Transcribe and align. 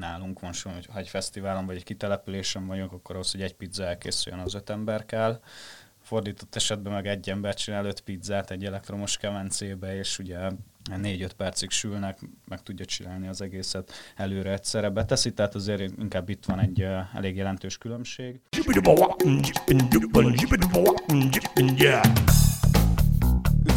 nálunk 0.00 0.40
most, 0.40 0.66
ha 0.66 0.98
egy 0.98 1.08
fesztiválon 1.08 1.66
vagy 1.66 1.76
egy 1.76 1.84
kitelepülésen 1.84 2.66
vagyunk, 2.66 2.92
akkor 2.92 3.14
ahhoz, 3.14 3.30
hogy 3.30 3.42
egy 3.42 3.54
pizza 3.54 3.84
elkészüljön, 3.84 4.42
az 4.42 4.54
öt 4.54 4.70
ember 4.70 5.06
kell. 5.06 5.40
Fordított 6.02 6.56
esetben 6.56 6.92
meg 6.92 7.06
egy 7.06 7.30
ember 7.30 7.54
csinál 7.54 7.84
öt 7.84 8.00
pizzát 8.00 8.50
egy 8.50 8.64
elektromos 8.64 9.16
kemencébe, 9.16 9.96
és 9.96 10.18
ugye 10.18 10.38
négy-öt 10.96 11.32
percig 11.32 11.70
sülnek, 11.70 12.18
meg 12.48 12.62
tudja 12.62 12.84
csinálni 12.84 13.28
az 13.28 13.40
egészet 13.40 13.92
előre 14.16 14.52
egyszerre 14.52 14.88
beteszi, 14.90 15.32
tehát 15.32 15.54
azért 15.54 15.92
inkább 15.98 16.28
itt 16.28 16.44
van 16.44 16.60
egy 16.60 16.82
uh, 16.82 17.16
elég 17.16 17.36
jelentős 17.36 17.78
különbség. 17.78 18.40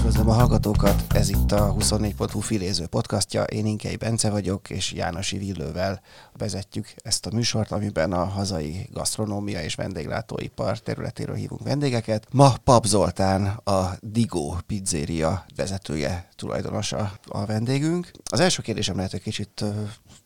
Üdvözlöm 0.04 0.29
a 0.29 0.33
hallgatókat, 0.33 1.13
ez 1.13 1.29
itt 1.29 1.51
a 1.51 1.73
24.hu 1.73 2.39
filéző 2.39 2.85
podcastja, 2.85 3.43
én 3.43 3.65
Inkei 3.65 3.95
Bence 3.95 4.29
vagyok, 4.29 4.70
és 4.70 4.91
Jánosi 4.91 5.38
Villővel 5.38 6.02
vezetjük 6.38 6.93
ezt 6.95 7.25
a 7.25 7.33
műsort, 7.33 7.71
amiben 7.71 8.13
a 8.13 8.26
hazai 8.26 8.89
gasztronómia 8.91 9.62
és 9.62 9.76
vendéglátóipar 9.76 10.79
területéről 10.79 11.35
hívunk 11.35 11.63
vendégeket. 11.63 12.27
Ma 12.31 12.53
Pap 12.63 12.85
Zoltán, 12.85 13.45
a 13.45 13.98
Digo 14.02 14.55
pizzeria 14.67 15.45
vezetője, 15.55 16.29
tulajdonosa 16.35 17.12
a 17.27 17.45
vendégünk. 17.45 18.12
Az 18.31 18.40
első 18.40 18.62
kérdésem 18.62 18.95
lehet, 18.95 19.12
hogy 19.12 19.21
kicsit 19.21 19.63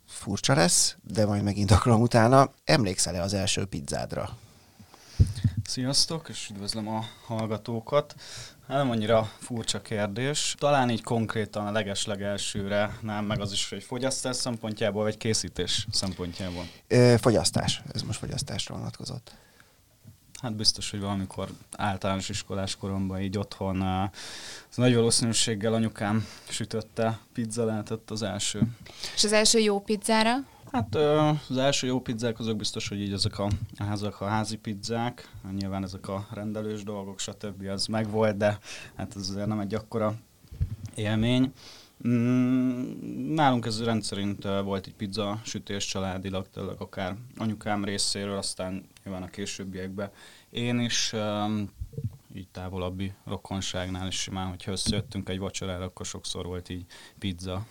furcsa 0.07 0.53
lesz, 0.53 0.95
de 1.03 1.25
majd 1.25 1.43
megint 1.43 1.71
akarom 1.71 2.01
utána. 2.01 2.51
Emlékszel-e 2.63 3.21
az 3.21 3.33
első 3.33 3.65
pizzádra? 3.65 4.37
Sziasztok, 5.63 6.29
és 6.29 6.49
üdvözlöm 6.49 6.87
a 6.87 7.03
hallgatókat. 7.25 8.15
Hát 8.67 8.77
nem 8.77 8.89
annyira 8.89 9.31
furcsa 9.39 9.81
kérdés. 9.81 10.55
Talán 10.59 10.89
így 10.89 11.03
konkrétan 11.03 11.67
a 11.67 11.71
leges-legelsőre, 11.71 12.97
nem, 13.01 13.25
meg 13.25 13.39
az 13.39 13.51
is, 13.51 13.69
hogy 13.69 13.83
fogyasztás 13.83 14.35
szempontjából, 14.35 15.03
vagy 15.03 15.17
készítés 15.17 15.87
szempontjából? 15.91 16.65
Ö, 16.87 17.15
fogyasztás. 17.21 17.81
Ez 17.93 18.01
most 18.01 18.19
fogyasztásra 18.19 18.75
vonatkozott. 18.75 19.31
Hát 20.41 20.55
biztos, 20.55 20.91
hogy 20.91 20.99
valamikor 20.99 21.49
általános 21.71 22.29
iskolás 22.29 22.75
koromban 22.75 23.21
így 23.21 23.37
otthon 23.37 23.81
az 24.69 24.75
nagy 24.75 24.95
valószínűséggel 24.95 25.73
anyukám 25.73 26.27
sütötte, 26.49 27.19
pizza 27.33 27.65
lehetett 27.65 28.11
az 28.11 28.21
első. 28.21 28.61
És 29.15 29.23
az 29.23 29.31
első 29.31 29.59
jó 29.59 29.81
pizzára? 29.81 30.35
Hát 30.71 30.95
az 31.49 31.57
első 31.57 31.87
jó 31.87 31.99
pizzák 31.99 32.39
azok 32.39 32.55
biztos, 32.55 32.87
hogy 32.87 33.01
így 33.01 33.13
ezek 33.13 33.39
a, 33.39 33.49
ezek 33.91 34.21
a 34.21 34.25
házi 34.25 34.57
pizzák, 34.57 35.31
nyilván 35.51 35.83
ezek 35.83 36.07
a 36.07 36.27
rendelős 36.31 36.83
dolgok, 36.83 37.19
stb. 37.19 37.67
az 37.67 37.85
megvolt, 37.85 38.37
de 38.37 38.59
hát 38.95 39.15
ez 39.15 39.29
azért 39.29 39.47
nem 39.47 39.59
egy 39.59 39.73
akkora 39.73 40.15
élmény. 40.95 41.53
Mm, 42.07 43.33
nálunk 43.33 43.65
ez 43.65 43.83
rendszerint 43.83 44.43
volt 44.43 44.87
egy 44.87 44.95
pizza 44.95 45.39
sütés 45.43 45.85
családilag, 45.85 46.47
tényleg 46.53 46.81
akár 46.81 47.15
anyukám 47.37 47.85
részéről, 47.85 48.37
aztán 48.37 48.87
nyilván 49.03 49.23
a 49.23 49.29
későbbiekben 49.29 50.11
én 50.49 50.79
is, 50.79 51.13
így 52.35 52.47
távolabbi 52.51 53.13
rokonságnál 53.25 54.07
is 54.07 54.19
simán, 54.19 54.47
hogyha 54.47 54.71
összejöttünk 54.71 55.29
egy 55.29 55.39
vacsorára, 55.39 55.83
akkor 55.83 56.05
sokszor 56.05 56.45
volt 56.45 56.69
így 56.69 56.85
pizza. 57.19 57.65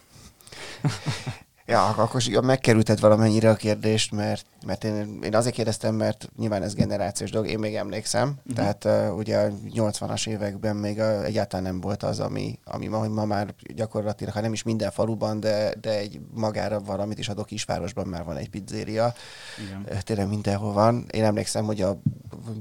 Ja, 1.66 1.86
akkor 1.86 2.22
megkerülted 2.42 3.00
valamennyire 3.00 3.50
a 3.50 3.54
kérdést, 3.54 4.12
mert, 4.12 4.46
mert 4.66 4.84
én, 4.84 5.18
én 5.22 5.34
azért 5.34 5.54
kérdeztem, 5.54 5.94
mert 5.94 6.28
nyilván 6.36 6.62
ez 6.62 6.74
generációs 6.74 7.30
dolog, 7.30 7.48
én 7.48 7.58
még 7.58 7.74
emlékszem, 7.74 8.28
uh-huh. 8.28 8.54
tehát 8.54 8.84
uh, 8.84 9.16
ugye 9.16 9.38
a 9.38 9.48
80-as 9.74 10.28
években 10.28 10.76
még 10.76 11.00
a, 11.00 11.24
egyáltalán 11.24 11.64
nem 11.64 11.80
volt 11.80 12.02
az, 12.02 12.20
ami, 12.20 12.58
ami 12.64 12.86
ma, 12.86 13.08
ma 13.08 13.24
már 13.24 13.54
gyakorlatilag, 13.74 14.32
ha 14.32 14.40
nem 14.40 14.52
is 14.52 14.62
minden 14.62 14.90
faluban, 14.90 15.40
de, 15.40 15.74
de 15.80 15.98
egy 15.98 16.20
magára 16.34 16.80
valamit 16.80 17.18
is 17.18 17.28
adok 17.28 17.46
kisvárosban 17.46 18.06
már 18.06 18.24
van 18.24 18.36
egy 18.36 18.50
pizzéria. 18.50 19.14
Igen. 19.66 20.02
Tényleg 20.02 20.28
mindenhol 20.28 20.72
van. 20.72 21.06
Én 21.10 21.24
emlékszem, 21.24 21.64
hogy 21.64 21.82
a 21.82 22.00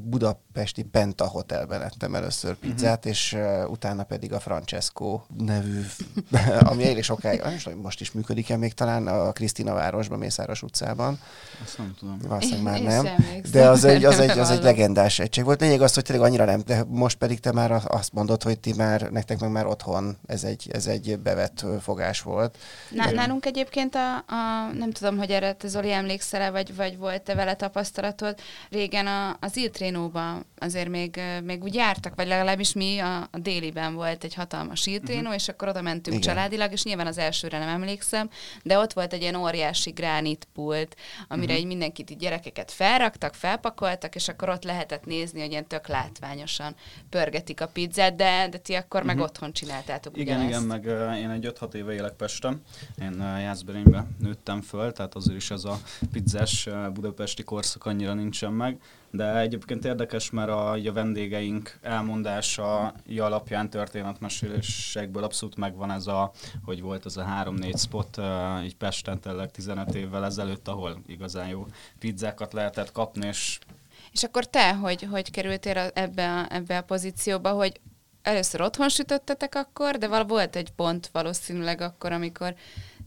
budapesti 0.04 0.84
Penta 0.84 1.28
Hotelben 1.28 1.82
ettem 1.82 2.16
először 2.16 2.58
mhm. 2.60 2.70
pizzát, 2.70 2.98
uh-huh. 2.98 3.12
és 3.12 3.34
uh, 3.34 3.72
utána 3.72 4.04
pedig 4.04 4.34
a 4.34 4.40
Francesco 4.40 5.22
nevű, 5.38 5.82
ami 6.70 6.88
elég 6.88 7.04
sokáig, 7.04 7.42
most 7.82 8.02
is 8.02 8.12
működik-e 8.12 8.58
még 8.58 8.74
talán, 8.74 8.95
talán 9.04 9.28
a 9.28 9.32
Krisztina 9.32 9.74
városban, 9.74 10.20
Mészáros 10.20 10.62
utcában. 10.62 11.20
Azt 11.64 11.78
nem 11.78 11.96
tudom. 12.00 12.18
Valószínűleg 12.28 12.64
már 12.64 12.82
nem. 12.82 13.26
De 13.52 13.70
az 13.70 13.84
egy, 13.84 14.06
az, 14.06 14.20
egy, 14.20 14.40
az 14.40 14.50
egy 14.50 14.64
legendás 14.64 15.20
egység 15.20 15.44
volt. 15.44 15.62
Lényeg 15.62 15.82
az, 15.82 15.94
hogy 15.94 16.04
tényleg 16.04 16.26
annyira 16.26 16.46
nem, 16.46 16.62
de 16.66 16.84
most 16.88 17.18
pedig 17.18 17.40
te 17.40 17.52
már 17.52 17.82
azt 17.88 18.14
mondod, 18.14 18.44
hogy 18.44 18.60
ti 18.60 18.74
már, 18.74 19.02
nektek 19.02 19.40
meg 19.40 19.52
már 19.52 19.66
otthon 19.66 20.18
ez 20.26 20.44
egy, 20.44 20.70
ez 20.72 20.88
egy 20.88 21.20
bevett 21.20 21.66
fogás 21.82 22.22
volt. 22.22 22.58
Na, 22.90 23.12
nálunk 23.12 23.46
egyébként 23.46 23.96
a, 23.96 24.16
a, 24.16 24.72
nem 24.74 24.92
tudom, 24.92 25.18
hogy 25.18 25.32
erre 25.32 25.54
te 25.54 25.68
Zoli 25.68 25.92
emlékszel 25.92 26.52
vagy, 26.52 26.76
vagy 26.76 26.98
volt-e 26.98 27.36
vele 27.36 27.54
tapasztalatod, 27.54 28.40
régen 28.70 29.08
a, 29.08 29.38
az 29.40 29.58
Iltrénóban 29.58 30.46
azért 30.58 30.90
még, 30.90 31.22
még 31.44 31.64
úgy 31.64 31.74
jártak, 31.74 32.16
vagy 32.16 32.28
legalábbis 32.28 32.74
mi 32.74 33.00
a, 33.00 33.28
a 33.32 33.38
déliben 33.38 33.94
volt 33.96 34.24
egy 34.24 34.34
hatalmas 34.34 34.86
Iltrénó, 34.86 35.20
uh-huh. 35.20 35.36
és 35.36 35.48
akkor 35.48 35.68
oda 35.68 35.82
mentünk 35.82 36.18
Igen. 36.18 36.34
családilag, 36.34 36.72
és 36.72 36.84
nyilván 36.84 37.08
az 37.08 37.18
elsőre 37.18 37.60
nem 37.60 37.68
emlékszem, 37.68 38.30
de 38.64 38.78
ott 38.78 38.85
volt 38.94 39.14
egy 39.14 39.22
ilyen 39.22 39.36
óriási 39.36 39.90
gránitpult, 39.90 40.96
amire 41.28 41.46
uh-huh. 41.46 41.60
így 41.60 41.66
mindenkit, 41.66 42.10
így 42.10 42.18
gyerekeket 42.18 42.72
felraktak, 42.72 43.34
felpakoltak, 43.34 44.16
és 44.16 44.28
akkor 44.28 44.50
ott 44.50 44.64
lehetett 44.64 45.06
nézni, 45.06 45.40
hogy 45.40 45.52
ilyen 45.52 45.68
tök 45.68 45.88
látványosan 45.88 46.76
pörgetik 47.10 47.62
a 47.62 47.68
pizzát, 47.68 48.16
de, 48.16 48.48
de 48.52 48.58
ti 48.58 48.74
akkor 48.74 49.02
uh-huh. 49.02 49.06
meg 49.06 49.16
mhm. 49.16 49.24
otthon 49.24 49.54
csináltátok 49.54 50.18
Igen, 50.18 50.38
ugyanezt. 50.38 50.50
igen, 50.50 50.64
meg 50.64 51.10
uh, 51.10 51.20
én 51.20 51.30
egy 51.30 51.54
5-6 51.60 51.74
éve 51.74 51.94
élek 51.94 52.14
Pestem, 52.14 52.62
én 53.02 53.14
uh, 53.14 53.42
Jászberénybe 53.42 54.06
nőttem 54.20 54.62
föl, 54.62 54.92
tehát 54.92 55.16
azért 55.16 55.38
is 55.38 55.52
ez 55.52 55.64
a 55.64 55.78
pizzás 56.12 56.68
uh, 56.68 56.90
budapesti 56.90 57.44
korszak 57.44 57.86
annyira 57.86 58.14
nincsen 58.14 58.54
meg, 58.54 58.80
de 59.16 59.38
egyébként 59.38 59.86
érdekes, 59.86 60.30
mert 60.30 60.50
a, 60.50 60.72
a 60.72 60.94
vendégeink 60.94 61.78
elmondása 61.82 62.94
alapján 63.18 63.70
történetmesélésekből 63.70 65.24
abszolút 65.24 65.56
megvan 65.56 65.92
ez 65.92 66.08
a, 66.08 66.32
hogy 66.64 66.82
volt 66.82 67.06
ez 67.06 67.18
a 67.18 67.24
három-négy 67.24 67.78
spot 67.78 68.22
így 68.64 68.76
Pesten 68.76 69.20
tényleg 69.20 69.52
15 69.52 69.96
évvel 69.96 70.26
ezelőtt, 70.26 70.68
ahol 70.68 71.02
igazán 71.08 71.48
jó 71.48 71.66
pizzákat 72.00 72.54
lehetett 72.54 72.92
kapni, 72.92 73.28
és 73.28 73.60
és 74.12 74.24
akkor 74.24 74.46
te, 74.46 74.74
hogy, 74.74 75.08
hogy 75.12 75.32
kerültél 75.32 75.78
ebbe 75.94 76.32
a, 76.32 76.46
ebbe 76.50 76.78
a 76.78 76.84
pozícióba, 76.84 77.52
hogy 77.52 77.80
először 78.22 78.62
otthon 78.62 78.90
sütöttetek 78.90 79.56
akkor, 79.56 79.98
de 79.98 80.08
val 80.08 80.26
volt 80.26 80.56
egy 80.56 80.72
pont 80.72 81.10
valószínűleg 81.12 81.82
akkor, 81.82 82.12
amikor 82.12 82.56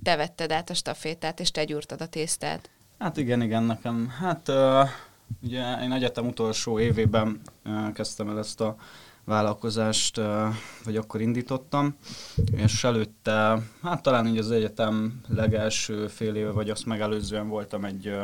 te 0.02 0.16
vetted 0.16 0.52
át 0.52 0.70
a 0.70 0.74
stafétát, 0.74 1.40
és 1.40 1.50
te 1.50 1.64
gyúrtad 1.64 2.00
a 2.00 2.06
tésztát. 2.06 2.70
Hát 2.98 3.16
igen, 3.16 3.42
igen, 3.42 3.62
nekem, 3.62 4.08
hát 4.20 4.48
uh, 4.48 4.88
Ugye 5.42 5.82
én 5.82 5.92
egyetem 5.92 6.26
utolsó 6.26 6.78
évében 6.78 7.40
kezdtem 7.94 8.28
el 8.28 8.38
ezt 8.38 8.60
a 8.60 8.76
vállalkozást, 9.24 10.20
vagy 10.84 10.96
akkor 10.96 11.20
indítottam, 11.20 11.96
és 12.52 12.84
előtte, 12.84 13.62
hát 13.82 14.02
talán 14.02 14.26
így 14.26 14.38
az 14.38 14.50
egyetem 14.50 15.20
legelső 15.28 16.06
fél 16.06 16.34
éve, 16.34 16.50
vagy 16.50 16.70
azt 16.70 16.86
megelőzően 16.86 17.48
voltam 17.48 17.84
egy 17.84 18.14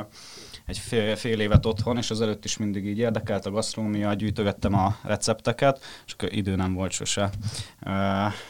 egy 0.66 0.78
fél, 0.78 1.16
fél 1.16 1.40
évet 1.40 1.66
otthon, 1.66 1.96
és 1.96 2.10
az 2.10 2.20
előtt 2.20 2.44
is 2.44 2.56
mindig 2.56 2.86
így 2.86 2.98
érdekelt 2.98 3.46
a 3.46 3.50
gasztrómia, 3.50 4.14
gyűjtögettem 4.14 4.74
a 4.74 4.96
recepteket, 5.02 5.84
akkor 6.06 6.32
idő 6.32 6.56
nem 6.56 6.74
volt 6.74 6.90
sose 6.90 7.30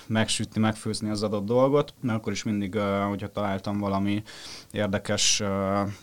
megsütni, 0.07 0.61
megfőzni 0.61 1.11
az 1.11 1.23
adott 1.23 1.45
dolgot, 1.45 1.95
mert 2.01 2.19
akkor 2.19 2.33
is 2.33 2.43
mindig, 2.43 2.79
hogyha 3.09 3.29
találtam 3.29 3.79
valami 3.79 4.23
érdekes 4.71 5.43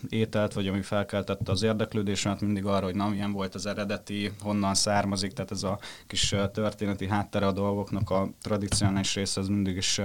ételt, 0.09 0.53
vagy 0.53 0.67
ami 0.67 0.81
felkeltette 0.81 1.51
az 1.51 1.63
érdeklődésemet, 1.63 2.41
mindig 2.41 2.66
arra, 2.66 2.85
hogy 2.85 2.95
na, 2.95 3.07
milyen 3.07 3.31
volt 3.31 3.55
az 3.55 3.66
eredeti, 3.66 4.31
honnan 4.39 4.73
származik, 4.73 5.31
tehát 5.31 5.51
ez 5.51 5.63
a 5.63 5.79
kis 6.07 6.35
történeti 6.53 7.07
háttere 7.07 7.45
a 7.45 7.51
dolgoknak 7.51 8.09
a 8.09 8.29
tradicionális 8.41 9.16
része, 9.16 9.39
az 9.39 9.47
mindig 9.47 9.75
is 9.75 10.01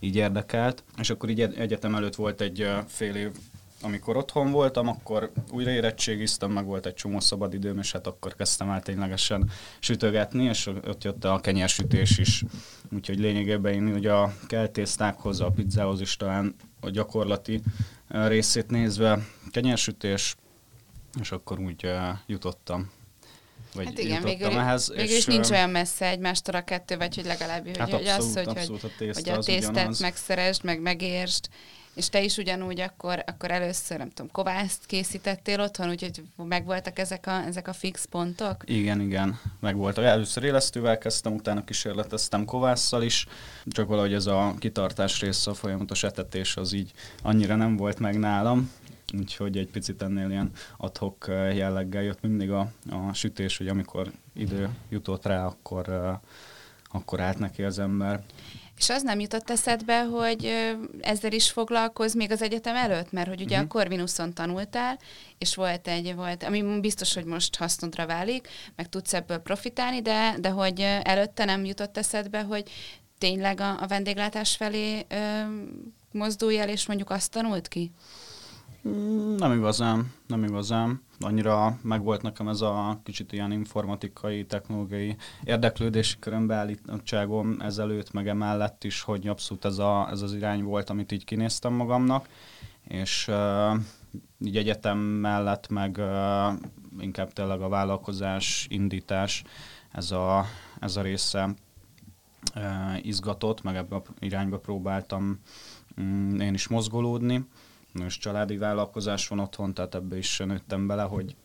így 0.00 0.16
érdekelt. 0.16 0.84
És 0.98 1.10
akkor 1.10 1.28
így 1.28 1.40
egyetem 1.40 1.94
előtt 1.94 2.14
volt 2.14 2.40
egy 2.40 2.68
fél 2.86 3.14
év 3.14 3.30
amikor 3.86 4.16
otthon 4.16 4.50
voltam, 4.50 4.88
akkor 4.88 5.32
újra 5.50 5.70
érettségiztem, 5.70 6.50
meg 6.50 6.64
volt 6.64 6.86
egy 6.86 6.94
csomó 6.94 7.20
szabadidőm, 7.20 7.78
és 7.78 7.92
hát 7.92 8.06
akkor 8.06 8.34
kezdtem 8.34 8.70
el 8.70 8.82
ténylegesen 8.82 9.50
sütögetni, 9.78 10.44
és 10.44 10.66
ott 10.66 11.04
jött 11.04 11.24
a 11.24 11.40
kenyérsütés 11.40 12.18
is. 12.18 12.44
Úgyhogy 12.94 13.18
lényegében 13.18 13.72
én 13.72 13.86
ugye 13.86 14.12
a 14.12 14.34
keltésztákhoz, 14.46 15.40
a 15.40 15.50
pizzához 15.50 16.00
is 16.00 16.16
talán 16.16 16.54
a 16.80 16.90
gyakorlati 16.90 17.60
részét 18.08 18.70
nézve 18.70 19.18
kenyérsütés, 19.50 20.36
és 21.20 21.32
akkor 21.32 21.58
úgy 21.58 21.90
jutottam. 22.26 22.90
Vagy 23.74 23.84
hát 23.84 23.98
igen, 23.98 24.22
végül, 24.22 24.46
ehhez, 24.46 24.88
végül 24.88 25.04
és 25.04 25.16
is 25.16 25.24
nincs 25.24 25.50
olyan 25.50 25.70
messze 25.70 26.06
egymástól 26.06 26.54
a 26.54 26.64
kettő, 26.64 26.96
vagy 26.96 27.14
hogy 27.14 27.24
legalább 27.24 27.76
hát 27.76 27.92
hogy, 27.92 28.06
abszolút, 28.06 28.36
az, 28.36 28.66
hogy, 28.66 28.66
hogy, 28.66 28.80
a 28.82 28.96
tészta 28.98 29.30
hogy 29.30 29.38
a 29.38 29.42
tésztát 29.42 29.98
megszeresd, 29.98 30.64
meg 30.64 30.80
megértsd, 30.80 31.48
és 31.96 32.08
te 32.08 32.22
is 32.22 32.36
ugyanúgy 32.36 32.80
akkor, 32.80 33.22
akkor 33.26 33.50
először, 33.50 33.98
nem 33.98 34.10
tudom, 34.10 34.30
kovászt 34.30 34.86
készítettél 34.86 35.60
otthon, 35.60 35.88
úgyhogy 35.88 36.22
megvoltak 36.36 36.98
ezek 36.98 37.26
a, 37.26 37.30
ezek 37.30 37.68
a 37.68 37.72
fix 37.72 38.04
pontok? 38.04 38.62
Igen, 38.64 39.00
igen, 39.00 39.40
megvoltak. 39.60 40.04
Először 40.04 40.44
élesztővel 40.44 40.98
kezdtem, 40.98 41.34
utána 41.34 41.64
kísérleteztem 41.64 42.44
kovásszal 42.44 43.02
is, 43.02 43.26
csak 43.66 43.88
valahogy 43.88 44.12
ez 44.12 44.26
a 44.26 44.54
kitartás 44.58 45.20
része, 45.20 45.50
a 45.50 45.54
folyamatos 45.54 46.02
etetés 46.02 46.56
az 46.56 46.72
így 46.72 46.92
annyira 47.22 47.56
nem 47.56 47.76
volt 47.76 47.98
meg 47.98 48.18
nálam, 48.18 48.70
úgyhogy 49.18 49.56
egy 49.56 49.70
picit 49.70 50.02
ennél 50.02 50.30
ilyen 50.30 50.50
adhok 50.76 51.24
jelleggel 51.28 52.02
jött 52.02 52.22
mindig 52.22 52.50
a, 52.50 52.72
a 52.90 53.12
sütés, 53.12 53.56
hogy 53.56 53.68
amikor 53.68 54.12
idő 54.34 54.68
jutott 54.88 55.26
rá, 55.26 55.46
akkor, 55.46 56.18
akkor 56.90 57.20
állt 57.20 57.38
neki 57.38 57.62
az 57.62 57.78
ember. 57.78 58.22
És 58.76 58.90
az 58.90 59.02
nem 59.02 59.20
jutott 59.20 59.50
eszedbe, 59.50 60.04
hogy 60.04 60.52
ezzel 61.00 61.32
is 61.32 61.50
foglalkoz 61.50 62.14
még 62.14 62.30
az 62.30 62.42
egyetem 62.42 62.76
előtt? 62.76 63.12
Mert 63.12 63.28
hogy 63.28 63.40
ugye 63.40 63.56
uh-huh. 63.56 63.70
a 63.70 63.78
Corvinuson 63.78 64.32
tanultál, 64.32 64.98
és 65.38 65.54
volt 65.54 65.88
egy, 65.88 66.14
volt, 66.14 66.42
ami 66.42 66.80
biztos, 66.80 67.14
hogy 67.14 67.24
most 67.24 67.56
hasznodra 67.56 68.06
válik, 68.06 68.48
meg 68.76 68.88
tudsz 68.88 69.14
ebből 69.14 69.38
profitálni, 69.38 70.02
de, 70.02 70.34
de 70.40 70.48
hogy 70.48 70.80
előtte 71.02 71.44
nem 71.44 71.64
jutott 71.64 71.96
eszedbe, 71.96 72.42
hogy 72.42 72.70
tényleg 73.18 73.60
a, 73.60 73.82
a 73.82 73.86
vendéglátás 73.86 74.56
felé 74.56 75.06
ö, 75.08 75.40
mozdulj 76.12 76.58
el, 76.58 76.68
és 76.68 76.86
mondjuk 76.86 77.10
azt 77.10 77.30
tanult 77.30 77.68
ki? 77.68 77.92
Mm, 78.88 79.34
nem 79.34 79.52
igazán, 79.52 80.12
nem 80.26 80.44
igazán. 80.44 81.02
Annyira 81.20 81.78
megvolt 81.82 82.22
nekem 82.22 82.48
ez 82.48 82.60
a 82.60 83.00
kicsit 83.02 83.32
ilyen 83.32 83.52
informatikai, 83.52 84.46
technológiai 84.46 85.16
érdeklődési 85.44 86.18
körömbeállítottságom 86.18 87.56
ezelőtt, 87.60 88.12
meg 88.12 88.28
emellett 88.28 88.84
is, 88.84 89.02
hogy 89.02 89.28
abszolút 89.28 89.64
ez, 89.64 89.78
a, 89.78 90.08
ez 90.10 90.22
az 90.22 90.34
irány 90.34 90.62
volt, 90.62 90.90
amit 90.90 91.12
így 91.12 91.24
kinéztem 91.24 91.72
magamnak, 91.72 92.28
és 92.88 93.28
uh, 93.28 93.80
így 94.38 94.56
egyetem 94.56 94.98
mellett 94.98 95.68
meg 95.68 95.96
uh, 95.98 96.52
inkább 96.98 97.32
tényleg 97.32 97.60
a 97.60 97.68
vállalkozás, 97.68 98.66
indítás, 98.70 99.42
ez 99.92 100.10
a, 100.10 100.44
ez 100.80 100.96
a 100.96 101.02
része 101.02 101.54
uh, 102.54 103.06
izgatott, 103.06 103.62
meg 103.62 103.76
ebbe 103.76 103.96
a 103.96 104.02
irányba 104.18 104.58
próbáltam 104.58 105.40
um, 105.96 106.40
én 106.40 106.54
is 106.54 106.68
mozgolódni 106.68 107.44
és 108.04 108.18
családi 108.18 108.56
vállalkozás 108.56 109.28
van 109.28 109.38
otthon, 109.38 109.74
tehát 109.74 109.94
ebbe 109.94 110.16
is 110.16 110.38
nőttem 110.38 110.86
bele, 110.86 111.02
hogy, 111.02 111.36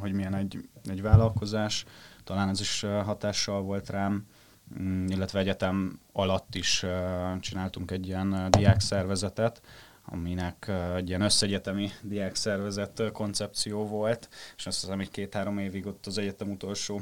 hogy 0.00 0.12
milyen 0.12 0.34
egy, 0.34 0.68
egy 0.84 1.02
vállalkozás. 1.02 1.84
Talán 2.24 2.48
ez 2.48 2.60
is 2.60 2.80
hatással 2.80 3.62
volt 3.62 3.90
rám, 3.90 4.26
mm, 4.78 5.06
illetve 5.06 5.38
egyetem 5.38 6.00
alatt 6.12 6.54
is 6.54 6.84
csináltunk 7.40 7.90
egy 7.90 8.06
ilyen 8.06 8.50
diákszervezetet, 8.50 9.62
aminek 10.04 10.70
egy 10.96 11.08
ilyen 11.08 11.20
összegyetemi 11.20 11.90
diákszervezet 12.02 13.02
koncepció 13.12 13.86
volt, 13.86 14.28
és 14.56 14.66
azt 14.66 14.80
hiszem, 14.80 14.96
hogy 14.96 15.10
két-három 15.10 15.58
évig 15.58 15.86
ott 15.86 16.06
az 16.06 16.18
egyetem 16.18 16.50
utolsó 16.50 17.00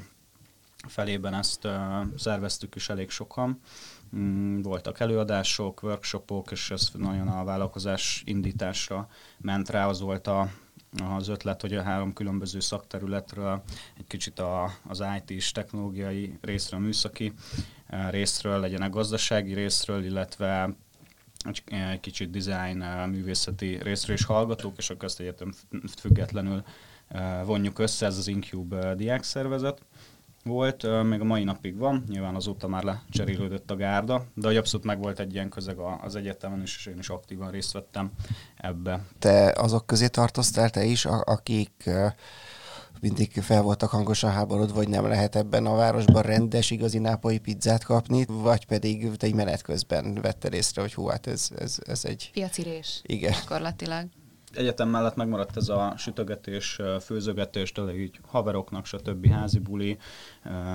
felében 0.89 1.35
ezt 1.35 1.69
szerveztük 2.17 2.75
is 2.75 2.89
elég 2.89 3.11
sokan, 3.11 3.61
voltak 4.63 5.01
előadások, 5.01 5.83
workshopok, 5.83 6.51
és 6.51 6.71
ez 6.71 6.91
nagyon 6.93 7.29
a 7.29 7.45
vállalkozás 7.45 8.23
indításra 8.27 9.09
ment 9.39 9.69
rá, 9.69 9.87
az 9.87 10.01
volt 10.01 10.27
a, 10.27 10.51
az 11.17 11.29
ötlet, 11.29 11.61
hogy 11.61 11.75
a 11.75 11.83
három 11.83 12.13
különböző 12.13 12.61
szakterületről, 12.61 13.63
egy 13.99 14.07
kicsit 14.07 14.39
a, 14.39 14.71
az 14.89 15.03
IT-s 15.19 15.53
technológiai 15.53 16.39
részről, 16.41 16.81
műszaki 16.81 17.33
eh, 17.87 18.11
részről, 18.11 18.61
legyen 18.61 18.83
a 18.83 18.91
gazdasági 18.91 19.55
részről, 19.55 20.05
illetve 20.05 20.77
egy 21.65 22.01
kicsit 22.01 22.31
design, 22.31 22.83
eh, 22.83 23.07
művészeti 23.07 23.79
részről 23.83 24.17
is 24.17 24.25
hallgatók, 24.25 24.77
és 24.77 24.91
akkor 24.91 25.05
ezt 25.05 25.21
egyetem 25.21 25.53
függetlenül 26.01 26.65
eh, 27.09 27.41
vonjuk 27.45 27.79
össze, 27.79 28.07
ez 28.07 28.19
az 28.19 28.29
Incube 28.29 28.95
diákszervezet 28.95 29.83
volt, 30.45 31.03
még 31.03 31.21
a 31.21 31.25
mai 31.25 31.45
napig 31.45 31.77
van, 31.77 32.05
nyilván 32.09 32.35
azóta 32.35 32.69
már 32.69 32.83
lecserélődött 32.83 33.71
a 33.71 33.77
gárda, 33.77 34.25
de 34.35 34.47
hogy 34.47 34.57
abszolút 34.57 34.87
meg 34.87 34.99
volt 34.99 35.19
egy 35.19 35.35
ilyen 35.35 35.49
közeg 35.49 35.79
az 35.79 36.17
egyetemen, 36.17 36.61
és 36.61 36.87
én 36.87 36.99
is 36.99 37.09
aktívan 37.09 37.51
részt 37.51 37.73
vettem 37.73 38.11
ebbe. 38.57 39.05
Te 39.19 39.53
azok 39.57 39.87
közé 39.87 40.09
tartoztál 40.09 40.71
te 40.71 40.85
is, 40.85 41.05
akik 41.05 41.91
mindig 43.01 43.41
fel 43.41 43.63
voltak 43.63 43.91
hangosan 43.91 44.31
háborodva, 44.31 44.77
hogy 44.77 44.89
nem 44.89 45.07
lehet 45.07 45.37
ebben 45.37 45.67
a 45.67 45.75
városban 45.75 46.23
rendes, 46.23 46.71
igazi 46.71 46.99
nápolyi 46.99 47.39
pizzát 47.39 47.85
kapni, 47.85 48.25
vagy 48.29 48.67
pedig 48.67 49.17
te 49.17 49.27
egy 49.27 49.35
menet 49.35 49.63
közben 49.63 50.15
vetted 50.15 50.53
észre, 50.53 50.81
hogy 50.81 50.95
hú, 50.95 51.07
hát 51.07 51.27
ez, 51.27 51.49
ez, 51.59 51.79
ez 51.87 52.05
egy... 52.05 52.31
Piacirés. 52.33 53.01
Igen. 53.03 53.33
Gyakorlatilag 53.33 54.07
egyetem 54.57 54.89
mellett 54.89 55.17
megmaradt 55.17 55.57
ez 55.57 55.69
a 55.69 55.95
sütögetés, 55.97 56.81
főzögetés, 57.01 57.73
tényleg 57.73 58.01
így 58.01 58.21
haveroknak, 58.27 58.87
stb. 58.87 59.31
házi 59.31 59.59
buli, 59.59 59.99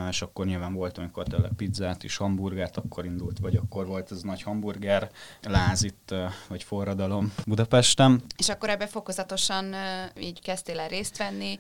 és 0.10 0.22
akkor 0.22 0.46
nyilván 0.46 0.74
volt, 0.74 0.98
amikor 0.98 1.28
tényleg 1.28 1.52
pizzát 1.58 2.04
is, 2.04 2.18
hamburgert, 2.18 2.78
akkor 2.78 3.06
indult, 3.06 3.40
vagy 3.40 3.56
akkor 3.56 3.86
volt 3.86 4.12
ez 4.12 4.22
nagy 4.22 4.42
hamburger 4.42 5.12
láz 5.42 5.84
itt, 5.84 6.16
vagy 6.48 6.64
forradalom 6.64 7.34
Budapesten. 7.46 8.22
És 8.38 8.50
akkor 8.50 8.70
ebbe 8.70 8.88
fokozatosan 8.88 9.76
így 10.20 10.42
kezdtél 10.42 10.80
el 10.80 10.88
részt 10.88 11.18
venni, 11.18 11.60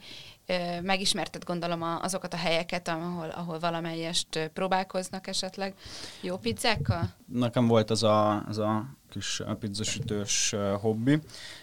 megismerted 0.81 1.43
gondolom 1.43 1.81
azokat 1.81 2.33
a 2.33 2.37
helyeket, 2.37 2.87
ahol, 2.87 3.29
ahol 3.29 3.59
valamelyest 3.59 4.49
próbálkoznak 4.53 5.27
esetleg 5.27 5.73
jó 6.21 6.37
pizzákkal? 6.37 7.09
Nekem 7.25 7.67
volt 7.67 7.89
az 7.89 8.03
a, 8.03 8.45
az 8.47 8.57
a 8.57 8.85
kis 9.09 9.41
pizzasütős 9.59 10.55
hobbi, 10.81 11.19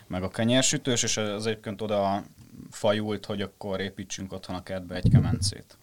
meg 0.06 0.22
a 0.22 0.28
kenyérsütős, 0.28 1.02
és 1.02 1.16
az 1.16 1.46
egyébként 1.46 1.82
oda 1.82 2.22
fajult, 2.70 3.26
hogy 3.26 3.42
akkor 3.42 3.80
építsünk 3.80 4.32
otthon 4.32 4.56
a 4.56 4.62
kertbe 4.62 4.94
egy 4.94 5.10
kemencét, 5.10 5.78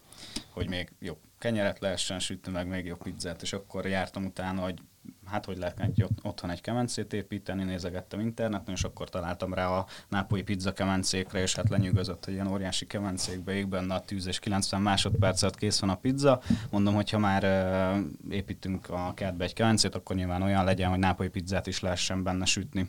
hogy 0.50 0.68
még 0.68 0.92
jobb 1.00 1.18
kenyeret 1.44 1.78
lehessen 1.78 2.18
sütni, 2.18 2.52
meg 2.52 2.68
még 2.68 2.86
jobb 2.86 3.02
pizzát, 3.02 3.42
és 3.42 3.52
akkor 3.52 3.86
jártam 3.86 4.24
utána, 4.24 4.62
hogy 4.62 4.78
hát 5.26 5.44
hogy 5.44 5.56
lehet 5.56 5.80
egy 5.80 6.04
otthon 6.22 6.50
egy 6.50 6.60
kemencét 6.60 7.12
építeni, 7.12 7.64
nézegettem 7.64 8.20
interneten, 8.20 8.74
és 8.74 8.84
akkor 8.84 9.08
találtam 9.08 9.54
rá 9.54 9.68
a 9.68 9.86
nápolyi 10.08 10.42
pizza 10.42 10.72
kemencékre, 10.72 11.40
és 11.40 11.54
hát 11.54 11.68
lenyűgözött, 11.68 12.24
hogy 12.24 12.34
ilyen 12.34 12.46
óriási 12.46 12.86
kemencékbe 12.86 13.54
ég 13.54 13.68
benne 13.68 13.94
a 13.94 14.00
tűz, 14.00 14.26
és 14.26 14.38
90 14.38 14.82
másodpercet 14.82 15.56
kész 15.56 15.80
van 15.80 15.90
a 15.90 15.94
pizza. 15.94 16.42
Mondom, 16.70 16.94
hogy 16.94 17.10
ha 17.10 17.18
már 17.18 17.44
uh, 17.44 18.34
építünk 18.34 18.90
a 18.90 19.12
kertbe 19.14 19.44
egy 19.44 19.52
kemencét, 19.52 19.94
akkor 19.94 20.16
nyilván 20.16 20.42
olyan 20.42 20.64
legyen, 20.64 20.90
hogy 20.90 20.98
nápolyi 20.98 21.28
pizzát 21.28 21.66
is 21.66 21.80
lehessen 21.80 22.22
benne 22.22 22.44
sütni. 22.44 22.88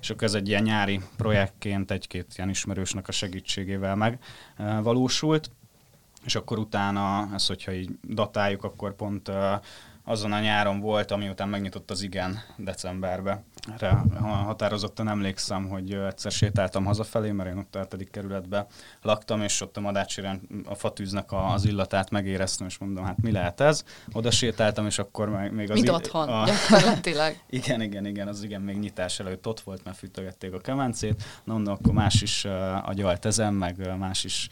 És 0.00 0.10
akkor 0.10 0.22
ez 0.22 0.34
egy 0.34 0.48
ilyen 0.48 0.62
nyári 0.62 1.00
projektként 1.16 1.90
egy-két 1.90 2.34
ilyen 2.36 2.48
ismerősnek 2.48 3.08
a 3.08 3.12
segítségével 3.12 4.18
megvalósult. 4.56 5.50
És 6.24 6.34
akkor 6.34 6.58
utána, 6.58 7.28
ezt 7.34 7.48
hogyha 7.48 7.72
így 7.72 7.90
datáljuk, 8.02 8.64
akkor 8.64 8.94
pont 8.94 9.30
azon 10.10 10.32
a 10.32 10.40
nyáron 10.40 10.80
volt, 10.80 11.10
amiután 11.10 11.48
megnyitott 11.48 11.90
az 11.90 12.02
igen 12.02 12.38
decemberbe. 12.56 13.42
Erre 13.74 14.02
határozottan 14.22 15.08
emlékszem, 15.08 15.68
hogy 15.68 15.92
egyszer 15.92 16.32
sétáltam 16.32 16.84
hazafelé, 16.84 17.30
mert 17.30 17.50
én 17.50 17.56
ott 17.56 17.74
a 17.74 17.96
kerületbe 18.10 18.66
laktam, 19.02 19.42
és 19.42 19.60
ott 19.60 19.76
a 19.76 19.80
madácsiren 19.80 20.40
a 20.64 20.74
fatűznek 20.74 21.28
az 21.30 21.64
illatát 21.64 22.10
megéreztem, 22.10 22.66
és 22.66 22.78
mondom, 22.78 23.04
hát 23.04 23.22
mi 23.22 23.32
lehet 23.32 23.60
ez? 23.60 23.84
Oda 24.12 24.30
sétáltam, 24.30 24.86
és 24.86 24.98
akkor 24.98 25.28
még 25.28 25.70
az... 25.70 25.76
Mint 25.76 25.88
otthon, 25.88 26.28
a... 26.28 26.44
gyakorlatilag. 26.46 27.36
igen, 27.48 27.80
igen, 27.80 28.06
igen, 28.06 28.28
az 28.28 28.42
igen 28.42 28.60
még 28.60 28.78
nyitás 28.78 29.20
előtt 29.20 29.46
ott 29.46 29.60
volt, 29.60 29.84
mert 29.84 29.96
fűtögették 29.96 30.52
a 30.52 30.58
kemencét. 30.58 31.22
Na, 31.44 31.52
mondom, 31.52 31.74
akkor 31.74 31.92
más 31.92 32.22
is 32.22 32.44
agyalt 32.82 33.24
ezen, 33.24 33.54
meg 33.54 33.96
más 33.98 34.24
is 34.24 34.48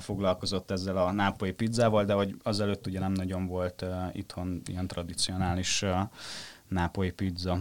foglalkozott 0.00 0.70
ezzel 0.70 0.96
a 0.96 1.12
nápolyi 1.12 1.52
pizzával, 1.52 2.04
de 2.04 2.12
hogy 2.12 2.34
azelőtt 2.42 2.86
ugye 2.86 2.98
nem 2.98 3.12
nagyon 3.12 3.46
volt 3.46 3.84
itthon 4.12 4.57
ilyen 4.66 4.86
tradicionális 4.86 5.82
uh, 5.82 6.00
nápolyi 6.68 7.10
pizza. 7.10 7.60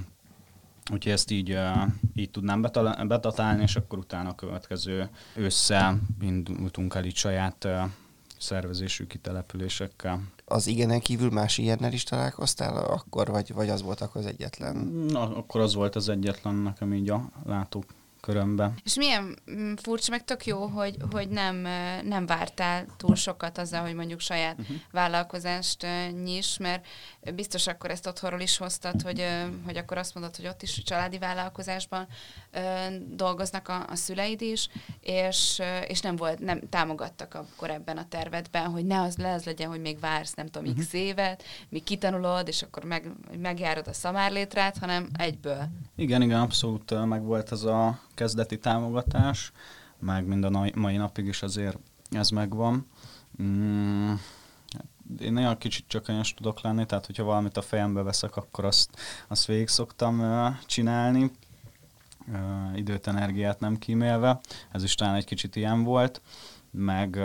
Úgyhogy 0.92 1.12
ezt 1.12 1.32
így, 1.32 1.60
így 2.16 2.32
tudnám 2.32 2.62
betatálni, 3.08 3.62
és 3.62 3.75
akkor 3.75 3.98
utána 3.98 4.30
a 4.30 4.36
következő 4.36 5.10
ősszel 5.36 6.00
indultunk 6.22 6.96
el 6.96 7.06
itt 7.06 7.16
saját 7.16 7.68
szervezésű 8.39 9.06
kitelepülésekkel. 9.06 10.22
Az 10.46 10.68
igenen 10.68 11.00
kívül 11.00 11.30
más 11.30 11.58
ilyennel 11.58 11.94
is 11.94 12.04
találkoztál 12.04 12.77
akkor, 12.77 13.27
vagy, 13.27 13.54
vagy 13.54 13.70
az 13.70 13.82
volt 13.82 14.01
akkor 14.01 14.22
az 14.22 14.27
egyetlen? 14.27 14.75
Na, 15.10 15.36
akkor 15.36 15.62
az 15.62 15.74
volt 15.74 15.96
az 15.96 16.10
egyetlen 16.10 16.56
nekem 16.56 16.94
így 16.94 17.10
a 17.10 17.30
látók 17.46 17.86
körömbe. 18.27 18.74
És 18.84 18.96
milyen 18.96 19.39
mm, 19.51 19.74
furcsa, 19.74 20.12
meg 20.12 20.24
tök 20.24 20.46
jó, 20.46 20.65
hogy, 20.65 20.96
hogy 21.12 21.29
nem, 21.29 21.55
nem 22.03 22.25
vártál 22.25 22.86
túl 22.98 23.15
sokat 23.15 23.57
azzal, 23.57 23.81
hogy 23.81 23.93
mondjuk 23.93 24.19
saját 24.19 24.60
uh-huh. 24.60 24.77
vállalkozást 24.91 25.88
nyis, 26.24 26.57
mert 26.57 26.86
biztos 27.36 27.67
akkor 27.67 27.91
ezt 27.91 28.07
otthonról 28.07 28.39
is 28.39 28.57
hoztad, 28.57 29.01
hogy, 29.01 29.25
hogy 29.65 29.77
akkor 29.77 29.98
azt 29.98 30.13
mondod, 30.13 30.36
hogy 30.36 30.48
ott 30.48 30.62
is 30.62 30.84
családi 30.84 31.17
vállalkozásban 31.17 32.07
dolgoznak 33.09 33.67
a, 33.67 33.85
a 33.89 33.95
szüleid 33.95 34.41
is, 34.41 34.69
és, 34.99 35.61
és 35.87 36.01
nem 36.01 36.15
volt, 36.15 36.39
nem 36.39 36.59
támogattak 36.69 37.33
akkor 37.33 37.69
ebben 37.69 37.97
a 37.97 38.07
tervedben, 38.07 38.69
hogy 38.69 38.85
ne 38.85 39.01
az, 39.01 39.17
le 39.17 39.33
az 39.33 39.43
legyen, 39.43 39.69
hogy 39.69 39.81
még 39.81 39.99
vársz, 39.99 40.33
nem 40.33 40.47
tudom, 40.47 40.75
x 40.75 40.93
évet, 40.93 41.43
míg 41.69 41.83
kitanulod, 41.83 42.47
és 42.47 42.61
akkor 42.61 42.83
meg, 42.83 43.11
megjárod 43.37 43.87
a 43.87 43.93
szamárlétrát, 43.93 44.77
hanem 44.77 45.09
egyből. 45.17 45.67
Igen, 45.95 46.21
igen, 46.21 46.39
abszolút 46.39 47.05
meg 47.05 47.23
volt 47.23 47.51
ez 47.51 47.63
a 47.63 47.99
kezdeti 48.13 48.57
támogatás, 48.57 49.51
meg 49.99 50.25
mind 50.25 50.43
a 50.43 50.69
mai 50.75 50.97
napig 50.97 51.25
is 51.25 51.41
azért 51.41 51.77
ez 52.11 52.29
megvan. 52.29 52.87
Mm, 53.41 54.13
én 55.19 55.33
nagyon 55.33 55.57
kicsit 55.57 55.85
csökkanyos 55.87 56.33
tudok 56.33 56.61
lenni, 56.61 56.85
tehát 56.85 57.05
hogyha 57.05 57.23
valamit 57.23 57.57
a 57.57 57.61
fejembe 57.61 58.01
veszek, 58.01 58.35
akkor 58.35 58.65
azt, 58.65 58.89
azt 59.27 59.45
végig 59.45 59.67
szoktam 59.67 60.23
csinálni. 60.65 61.31
Időt, 62.75 63.07
energiát 63.07 63.60
nem 63.60 63.77
kímélve. 63.77 64.39
Ez 64.72 64.84
is 64.84 64.96
talán 64.96 65.15
egy 65.15 65.25
kicsit 65.25 65.55
ilyen 65.55 65.84
volt. 65.84 66.22
Meg 66.72 67.15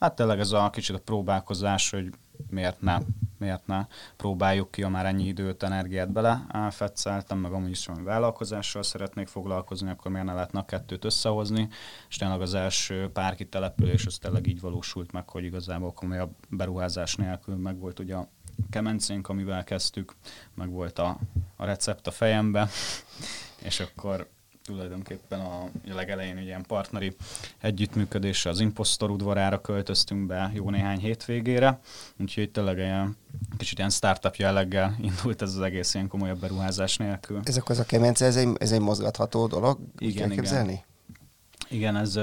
hát 0.00 0.16
tényleg 0.16 0.38
ez 0.38 0.52
a 0.52 0.70
kicsit 0.70 0.96
a 0.96 1.00
próbálkozás, 1.00 1.90
hogy 1.90 2.10
miért 2.50 2.80
nem, 2.80 3.04
miért 3.38 3.66
ne 3.66 3.86
próbáljuk 4.16 4.70
ki, 4.70 4.82
ha 4.82 4.88
már 4.88 5.06
ennyi 5.06 5.26
időt, 5.26 5.62
energiát 5.62 6.12
bele 6.12 6.46
fetszeltem, 6.70 7.38
meg 7.38 7.52
amúgy 7.52 7.70
is 7.70 7.86
valami 7.86 8.04
vállalkozással 8.04 8.82
szeretnék 8.82 9.26
foglalkozni, 9.26 9.90
akkor 9.90 10.10
miért 10.10 10.26
ne 10.26 10.32
lehetne 10.32 10.58
a 10.58 10.64
kettőt 10.64 11.04
összehozni, 11.04 11.68
és 12.08 12.16
tényleg 12.16 12.40
az 12.40 12.54
első 12.54 13.10
pár 13.12 13.34
kitelepülés 13.34 14.06
az 14.06 14.18
tényleg 14.18 14.46
így 14.46 14.60
valósult 14.60 15.12
meg, 15.12 15.28
hogy 15.28 15.44
igazából 15.44 15.92
komolyabb 15.92 16.34
beruházás 16.48 17.14
nélkül 17.14 17.56
meg 17.56 17.78
volt 17.78 17.98
ugye 17.98 18.14
a 18.14 18.28
kemencénk, 18.70 19.28
amivel 19.28 19.64
kezdtük, 19.64 20.14
meg 20.54 20.70
volt 20.70 20.98
a, 20.98 21.18
a 21.56 21.64
recept 21.64 22.06
a 22.06 22.10
fejembe, 22.10 22.68
és 23.68 23.80
akkor 23.80 24.28
tulajdonképpen 24.64 25.40
a, 25.40 25.62
a 25.62 25.94
legelején 25.94 26.36
egy 26.36 26.44
ilyen 26.44 26.64
partneri 26.66 27.16
együttműködésre 27.58 28.50
az 28.50 28.60
Impostor 28.60 29.10
udvarára 29.10 29.60
költöztünk 29.60 30.26
be 30.26 30.50
jó 30.54 30.70
néhány 30.70 30.98
hétvégére, 30.98 31.80
úgyhogy 32.20 32.50
tényleg 32.50 32.78
ilyen 32.78 33.16
kicsit 33.56 33.78
ilyen 33.78 33.90
startup 33.90 34.34
jelleggel 34.34 34.96
indult 35.00 35.42
ez 35.42 35.54
az 35.54 35.60
egész 35.60 35.94
ilyen 35.94 36.08
komolyabb 36.08 36.40
beruházás 36.40 36.96
nélkül. 36.96 37.40
Ez 37.44 37.56
akkor 37.56 37.70
az 37.70 37.78
a 37.78 37.84
kemence, 37.84 38.24
ez 38.24 38.36
egy, 38.36 38.48
ez 38.58 38.72
egy 38.72 38.80
mozgatható 38.80 39.46
dolog? 39.46 39.78
Igen, 39.98 40.14
igen. 40.14 40.28
Képzelni? 40.30 40.84
Igen, 41.68 41.96
ez, 41.96 42.16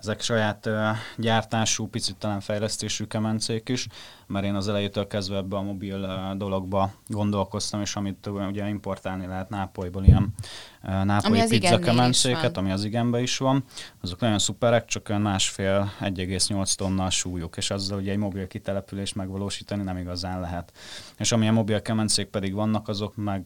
ezek 0.00 0.20
saját 0.20 0.68
gyártású, 1.16 1.88
picit 1.88 2.16
talán 2.16 2.40
fejlesztésű 2.40 3.04
kemencék 3.04 3.68
is, 3.68 3.86
mert 4.26 4.44
én 4.44 4.54
az 4.54 4.68
elejétől 4.68 5.06
kezdve 5.06 5.36
ebbe 5.36 5.56
a 5.56 5.62
mobil 5.62 6.34
dologba 6.36 6.92
gondolkoztam, 7.06 7.80
és 7.80 7.96
amit 7.96 8.26
ugye 8.26 8.68
importálni 8.68 9.26
lehet 9.26 9.48
Nápolyból, 9.48 10.04
ilyen 10.04 10.34
nápolyi 10.82 11.46
pizza 11.48 11.78
kemencéket, 11.78 12.56
ami 12.56 12.70
az 12.70 12.84
igenbe 12.84 13.20
is 13.20 13.38
van, 13.38 13.64
azok 14.00 14.20
nagyon 14.20 14.38
szuperek, 14.38 14.84
csak 14.84 15.08
olyan 15.08 15.20
másfél 15.22 15.92
1,8 16.00 16.74
tonna 16.74 17.10
súlyuk, 17.10 17.56
és 17.56 17.70
azzal 17.70 17.98
ugye 17.98 18.10
egy 18.10 18.18
mobil 18.18 18.46
kitelepülést 18.46 19.14
megvalósítani 19.14 19.82
nem 19.82 19.96
igazán 19.96 20.40
lehet. 20.40 20.72
És 21.18 21.32
amilyen 21.32 21.54
mobil 21.54 21.82
kemencék 21.82 22.26
pedig 22.26 22.54
vannak, 22.54 22.88
azok 22.88 23.16
meg 23.16 23.44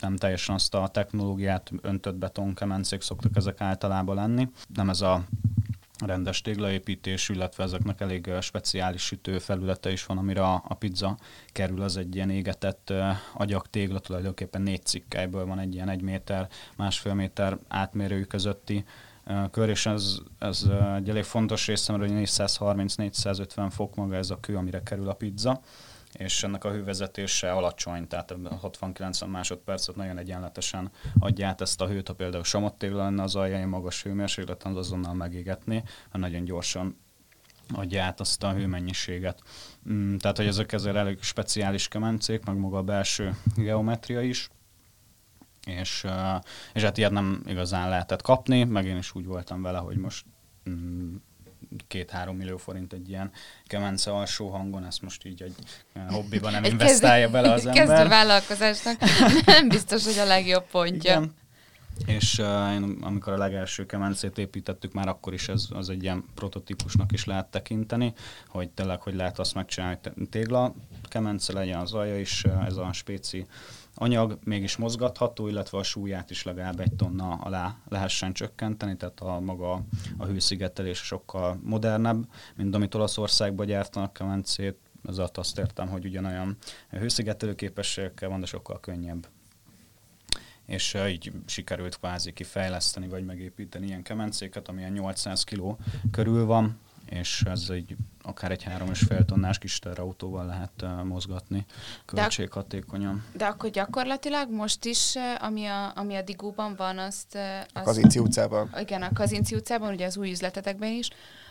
nem 0.00 0.16
teljesen 0.16 0.54
azt 0.54 0.74
a 0.74 0.88
technológiát 0.88 1.70
öntött 1.82 2.14
betonkemencék 2.14 3.00
szoktak 3.00 3.36
ezek 3.36 3.60
általában 3.60 4.14
lenni. 4.14 4.48
Nem 4.74 4.88
ez 4.88 5.00
a 5.00 5.22
rendes 6.06 6.40
téglaépítés, 6.40 7.28
illetve 7.28 7.64
ezeknek 7.64 8.00
elég 8.00 8.30
speciális 8.40 9.02
sütőfelülete 9.02 9.92
is 9.92 10.06
van, 10.06 10.18
amire 10.18 10.42
a, 10.42 10.62
a 10.68 10.74
pizza 10.74 11.16
kerül, 11.52 11.82
az 11.82 11.96
egy 11.96 12.14
ilyen 12.14 12.30
égetett 12.30 12.92
agyak 13.34 13.70
tégla, 13.70 13.98
tulajdonképpen 13.98 14.62
négy 14.62 14.84
cikkelyből 14.84 15.46
van 15.46 15.58
egy 15.58 15.74
ilyen 15.74 15.88
egy 15.88 16.02
méter, 16.02 16.48
másfél 16.76 17.14
méter 17.14 17.58
átmérőjű 17.68 18.24
közötti 18.24 18.84
kör, 19.50 19.68
és 19.68 19.86
ez, 19.86 20.18
ez 20.38 20.64
egy 20.96 21.08
elég 21.08 21.24
fontos 21.24 21.66
része, 21.66 21.96
mert 21.96 22.12
430-450 22.14 23.68
fok 23.70 23.94
maga 23.94 24.16
ez 24.16 24.30
a 24.30 24.40
kő, 24.40 24.56
amire 24.56 24.82
kerül 24.82 25.08
a 25.08 25.14
pizza 25.14 25.60
és 26.12 26.42
ennek 26.42 26.64
a 26.64 26.70
hővezetése 26.70 27.52
alacsony, 27.52 28.06
tehát 28.08 28.34
60-90 28.62 29.30
másodpercet 29.30 29.96
nagyon 29.96 30.18
egyenletesen 30.18 30.90
adja 31.18 31.46
át 31.46 31.60
ezt 31.60 31.80
a 31.80 31.86
hőt, 31.86 32.08
ha 32.08 32.14
például 32.14 32.44
samottégla 32.44 33.02
lenne 33.02 33.22
az 33.22 33.34
aljai 33.34 33.64
magas 33.64 34.02
hőmérsékleten, 34.02 34.72
az 34.72 34.78
azonnal 34.78 35.14
megégetni, 35.14 35.74
mert 35.74 36.24
nagyon 36.24 36.44
gyorsan 36.44 36.96
adja 37.74 38.02
át 38.02 38.20
azt 38.20 38.42
a 38.42 38.52
hőmennyiséget. 38.52 39.42
Mm, 39.90 40.16
tehát, 40.16 40.36
hogy 40.36 40.46
ezek 40.46 40.72
ezért 40.72 40.96
elég 40.96 41.22
speciális 41.22 41.88
kemencék, 41.88 42.44
meg 42.44 42.56
maga 42.56 42.76
a 42.76 42.82
belső 42.82 43.36
geometria 43.56 44.20
is, 44.20 44.48
és, 45.66 46.06
és 46.72 46.82
hát 46.82 46.98
ilyet 46.98 47.10
nem 47.10 47.42
igazán 47.46 47.88
lehetett 47.88 48.22
kapni, 48.22 48.64
meg 48.64 48.86
én 48.86 48.96
is 48.96 49.14
úgy 49.14 49.26
voltam 49.26 49.62
vele, 49.62 49.78
hogy 49.78 49.96
most 49.96 50.24
mm, 50.70 51.14
két-három 51.86 52.36
millió 52.36 52.56
forint 52.56 52.92
egy 52.92 53.08
ilyen 53.08 53.30
kemence 53.66 54.10
alsó 54.10 54.48
hangon, 54.48 54.84
ezt 54.84 55.02
most 55.02 55.24
így 55.24 55.42
egy 55.42 55.54
hobbiban 56.08 56.52
nem 56.52 56.64
egy 56.64 56.70
investálja 56.70 57.30
kezdő, 57.30 57.42
bele 57.42 57.54
az 57.54 57.66
ember. 57.66 57.86
Kezdő 57.86 58.08
vállalkozásnak 58.08 58.96
nem 59.44 59.68
biztos, 59.68 60.04
hogy 60.04 60.18
a 60.18 60.24
legjobb 60.24 60.64
pontja. 60.70 61.12
Igen. 61.12 61.34
És 62.06 62.38
uh, 62.38 62.72
én, 62.72 62.98
amikor 63.00 63.32
a 63.32 63.36
legelső 63.36 63.86
kemencét 63.86 64.38
építettük, 64.38 64.92
már 64.92 65.08
akkor 65.08 65.32
is 65.32 65.48
ez 65.48 65.66
az 65.70 65.88
egy 65.88 66.02
ilyen 66.02 66.24
prototípusnak 66.34 67.12
is 67.12 67.24
lehet 67.24 67.46
tekinteni, 67.46 68.12
hogy 68.48 68.70
tényleg, 68.70 69.00
hogy 69.00 69.14
lehet 69.14 69.38
azt 69.38 69.54
megcsinálni, 69.54 69.98
hogy 70.02 70.28
tégla 70.28 70.74
kemence 71.02 71.52
legyen 71.52 71.80
az 71.80 71.92
alja 71.92 72.18
is, 72.18 72.44
ez 72.66 72.76
a 72.76 72.92
spéci 72.92 73.46
anyag 73.94 74.38
mégis 74.44 74.76
mozgatható, 74.76 75.48
illetve 75.48 75.78
a 75.78 75.82
súlyát 75.82 76.30
is 76.30 76.42
legalább 76.42 76.80
egy 76.80 76.92
tonna 76.96 77.34
alá 77.34 77.76
lehessen 77.88 78.32
csökkenteni, 78.32 78.96
tehát 78.96 79.20
a 79.20 79.40
maga 79.40 79.84
a 80.18 80.24
hőszigetelés 80.24 80.98
sokkal 80.98 81.58
modernebb, 81.62 82.28
mint 82.56 82.74
amit 82.74 82.94
Olaszországban 82.94 83.66
gyártanak 83.66 84.12
kemencét, 84.12 84.76
ezért 85.08 85.38
azt 85.38 85.58
értem, 85.58 85.88
hogy 85.88 86.04
ugyanolyan 86.04 86.56
hőszigetelő 86.90 87.54
képességekkel 87.54 88.28
van, 88.28 88.40
de 88.40 88.46
sokkal 88.46 88.80
könnyebb. 88.80 89.28
És 90.66 90.96
így 91.08 91.32
sikerült 91.46 91.98
kvázi 91.98 92.32
kifejleszteni, 92.32 93.08
vagy 93.08 93.24
megépíteni 93.24 93.86
ilyen 93.86 94.02
kemencéket, 94.02 94.68
amilyen 94.68 94.92
800 94.92 95.44
kg 95.44 95.76
körül 96.10 96.44
van, 96.44 96.78
és 97.08 97.42
ez 97.46 97.66
egy 97.68 97.96
akár 98.22 98.50
egy 98.50 98.62
három 98.62 98.90
és 98.90 98.98
fél 98.98 99.24
tonnás 99.24 99.58
kis 99.58 99.78
autóval 99.78 100.46
lehet 100.46 100.82
uh, 100.82 101.04
mozgatni 101.04 101.64
költséghatékonyan. 102.04 103.24
De, 103.32 103.38
de 103.38 103.46
akkor 103.46 103.70
gyakorlatilag 103.70 104.50
most 104.50 104.84
is, 104.84 105.14
ami 105.38 105.66
a, 105.66 105.92
ami 105.96 106.14
a 106.14 106.22
Digóban 106.22 106.74
van, 106.76 106.98
azt... 106.98 107.34
azt 107.34 107.68
a 107.72 107.82
Kazinci 107.82 108.18
utcában. 108.18 108.70
Igen, 108.80 109.02
a 109.02 109.12
Kazinci 109.12 109.54
utcában, 109.54 109.92
ugye 109.92 110.06
az 110.06 110.16
új 110.16 110.30
üzletetekben 110.30 110.92
is, 110.92 111.08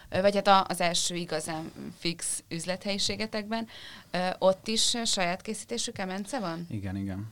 vagy 0.09 0.35
hát 0.35 0.71
az 0.71 0.81
első 0.81 1.15
igazán 1.15 1.71
fix 1.97 2.43
üzlethelyiségetekben, 2.49 3.67
ott 4.39 4.67
is 4.67 4.97
saját 5.05 5.41
készítésű 5.41 5.91
kemence 5.91 6.39
van? 6.39 6.65
Igen, 6.69 6.95
igen. 6.95 7.27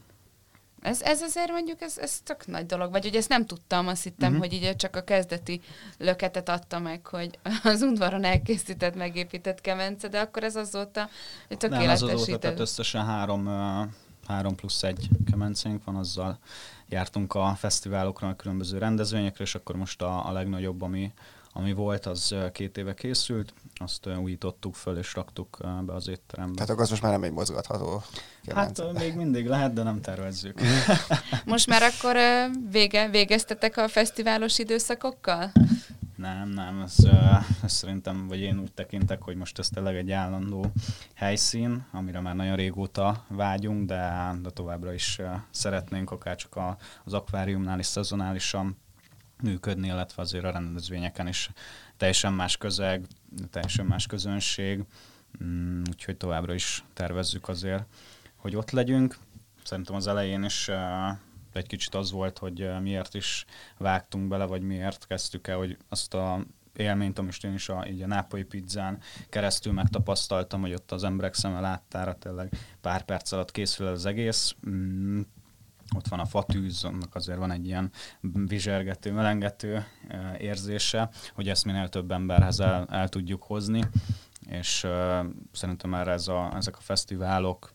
Ez, 0.81 1.01
ez 1.01 1.21
azért 1.21 1.51
mondjuk, 1.51 1.81
ez, 1.81 1.97
ez 1.97 2.19
tök 2.19 2.47
nagy 2.47 2.65
dolog. 2.65 2.91
Vagy 2.91 3.03
hogy 3.03 3.15
ezt 3.15 3.29
nem 3.29 3.45
tudtam, 3.45 3.87
azt 3.87 4.03
hittem, 4.03 4.33
uh-huh. 4.33 4.47
hogy 4.47 4.53
így 4.53 4.75
csak 4.75 4.95
a 4.95 5.01
kezdeti 5.01 5.61
löketet 5.97 6.49
adta 6.49 6.79
meg, 6.79 7.05
hogy 7.05 7.39
az 7.63 7.81
udvaron 7.81 8.23
elkészített, 8.23 8.95
megépített 8.95 9.61
kemence, 9.61 10.07
de 10.07 10.19
akkor 10.19 10.43
ez 10.43 10.55
azóta 10.55 11.09
tökéletesített. 11.47 11.79
Nem, 11.79 11.89
az 11.89 12.01
azóta, 12.01 12.37
tehát 12.37 12.59
összesen 12.59 13.05
három, 13.05 13.45
három 14.27 14.55
plusz 14.55 14.83
egy 14.83 15.09
kemencénk 15.31 15.83
van, 15.83 15.95
azzal 15.95 16.39
jártunk 16.87 17.33
a 17.33 17.55
fesztiválokra, 17.57 18.27
a 18.27 18.35
különböző 18.35 18.77
rendezvényekre, 18.77 19.43
és 19.43 19.55
akkor 19.55 19.75
most 19.75 20.01
a, 20.01 20.27
a 20.27 20.31
legnagyobb, 20.31 20.81
ami, 20.81 21.13
ami 21.53 21.73
volt, 21.73 22.05
az 22.05 22.35
két 22.51 22.77
éve 22.77 22.93
készült, 22.93 23.53
azt 23.75 24.07
újítottuk 24.07 24.75
föl 24.75 24.97
és 24.97 25.13
raktuk 25.13 25.57
be 25.85 25.93
az 25.93 26.07
étterembe. 26.07 26.53
Tehát 26.53 26.69
akkor 26.69 26.83
az 26.83 26.89
most 26.89 27.01
már 27.01 27.11
nem 27.11 27.23
egy 27.23 27.31
mozgatható 27.31 28.03
kemence. 28.45 28.83
Hát 28.83 28.93
még 28.93 29.15
mindig 29.15 29.47
lehet, 29.47 29.73
de 29.73 29.83
nem 29.83 30.01
tervezzük. 30.01 30.61
most 31.45 31.67
már 31.67 31.81
akkor 31.81 32.17
vége, 32.71 33.09
végeztetek 33.09 33.77
a 33.77 33.87
fesztiválos 33.87 34.59
időszakokkal? 34.59 35.51
Nem, 36.15 36.49
nem, 36.49 36.81
ez, 36.81 36.95
ez 37.63 37.71
szerintem, 37.71 38.27
vagy 38.27 38.39
én 38.39 38.59
úgy 38.59 38.71
tekintek, 38.71 39.21
hogy 39.21 39.35
most 39.35 39.59
ez 39.59 39.69
tényleg 39.69 39.95
egy 39.95 40.11
állandó 40.11 40.71
helyszín, 41.13 41.85
amire 41.91 42.19
már 42.19 42.35
nagyon 42.35 42.55
régóta 42.55 43.25
vágyunk, 43.27 43.87
de, 43.87 44.33
de 44.41 44.49
továbbra 44.49 44.93
is 44.93 45.21
szeretnénk 45.49 46.11
akár 46.11 46.35
csak 46.35 46.55
a, 46.55 46.77
az 47.03 47.13
akváriumnál 47.13 47.79
is 47.79 47.85
szezonálisan 47.85 48.77
működni, 49.41 49.87
illetve 49.87 50.21
azért 50.21 50.43
a 50.43 50.51
rendezvényeken 50.51 51.27
is 51.27 51.49
teljesen 51.97 52.33
más 52.33 52.57
közeg, 52.57 53.05
teljesen 53.49 53.85
más 53.85 54.05
közönség, 54.05 54.83
mm, 55.43 55.81
úgyhogy 55.89 56.17
továbbra 56.17 56.53
is 56.53 56.83
tervezzük 56.93 57.47
azért, 57.47 57.83
hogy 58.35 58.55
ott 58.55 58.71
legyünk. 58.71 59.17
Szerintem 59.63 59.95
az 59.95 60.07
elején 60.07 60.43
is 60.43 60.69
egy 61.53 61.67
kicsit 61.67 61.95
az 61.95 62.11
volt, 62.11 62.37
hogy 62.37 62.69
miért 62.81 63.13
is 63.13 63.45
vágtunk 63.77 64.27
bele, 64.27 64.45
vagy 64.45 64.61
miért 64.61 65.07
kezdtük 65.07 65.47
el, 65.47 65.57
hogy 65.57 65.77
azt 65.89 66.13
a 66.13 66.45
élményt, 66.79 67.19
amit 67.19 67.43
én 67.43 67.53
is 67.53 67.69
a, 67.69 67.85
így 67.87 68.01
a 68.01 68.07
nápolyi 68.07 68.43
pizzán 68.43 68.99
keresztül 69.29 69.73
megtapasztaltam, 69.73 70.61
hogy 70.61 70.73
ott 70.73 70.91
az 70.91 71.03
emberek 71.03 71.33
szeme 71.33 71.59
láttára 71.59 72.15
tényleg 72.15 72.53
pár 72.81 73.03
perc 73.03 73.31
alatt 73.31 73.51
készül 73.51 73.87
az 73.87 74.05
egész. 74.05 74.55
Mm, 74.69 75.21
ott 75.95 76.07
van 76.07 76.19
a 76.19 76.25
fatűz, 76.25 76.83
annak 76.83 77.15
azért 77.15 77.37
van 77.37 77.51
egy 77.51 77.65
ilyen 77.65 77.91
vizsergető, 78.21 79.11
melengető 79.11 79.85
érzése, 80.37 81.09
hogy 81.33 81.49
ezt 81.49 81.65
minél 81.65 81.89
több 81.89 82.11
emberhez 82.11 82.59
el, 82.59 82.85
el 82.89 83.09
tudjuk 83.09 83.43
hozni, 83.43 83.83
és 84.49 84.83
uh, 84.83 85.25
szerintem 85.51 85.89
már 85.89 86.07
ez 86.07 86.27
a, 86.27 86.51
ezek 86.55 86.77
a 86.77 86.81
fesztiválok 86.81 87.71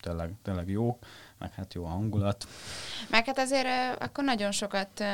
tényleg, 0.00 0.34
tényleg 0.42 0.68
jók, 0.68 0.98
meg 1.38 1.52
hát 1.52 1.74
jó 1.74 1.84
a 1.84 1.88
hangulat. 1.88 2.46
Meg 3.10 3.26
hát 3.26 3.38
azért 3.38 3.66
akkor 3.98 4.24
nagyon 4.24 4.52
sokat 4.52 5.04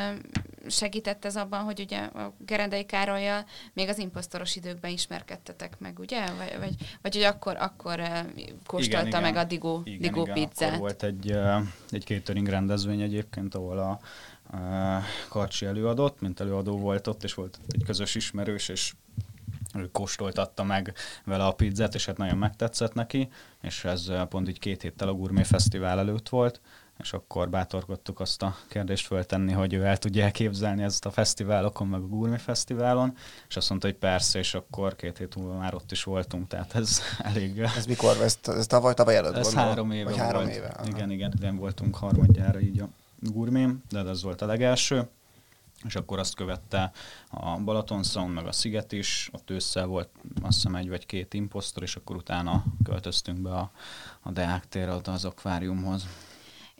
segített 0.66 1.24
ez 1.24 1.36
abban, 1.36 1.62
hogy 1.62 1.80
ugye 1.80 1.98
a 1.98 2.32
Gerendai 2.46 2.84
Károlyjal 2.84 3.44
még 3.72 3.88
az 3.88 3.98
imposztoros 3.98 4.56
időkben 4.56 4.90
ismerkedtetek 4.90 5.78
meg, 5.78 5.98
ugye? 5.98 6.26
Vagy, 6.26 6.58
vagy, 6.58 6.74
vagy 7.02 7.14
hogy 7.14 7.24
akkor, 7.24 7.56
akkor 7.56 8.00
kóstolta 8.66 9.06
igen, 9.06 9.20
meg 9.20 9.30
igen. 9.30 9.44
a 9.44 9.48
Digó, 9.48 9.80
igen, 9.84 10.00
Digó 10.00 10.22
igen, 10.22 10.34
pizzát. 10.34 10.68
Akkor 10.68 10.78
volt 10.80 11.02
egy, 11.02 11.36
egy 11.90 12.02
catering 12.04 12.48
rendezvény 12.48 13.00
egyébként, 13.00 13.54
ahol 13.54 13.78
a, 13.78 13.90
a 14.56 15.02
Karcsi 15.28 15.66
előadott, 15.66 16.20
mint 16.20 16.40
előadó 16.40 16.78
volt 16.78 17.06
ott, 17.06 17.24
és 17.24 17.34
volt 17.34 17.58
egy 17.68 17.84
közös 17.84 18.14
ismerős, 18.14 18.68
és 18.68 18.92
ő 19.74 19.90
kóstoltatta 19.90 20.64
meg 20.64 20.94
vele 21.24 21.44
a 21.44 21.52
pizzát, 21.52 21.94
és 21.94 22.06
hát 22.06 22.16
nagyon 22.16 22.38
megtetszett 22.38 22.94
neki, 22.94 23.28
és 23.62 23.84
ez 23.84 24.10
pont 24.28 24.48
így 24.48 24.58
két 24.58 24.82
héttel 24.82 25.08
a 25.08 25.12
Gourmet 25.12 25.46
Fesztivál 25.46 25.98
előtt 25.98 26.28
volt, 26.28 26.60
és 26.98 27.12
akkor 27.12 27.50
bátorkodtuk 27.50 28.20
azt 28.20 28.42
a 28.42 28.56
kérdést 28.68 29.06
föltenni, 29.06 29.52
hogy 29.52 29.72
ő 29.72 29.84
el 29.84 29.96
tudja 29.96 30.24
elképzelni 30.24 30.82
ezt 30.82 31.06
a 31.06 31.10
fesztiválokon, 31.10 31.86
meg 31.86 32.00
a 32.00 32.06
Gourmet 32.06 32.40
Fesztiválon, 32.40 33.16
és 33.48 33.56
azt 33.56 33.68
mondta, 33.68 33.86
hogy 33.86 33.96
persze, 33.96 34.38
és 34.38 34.54
akkor 34.54 34.96
két 34.96 35.18
hét 35.18 35.36
múlva 35.36 35.58
már 35.58 35.74
ott 35.74 35.92
is 35.92 36.04
voltunk, 36.04 36.48
tehát 36.48 36.74
ez 36.74 37.00
elég... 37.18 37.58
Ez 37.58 37.86
mikor? 37.86 38.16
Ez, 38.22 38.38
ez 38.42 38.66
tavaly, 38.66 38.94
tavaly 38.94 39.16
előtt 39.16 39.36
Ez 39.36 39.44
gondolom. 39.44 39.68
három 39.68 39.90
éve 39.90 40.16
három 40.16 40.42
volt. 40.42 40.54
Éve, 40.54 40.66
aha. 40.66 40.86
igen, 40.86 41.10
igen, 41.10 41.32
igen, 41.36 41.56
voltunk 41.56 41.96
harmadjára 41.96 42.60
így 42.60 42.80
a 42.80 42.88
Gourmet, 43.18 43.70
de 43.88 43.98
ez 43.98 44.22
volt 44.22 44.42
a 44.42 44.46
legelső 44.46 45.08
és 45.84 45.94
akkor 45.94 46.18
azt 46.18 46.34
követte 46.34 46.92
a 47.30 47.58
Balaton 47.58 48.02
Sound, 48.02 48.34
meg 48.34 48.46
a 48.46 48.52
Sziget 48.52 48.92
is, 48.92 49.30
ott 49.32 49.50
ősszel 49.50 49.86
volt 49.86 50.08
azt 50.42 50.54
hiszem 50.54 50.74
egy 50.74 50.88
vagy 50.88 51.06
két 51.06 51.34
imposztor, 51.34 51.82
és 51.82 51.96
akkor 51.96 52.16
utána 52.16 52.64
költöztünk 52.84 53.38
be 53.38 53.50
a, 53.50 53.70
a 54.20 54.30
Deák 54.30 54.68
térre 54.68 54.92
az 55.04 55.24
akváriumhoz. 55.24 56.06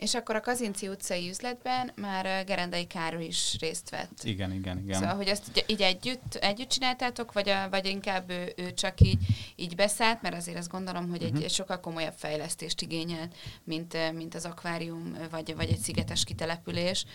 És 0.01 0.15
akkor 0.15 0.37
a 0.37 0.41
Kazinci 0.41 0.89
utcai 0.89 1.29
üzletben 1.29 1.93
már 1.97 2.45
Gerendai 2.45 2.87
Károly 2.87 3.25
is 3.25 3.57
részt 3.59 3.91
vett. 3.91 4.23
Igen, 4.23 4.53
igen, 4.53 4.79
igen. 4.79 5.01
Szóval, 5.01 5.17
hogy 5.17 5.27
ezt 5.27 5.65
így 5.67 5.83
együtt, 5.83 6.35
együtt 6.35 6.69
csináltátok, 6.69 7.33
vagy, 7.33 7.49
a, 7.49 7.69
vagy 7.71 7.87
inkább 7.87 8.31
ő, 8.31 8.53
ő 8.57 8.75
csak 8.75 9.01
így, 9.01 9.19
így 9.57 9.75
beszállt, 9.75 10.23
mert 10.23 10.35
azért 10.35 10.59
azt 10.59 10.71
gondolom, 10.71 11.09
hogy 11.09 11.23
egy, 11.23 11.31
uh-huh. 11.31 11.45
egy 11.45 11.51
sokkal 11.51 11.81
komolyabb 11.81 12.15
fejlesztést 12.17 12.81
igényel, 12.81 13.29
mint, 13.65 14.13
mint 14.13 14.35
az 14.35 14.45
akvárium, 14.45 15.17
vagy, 15.31 15.55
vagy 15.57 15.69
egy 15.69 15.79
szigetes 15.79 16.25
kitelepülés, 16.25 17.07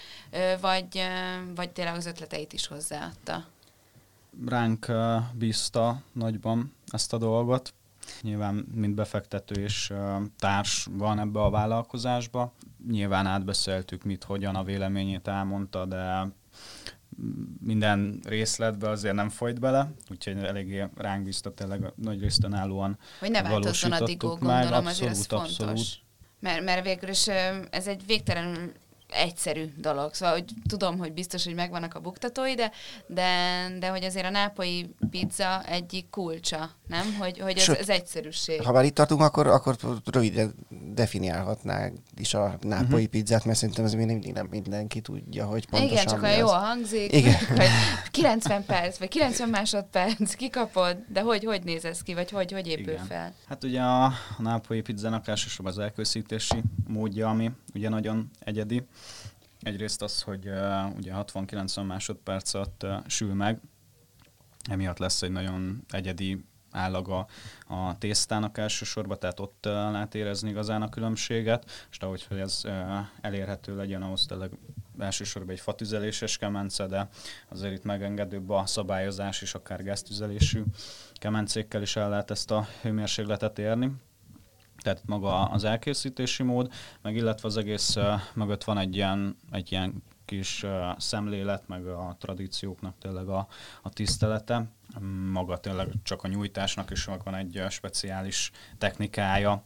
vagy, 0.62 1.02
vagy 1.56 1.70
tényleg 1.70 1.96
az 1.96 2.06
ötleteit 2.06 2.54
is 2.54 2.68
hozzáadta. 2.68 3.46
Ránk 4.46 4.92
bízta 5.34 6.02
nagyban 6.12 6.76
ezt 6.88 7.14
a 7.14 7.18
dolgot, 7.18 7.74
Nyilván, 8.22 8.68
mint 8.74 8.96
befektető 8.96 9.62
és 9.62 9.94
társ 10.40 10.88
van 10.92 11.20
ebbe 11.20 11.42
a 11.42 11.50
vállalkozásba. 11.50 12.54
Nyilván 12.88 13.26
átbeszéltük, 13.26 14.04
mit, 14.04 14.24
hogyan 14.24 14.56
a 14.56 14.64
véleményét 14.64 15.28
elmondta, 15.28 15.86
de 15.86 16.28
minden 17.60 18.20
részletbe 18.24 18.90
azért 18.90 19.16
nem 19.16 19.30
folyt 19.30 19.60
bele, 19.60 19.92
úgyhogy 20.10 20.38
eléggé 20.38 20.88
ránk 20.96 21.24
bízta 21.24 21.54
tényleg 21.54 21.94
nagy 21.96 22.22
részt 22.22 22.44
önállóan 22.44 22.98
Hogy 23.20 23.32
ne 23.32 23.42
változzon 23.42 23.92
a 23.92 24.06
digó, 24.06 24.28
gondolom, 24.28 24.56
abszolút, 24.56 24.88
azért 24.88 25.12
ez 25.12 25.26
fontos. 25.26 25.60
Abszolút. 25.60 26.04
Mert, 26.40 26.64
mert 26.64 26.84
végül 26.84 27.10
is 27.10 27.28
ez 27.70 27.88
egy 27.88 28.06
végtelenül 28.06 28.72
egyszerű 29.10 29.74
dolog. 29.78 30.14
Szóval 30.14 30.34
hogy 30.34 30.46
tudom, 30.68 30.98
hogy 30.98 31.14
biztos, 31.14 31.44
hogy 31.44 31.56
megvannak 31.56 31.94
a 31.94 32.00
buktatói, 32.00 32.54
de, 32.54 32.72
de, 33.08 33.68
de 33.80 33.90
hogy 33.90 34.04
azért 34.04 34.26
a 34.26 34.30
nápoi 34.30 34.96
pizza 35.10 35.64
egyik 35.64 36.10
kulcsa, 36.10 36.70
nem? 36.88 37.16
Hogy, 37.20 37.40
hogy 37.40 37.58
ez, 37.58 37.64
Sőt, 37.64 37.80
ez 37.80 37.90
egyszerűség. 37.90 38.62
Ha 38.62 38.72
már 38.72 38.86
itt 38.86 38.96
tartunk, 38.96 39.22
akkor, 39.22 39.48
akkor 39.48 39.76
röviden 40.06 40.56
definiálhatnák 40.94 41.94
is 42.18 42.34
a 42.34 42.58
nápoi 42.62 42.86
uh-huh. 42.94 43.06
pizzát, 43.06 43.46
mert 43.46 43.58
szerintem 43.58 43.86
ez 43.86 43.94
mindig 43.94 44.34
nem 44.34 44.48
mindenki 44.50 45.02
tudja, 45.02 45.46
hogy 45.46 45.68
pontosan 45.68 45.94
Igen, 45.94 46.08
csak 46.08 46.22
olyan 46.24 46.38
jól 46.38 46.58
hangzik, 46.58 47.14
Igen. 47.14 47.36
hogy 47.58 47.68
90 48.12 48.66
perc, 48.66 48.98
vagy 48.98 49.08
90 49.08 49.50
másodperc, 49.50 50.34
kikapod, 50.34 50.98
de 51.08 51.22
hogy, 51.22 51.44
hogy 51.44 51.64
néz 51.64 51.86
ez 51.86 52.02
ki, 52.02 52.14
vagy 52.14 52.32
hogy, 52.32 52.52
hogy 52.52 52.68
épül 52.68 52.94
Igen. 52.94 53.06
fel? 53.06 53.34
Hát 53.48 53.64
ugye 53.64 53.82
a, 53.82 54.14
nápoi 54.38 54.82
pizzának 54.82 55.28
elsősorban 55.28 55.74
az 55.74 55.80
elkészítési 55.80 56.64
módja, 56.88 57.30
ami 57.30 57.52
ugye 57.74 57.90
nagyon 57.90 58.32
egyedi. 58.40 58.88
Egyrészt 59.62 60.02
az, 60.02 60.22
hogy 60.22 60.48
uh, 60.48 60.96
ugye 60.98 61.12
60-90 61.16 61.86
másodpercet 61.86 62.84
uh, 62.84 62.92
sül 63.08 63.34
meg, 63.34 63.60
emiatt 64.70 64.98
lesz 64.98 65.22
egy 65.22 65.32
nagyon 65.32 65.84
egyedi 65.90 66.46
állaga 66.76 67.28
a 67.68 67.98
tésztának 67.98 68.58
elsősorban, 68.58 69.20
tehát 69.20 69.40
ott 69.40 69.66
lehet 69.66 70.16
érezni 70.16 70.50
igazán 70.50 70.82
a 70.82 70.90
különbséget, 70.90 71.88
és 71.92 71.98
ahogy 71.98 72.24
hogy 72.24 72.40
ez 72.40 72.62
elérhető 73.22 73.76
legyen, 73.76 74.02
ahhoz 74.02 74.26
tényleg 74.26 74.52
elsősorban 75.00 75.52
egy 75.52 75.60
fatüzeléses 75.60 76.38
kemence, 76.38 76.86
de 76.86 77.10
azért 77.50 77.74
itt 77.74 77.84
megengedőbb 77.84 78.50
a 78.50 78.66
szabályozás, 78.66 79.42
és 79.42 79.54
akár 79.54 79.84
gáztüzelésű 79.84 80.64
kemencékkel 81.14 81.82
is 81.82 81.96
el 81.96 82.10
lehet 82.10 82.32
ezt 82.32 82.52
a 82.52 82.68
hőmérsékletet 82.82 83.60
érni 83.60 83.92
tehát 84.86 85.02
maga 85.06 85.44
az 85.44 85.64
elkészítési 85.64 86.44
mód, 86.44 86.72
meg 87.02 87.16
illetve 87.16 87.48
az 87.48 87.58
egész 87.58 87.96
uh, 87.96 88.04
mögött 88.34 88.64
van 88.64 88.78
egy 88.78 88.96
ilyen, 88.96 89.36
egy 89.52 89.72
ilyen 89.72 90.04
kis 90.26 90.64
uh, 90.64 90.72
szemlélet, 90.98 91.68
meg 91.68 91.88
a 91.88 92.16
tradícióknak 92.20 92.98
tényleg 92.98 93.28
a, 93.28 93.48
a 93.82 93.90
tisztelete. 93.90 94.66
Maga 95.32 95.58
tényleg 95.58 95.88
csak 96.04 96.24
a 96.24 96.28
nyújtásnak 96.28 96.92
is 96.92 97.06
van 97.06 97.36
egy 97.36 97.64
speciális 97.70 98.52
technikája, 98.78 99.64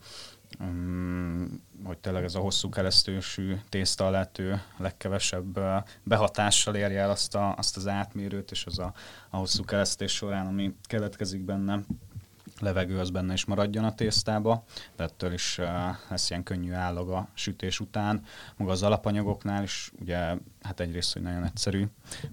um, 0.59 1.63
hogy 1.83 1.97
tényleg 1.97 2.23
ez 2.23 2.35
a 2.35 2.39
hosszú 2.39 2.69
keresztősű 2.69 3.55
tészta 3.69 4.07
a 4.07 4.09
lehető 4.09 4.61
legkevesebb 4.77 5.59
behatással 6.03 6.75
érje 6.75 6.99
el 6.99 7.09
azt, 7.09 7.35
a, 7.35 7.55
azt 7.55 7.77
az 7.77 7.87
átmérőt, 7.87 8.51
és 8.51 8.65
az 8.65 8.79
a, 8.79 8.93
a 9.29 9.37
hosszú 9.37 9.63
keresztés 9.63 10.11
során, 10.11 10.47
ami 10.47 10.75
keletkezik 10.83 11.41
benne, 11.41 11.79
levegő 12.61 12.99
az 12.99 13.09
benne 13.09 13.33
is 13.33 13.45
maradjon 13.45 13.83
a 13.83 13.95
tésztába, 13.95 14.63
de 14.95 15.03
ettől 15.03 15.33
is 15.33 15.59
lesz 16.09 16.29
ilyen 16.29 16.43
könnyű 16.43 16.71
állag 16.71 17.09
a 17.09 17.27
sütés 17.33 17.79
után. 17.79 18.23
Maga 18.57 18.71
az 18.71 18.83
alapanyagoknál 18.83 19.63
is, 19.63 19.91
ugye, 19.99 20.35
hát 20.61 20.79
egyrészt, 20.79 21.13
hogy 21.13 21.21
nagyon 21.21 21.43
egyszerű, 21.43 21.85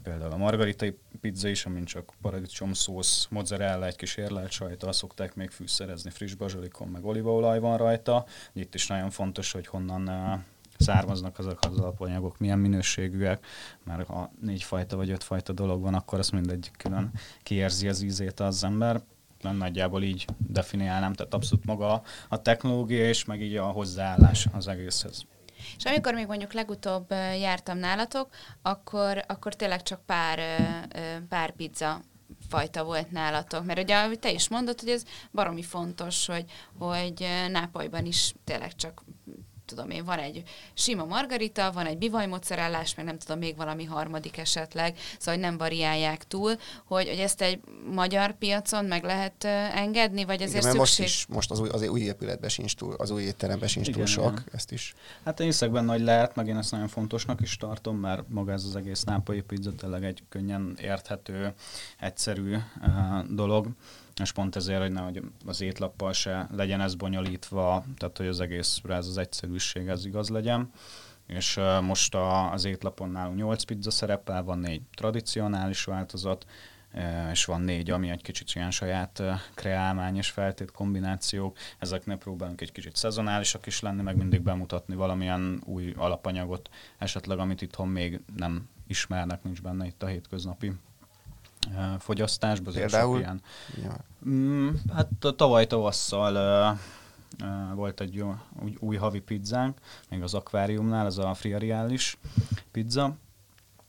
például 0.02 0.32
a 0.32 0.36
margaritai 0.36 0.98
pizza 1.20 1.48
is, 1.48 1.66
amin 1.66 1.84
csak 1.84 2.12
paradicsom 2.20 2.72
szósz, 2.72 3.26
mozzarella, 3.30 3.86
egy 3.86 3.96
kis 3.96 4.16
érlelt 4.16 4.50
sajta, 4.50 4.92
szokták 4.92 5.34
még 5.34 5.50
fűszerezni, 5.50 6.10
friss 6.10 6.34
bazsalikon, 6.34 6.88
meg 6.88 7.04
olívaolaj 7.04 7.58
van 7.58 7.76
rajta. 7.76 8.24
Itt 8.52 8.74
is 8.74 8.86
nagyon 8.86 9.10
fontos, 9.10 9.52
hogy 9.52 9.66
honnan 9.66 10.44
származnak 10.78 11.38
azok 11.38 11.58
az 11.70 11.78
alapanyagok, 11.78 12.38
milyen 12.38 12.58
minőségűek, 12.58 13.46
mert 13.84 14.06
ha 14.06 14.32
négy 14.40 14.62
fajta 14.62 14.96
vagy 14.96 15.10
öt 15.10 15.24
fajta 15.24 15.52
dolog 15.52 15.82
van, 15.82 15.94
akkor 15.94 16.18
azt 16.18 16.32
mindegyik 16.32 16.74
külön 16.76 17.10
kiérzi 17.42 17.88
az 17.88 18.02
ízét 18.02 18.40
az 18.40 18.64
ember 18.64 19.00
nagyjából 19.40 20.02
így 20.02 20.24
definiálnám, 20.48 21.12
tehát 21.12 21.34
abszolút 21.34 21.64
maga 21.64 22.02
a 22.28 22.42
technológia 22.42 23.08
és 23.08 23.24
meg 23.24 23.42
így 23.42 23.56
a 23.56 23.64
hozzáállás 23.64 24.46
az 24.52 24.68
egészhez. 24.68 25.26
És 25.76 25.84
amikor 25.84 26.14
még 26.14 26.26
mondjuk 26.26 26.52
legutóbb 26.52 27.10
jártam 27.40 27.78
nálatok, 27.78 28.28
akkor, 28.62 29.24
akkor 29.26 29.54
tényleg 29.54 29.82
csak 29.82 30.00
pár, 30.06 30.38
pár 31.28 31.50
pizza 31.50 32.00
fajta 32.48 32.84
volt 32.84 33.10
nálatok. 33.10 33.64
Mert 33.64 33.78
ugye, 33.82 33.96
ahogy 33.96 34.18
te 34.18 34.30
is 34.30 34.48
mondod, 34.48 34.80
hogy 34.80 34.88
ez 34.88 35.04
baromi 35.32 35.62
fontos, 35.62 36.26
hogy, 36.26 36.44
hogy 36.78 37.26
Nápolyban 37.48 38.06
is 38.06 38.34
tényleg 38.44 38.74
csak 38.74 39.02
tudom 39.66 39.90
én, 39.90 40.04
van 40.04 40.18
egy 40.18 40.42
sima 40.74 41.04
margarita, 41.04 41.72
van 41.72 41.86
egy 41.86 41.98
bivaj 41.98 42.26
mozzarellás, 42.26 42.94
meg 42.94 43.04
nem 43.04 43.18
tudom, 43.18 43.38
még 43.38 43.56
valami 43.56 43.84
harmadik 43.84 44.38
esetleg, 44.38 44.96
szóval 45.18 45.34
hogy 45.34 45.42
nem 45.42 45.56
variálják 45.58 46.26
túl, 46.26 46.56
hogy, 46.84 47.08
hogy 47.08 47.18
ezt 47.18 47.42
egy 47.42 47.60
magyar 47.92 48.38
piacon 48.38 48.84
meg 48.84 49.04
lehet 49.04 49.44
engedni, 49.74 50.24
vagy 50.24 50.42
ezért 50.42 50.64
Igen, 50.64 50.76
szükség... 50.76 50.78
most 50.78 50.98
is, 50.98 51.26
most 51.26 51.50
az 51.50 51.60
új, 51.60 51.68
az 51.68 51.88
új 51.88 52.00
épületben 52.00 52.48
sincs 52.50 52.76
túl, 52.76 52.94
az 52.94 53.10
új 53.10 53.22
étteremben 53.22 53.68
sincs 53.68 53.88
igen, 53.88 53.98
túl 53.98 54.08
sok, 54.08 54.32
igen. 54.32 54.44
ezt 54.52 54.72
is. 54.72 54.94
Hát 55.24 55.40
én 55.40 55.46
hiszek 55.46 55.70
benne, 55.70 55.92
hogy 55.92 56.02
lehet, 56.02 56.34
meg 56.34 56.46
én 56.48 56.56
ezt 56.56 56.70
nagyon 56.70 56.88
fontosnak 56.88 57.40
is 57.40 57.56
tartom, 57.56 57.96
mert 57.96 58.28
maga 58.28 58.52
ez 58.52 58.64
az 58.64 58.76
egész 58.76 59.02
nápolyi 59.04 59.40
pizza 59.40 59.74
tényleg 59.74 60.04
egy 60.04 60.22
könnyen 60.28 60.76
érthető, 60.80 61.54
egyszerű 61.98 62.56
uh, 62.80 63.24
dolog 63.28 63.68
és 64.20 64.32
pont 64.32 64.56
ezért, 64.56 64.80
hogy 64.80 64.92
nehogy 64.92 65.22
az 65.46 65.60
étlappal 65.60 66.12
se 66.12 66.48
legyen 66.50 66.80
ez 66.80 66.94
bonyolítva, 66.94 67.84
tehát 67.96 68.16
hogy 68.16 68.26
az 68.26 68.40
egész 68.40 68.80
ez 68.88 69.06
az 69.06 69.18
egyszerűség 69.18 69.88
ez 69.88 70.06
igaz 70.06 70.28
legyen. 70.28 70.70
És 71.26 71.56
uh, 71.56 71.80
most 71.80 72.14
a, 72.14 72.52
az 72.52 72.64
étlapon 72.64 73.10
nálunk 73.10 73.36
8 73.36 73.62
pizza 73.62 73.90
szerepel, 73.90 74.42
van 74.42 74.58
négy 74.58 74.82
tradicionális 74.94 75.84
változat, 75.84 76.46
és 77.30 77.44
van 77.44 77.60
négy, 77.60 77.90
ami 77.90 78.10
egy 78.10 78.22
kicsit 78.22 78.52
ilyen 78.54 78.70
saját 78.70 79.22
kreálmány 79.54 80.16
és 80.16 80.30
feltét 80.30 80.70
kombinációk. 80.70 81.56
Ezeknek 81.78 82.18
próbálunk 82.18 82.60
egy 82.60 82.72
kicsit 82.72 82.96
szezonálisak 82.96 83.66
is 83.66 83.80
lenni, 83.80 84.02
meg 84.02 84.16
mindig 84.16 84.40
bemutatni 84.40 84.94
valamilyen 84.94 85.62
új 85.64 85.94
alapanyagot, 85.96 86.68
esetleg 86.98 87.38
amit 87.38 87.62
itthon 87.62 87.88
még 87.88 88.20
nem 88.36 88.68
ismernek, 88.86 89.42
nincs 89.42 89.62
benne 89.62 89.86
itt 89.86 90.02
a 90.02 90.06
hétköznapi 90.06 90.72
fogyasztásban. 91.98 92.72
Például? 92.72 93.18
Ilyen, 93.18 93.40
ja. 93.82 93.96
mm, 94.28 94.68
hát 94.94 95.08
tavaly 95.36 95.66
tavasszal 95.66 96.78
volt 97.74 98.00
egy 98.00 98.14
jó, 98.14 98.34
új, 98.62 98.76
új 98.80 98.96
havi 98.96 99.20
pizzánk, 99.20 99.78
még 100.10 100.22
az 100.22 100.34
akváriumnál, 100.34 101.06
ez 101.06 101.18
a 101.18 101.34
friariális 101.34 102.18
pizza, 102.70 103.16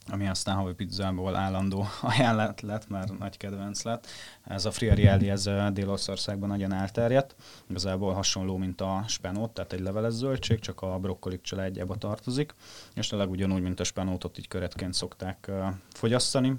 ami 0.10 0.28
aztán 0.28 0.56
havi 0.56 0.74
pizzából 0.74 1.36
állandó 1.36 1.86
ajánlat 2.02 2.62
lett, 2.62 2.90
mert 2.90 3.18
nagy 3.18 3.38
kedvenc 3.38 3.84
lett. 3.84 4.08
Ez 4.44 4.66
a 4.66 4.72
friarielli, 4.72 5.30
ez 5.30 5.50
Dél-Oszországban 5.74 6.50
nagyon 6.50 6.74
elterjedt, 6.74 7.36
igazából 7.70 8.14
hasonló, 8.14 8.58
mint 8.58 8.82
a 8.82 9.04
spenót, 9.08 9.52
tehát 9.52 9.74
egy 9.74 9.80
leveles 9.80 10.14
zöldség, 10.14 10.60
csak 10.60 10.82
a 10.82 10.98
brokkolik 11.00 11.42
családjába 11.42 11.96
tartozik, 11.96 12.54
és 12.94 13.08
tényleg 13.08 13.30
ugyanúgy, 13.30 13.62
mint 13.62 13.80
a 13.80 13.84
spenótot, 13.84 14.38
így 14.38 14.48
köretként 14.48 14.94
szokták 14.94 15.52
fogyasztani, 15.90 16.56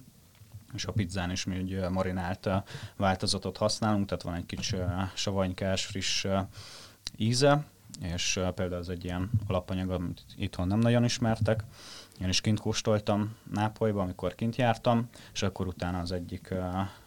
és 0.75 0.85
a 0.85 0.93
pizzán 0.93 1.31
is 1.31 1.45
mi 1.45 1.57
egy 1.57 1.89
marinált 1.91 2.49
változatot 2.97 3.57
használunk, 3.57 4.07
tehát 4.07 4.23
van 4.23 4.35
egy 4.35 4.47
kicsi 4.47 4.77
savanykás, 5.15 5.85
friss 5.85 6.27
íze, 7.17 7.65
és 8.01 8.41
például 8.55 8.81
ez 8.81 8.89
egy 8.89 9.05
ilyen 9.05 9.31
alapanyag, 9.47 9.91
amit 9.91 10.23
itthon 10.37 10.67
nem 10.67 10.79
nagyon 10.79 11.05
ismertek, 11.05 11.65
én 12.21 12.29
is 12.29 12.41
kint 12.41 12.61
kóstoltam 12.61 13.37
Nápolyban, 13.53 14.03
amikor 14.03 14.35
kint 14.35 14.57
jártam, 14.57 15.09
és 15.33 15.43
akkor 15.43 15.67
utána 15.67 16.01
az 16.01 16.13
egyik 16.13 16.55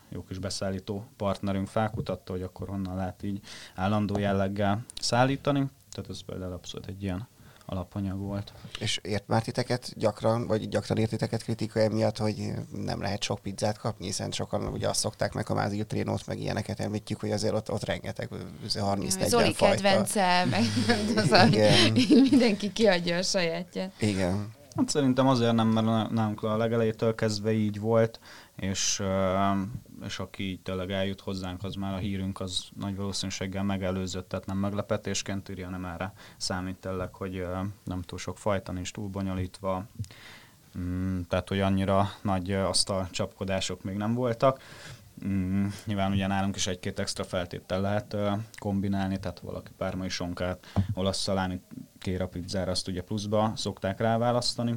jó 0.09 0.23
kis 0.23 0.37
beszállító 0.37 1.05
partnerünk 1.17 1.67
felkutatta, 1.67 2.31
hogy 2.31 2.41
akkor 2.41 2.67
honnan 2.67 2.95
lehet 2.95 3.23
így 3.23 3.41
állandó 3.75 4.19
jelleggel 4.19 4.83
szállítani. 4.99 5.65
Tehát 5.91 6.09
ez 6.09 6.21
például 6.21 6.53
abszolút 6.53 6.87
egy 6.87 7.03
ilyen 7.03 7.27
alapanyag 7.71 8.19
volt. 8.19 8.53
És 8.79 8.99
ért 9.03 9.27
már 9.27 9.41
titeket 9.41 9.93
gyakran, 9.95 10.47
vagy 10.47 10.69
gyakran 10.69 10.97
ért 10.97 11.09
titeket 11.09 11.43
kritika 11.43 11.79
emiatt, 11.79 12.17
hogy 12.17 12.51
nem 12.71 13.01
lehet 13.01 13.23
sok 13.23 13.39
pizzát 13.39 13.77
kapni, 13.77 14.05
hiszen 14.05 14.31
sokan 14.31 14.67
ugye 14.67 14.89
azt 14.89 14.99
szokták 14.99 15.33
meg 15.33 15.49
a 15.49 15.53
mázil 15.53 15.85
trénót, 15.85 16.27
meg 16.27 16.39
ilyeneket 16.39 16.79
említjük, 16.79 17.19
hogy 17.19 17.31
azért 17.31 17.53
ott, 17.53 17.71
ott 17.71 17.83
rengeteg, 17.83 18.29
30-40 18.67 19.27
Zoli 19.27 19.53
fajta. 19.53 19.75
kedvence, 19.75 20.45
meg 20.45 20.63
az 21.23 21.31
a, 21.31 21.45
mindenki 22.29 22.73
kiadja 22.73 23.17
a 23.17 23.21
sajátját. 23.21 23.91
Igen. 23.99 24.51
Hát 24.75 24.89
szerintem 24.89 25.27
azért 25.27 25.53
nem, 25.53 25.67
mert 25.67 26.11
nálunk 26.11 26.43
a 26.43 26.57
legelejétől 26.57 27.15
kezdve 27.15 27.51
így 27.51 27.79
volt, 27.79 28.19
és, 28.55 29.01
és 30.05 30.19
aki 30.19 30.49
így 30.49 30.61
tényleg 30.61 30.91
eljut 30.91 31.21
hozzánk, 31.21 31.63
az 31.63 31.75
már 31.75 31.93
a 31.93 31.97
hírünk 31.97 32.39
az 32.39 32.69
nagy 32.79 32.95
valószínűséggel 32.95 33.63
megelőzött, 33.63 34.29
tehát 34.29 34.45
nem 34.45 34.57
meglepetésként 34.57 35.49
írja, 35.49 35.65
hanem 35.65 35.85
erre 35.85 36.13
számít 36.37 36.75
tényleg, 36.75 37.13
hogy 37.13 37.45
nem 37.83 38.01
túl 38.01 38.19
sok 38.19 38.37
fajta, 38.37 38.71
nincs 38.71 38.91
túl 38.91 39.07
bonyolítva, 39.07 39.85
mm, 40.77 41.19
tehát 41.21 41.49
hogy 41.49 41.59
annyira 41.59 42.09
nagy 42.21 42.51
asztal 42.51 43.07
csapkodások 43.11 43.83
még 43.83 43.95
nem 43.95 44.13
voltak. 44.13 44.61
Mm, 45.25 45.67
nyilván 45.85 46.11
ugye 46.11 46.27
nálunk 46.27 46.55
is 46.55 46.67
egy-két 46.67 46.99
extra 46.99 47.23
feltétel 47.23 47.81
lehet 47.81 48.15
kombinálni, 48.59 49.19
tehát 49.19 49.39
valaki 49.39 49.71
pármai 49.77 50.09
sonkát, 50.09 50.65
olasz 50.93 51.21
szaláni 51.21 51.61
kér 51.99 52.21
a 52.21 52.27
pizzára, 52.27 52.71
azt 52.71 52.87
ugye 52.87 53.01
pluszba 53.01 53.51
szokták 53.55 53.99
ráválasztani. 53.99 54.75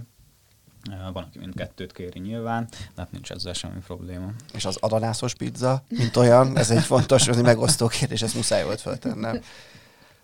Van, 1.12 1.22
aki 1.22 1.38
mindkettőt 1.38 1.92
kéri 1.92 2.18
nyilván, 2.18 2.66
de 2.70 3.02
hát 3.02 3.12
nincs 3.12 3.30
ezzel 3.30 3.52
semmi 3.52 3.80
probléma. 3.86 4.32
És 4.52 4.64
az 4.64 4.76
adanászos 4.76 5.34
pizza, 5.34 5.82
mint 5.88 6.16
olyan, 6.16 6.56
ez 6.56 6.70
egy 6.70 6.82
fontos, 6.82 7.28
ez 7.28 7.36
egy 7.36 7.42
megosztó 7.42 7.86
kérdés, 7.86 8.22
ezt 8.22 8.34
muszáj 8.34 8.64
volt 8.64 8.80
föltennem. 8.80 9.40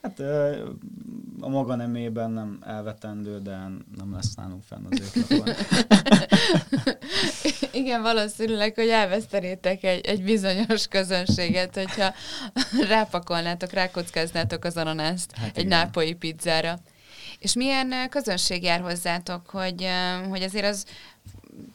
Hát 0.03 0.21
a 1.41 1.49
maga 1.49 1.75
nemében 1.75 2.31
nem 2.31 2.59
elvetendő, 2.67 3.39
de 3.39 3.53
nem 3.97 4.13
lesz 4.13 4.35
nálunk 4.35 4.63
fenn 4.63 4.87
az 4.91 5.01
étlapon. 5.01 5.49
Igen, 7.73 8.03
valószínűleg, 8.03 8.75
hogy 8.75 8.89
elvesztenétek 8.89 9.85
egy, 9.85 10.07
egy 10.07 10.23
bizonyos 10.23 10.87
közönséget, 10.87 11.75
hogyha 11.75 12.15
rápakolnátok, 12.89 13.73
rákockáznátok 13.73 14.65
az 14.65 14.77
ananászt 14.77 15.37
hát 15.37 15.57
egy 15.57 15.65
igen. 15.65 15.79
nápolyi 15.79 16.15
pizzára. 16.15 16.79
És 17.41 17.55
milyen 17.55 18.09
közönség 18.09 18.63
jár 18.63 18.81
hozzátok, 18.81 19.49
hogy, 19.49 19.87
hogy 20.29 20.43
azért 20.43 20.67
az 20.67 20.87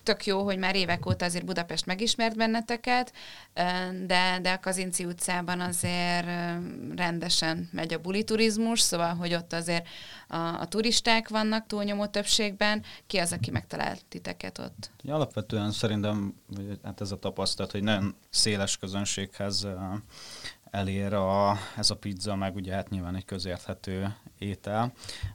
tök 0.03 0.25
jó, 0.25 0.43
hogy 0.43 0.57
már 0.57 0.75
évek 0.75 1.05
óta 1.05 1.25
azért 1.25 1.45
Budapest 1.45 1.85
megismert 1.85 2.35
benneteket, 2.35 3.13
de, 4.05 4.39
de 4.41 4.51
a 4.51 4.59
Kazinci 4.59 5.05
utcában 5.05 5.59
azért 5.59 6.25
rendesen 6.95 7.69
megy 7.71 7.93
a 7.93 7.99
buliturizmus, 7.99 8.79
szóval, 8.79 9.15
hogy 9.15 9.33
ott 9.33 9.53
azért 9.53 9.87
a, 10.27 10.37
a 10.37 10.67
turisták 10.67 11.29
vannak 11.29 11.65
túlnyomó 11.67 12.05
többségben. 12.05 12.83
Ki 13.07 13.17
az, 13.17 13.31
aki 13.31 13.51
megtalált 13.51 14.05
titeket 14.09 14.57
ott? 14.57 14.91
Alapvetően 15.07 15.71
szerintem 15.71 16.33
hát 16.83 17.01
ez 17.01 17.11
a 17.11 17.19
tapasztalat, 17.19 17.71
hogy 17.71 17.83
nagyon 17.83 18.15
széles 18.29 18.77
közönséghez 18.77 19.67
elér 20.75 21.13
a, 21.13 21.57
ez 21.77 21.89
a 21.89 21.95
pizza, 21.95 22.35
meg 22.35 22.55
ugye 22.55 22.73
hát 22.73 22.89
nyilván 22.89 23.15
egy 23.15 23.25
közérthető 23.25 24.15
étel, 24.37 24.93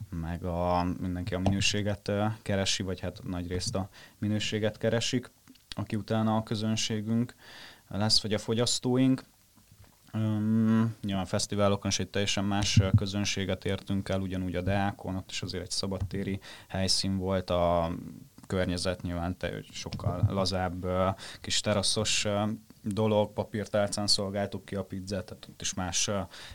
meg 0.09 0.43
a, 0.43 0.83
mindenki 0.99 1.33
a 1.33 1.39
minőséget 1.39 2.11
keresi, 2.41 2.83
vagy 2.83 2.99
hát 2.99 3.23
nagy 3.23 3.47
részt 3.47 3.75
a 3.75 3.89
minőséget 4.17 4.77
keresik, 4.77 5.31
aki 5.75 5.95
utána 5.95 6.35
a 6.35 6.43
közönségünk 6.43 7.35
lesz, 7.87 8.21
vagy 8.21 8.33
a 8.33 8.37
fogyasztóink. 8.37 9.23
Um, 10.13 10.95
nyilván 11.01 11.25
fesztiválokon 11.25 11.91
is 11.91 11.99
egy 11.99 12.09
teljesen 12.09 12.45
más 12.45 12.81
közönséget 12.95 13.65
értünk 13.65 14.09
el, 14.09 14.21
ugyanúgy 14.21 14.55
a 14.55 14.61
Deákon, 14.61 15.15
ott 15.15 15.31
is 15.31 15.41
azért 15.41 15.63
egy 15.63 15.71
szabadtéri 15.71 16.39
helyszín 16.67 17.17
volt, 17.17 17.49
a 17.49 17.91
környezet 18.47 19.01
nyilván 19.01 19.37
te, 19.37 19.51
sokkal 19.71 20.25
lazább, 20.29 20.87
kis 21.41 21.59
teraszos 21.59 22.27
dolog, 22.83 23.33
papírtálcán 23.33 24.07
szolgáltuk 24.07 24.65
ki 24.65 24.75
a 24.75 24.83
pizzát, 24.83 25.25
tehát 25.25 25.47
ott 25.49 25.61
is 25.61 25.73
más 25.73 26.09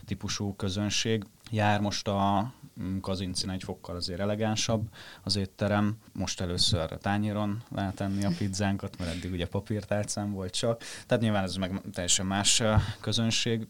típusú 0.05 0.55
közönség 0.55 1.23
jár. 1.51 1.79
Most 1.81 2.07
a 2.07 2.53
mm, 2.81 2.97
Kazincin 2.97 3.49
egy 3.49 3.63
fokkal 3.63 3.95
azért 3.95 4.19
elegánsabb 4.19 4.89
az 5.23 5.35
étterem. 5.35 5.97
Most 6.13 6.41
először 6.41 6.91
a 6.91 6.97
tányéron 6.97 7.63
lehet 7.71 7.99
enni 7.99 8.25
a 8.25 8.31
pizzánkat, 8.37 8.97
mert 8.97 9.15
eddig 9.15 9.31
ugye 9.31 9.47
papírtálcán 9.47 10.31
volt 10.31 10.53
csak. 10.53 10.83
Tehát 11.05 11.23
nyilván 11.23 11.43
ez 11.43 11.55
meg 11.55 11.81
teljesen 11.91 12.25
más 12.25 12.63
közönség 12.99 13.67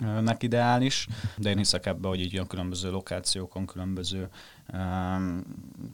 nek 0.00 0.42
ideális, 0.42 1.06
de 1.36 1.50
én 1.50 1.56
hiszek 1.56 1.86
ebbe, 1.86 2.08
hogy 2.08 2.20
így 2.20 2.36
a 2.36 2.46
különböző 2.46 2.90
lokációkon, 2.90 3.66
különböző 3.66 4.28
um, 4.72 5.44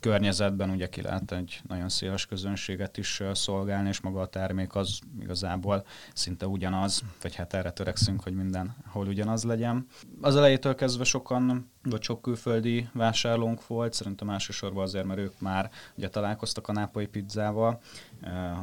környezetben 0.00 0.70
ugye 0.70 0.88
ki 0.88 1.02
lehet 1.02 1.32
egy 1.32 1.60
nagyon 1.68 1.88
széles 1.88 2.26
közönséget 2.26 2.96
is 2.96 3.22
szolgálni, 3.32 3.88
és 3.88 4.00
maga 4.00 4.20
a 4.20 4.26
termék 4.26 4.74
az 4.74 4.98
igazából 5.20 5.86
szinte 6.12 6.46
ugyanaz, 6.46 7.02
vagy 7.22 7.34
hát 7.34 7.54
erre 7.54 7.70
törekszünk, 7.70 8.22
hogy 8.22 8.34
minden 8.34 8.76
hol 8.86 9.06
ugyanaz 9.06 9.44
legyen. 9.44 9.86
Az 10.20 10.36
elejétől 10.36 10.74
kezdve 10.74 11.04
sokan, 11.04 11.70
vagy 11.82 12.02
sok 12.02 12.22
külföldi 12.22 12.88
vásárlónk 12.92 13.66
volt, 13.66 13.92
szerintem 13.92 14.30
elsősorban 14.30 14.82
azért, 14.82 15.06
mert 15.06 15.20
ők 15.20 15.40
már 15.40 15.70
ugye 15.96 16.08
találkoztak 16.08 16.68
a 16.68 16.72
nápolyi 16.72 17.06
pizzával, 17.06 17.80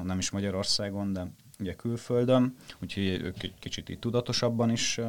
nem 0.03 0.17
is 0.17 0.29
Magyarországon, 0.29 1.13
de 1.13 1.31
ugye 1.61 1.73
külföldön, 1.73 2.55
úgyhogy 2.81 3.03
ők 3.03 3.43
egy 3.43 3.53
kicsit 3.59 3.89
így 3.89 3.99
tudatosabban 3.99 4.69
is 4.69 4.99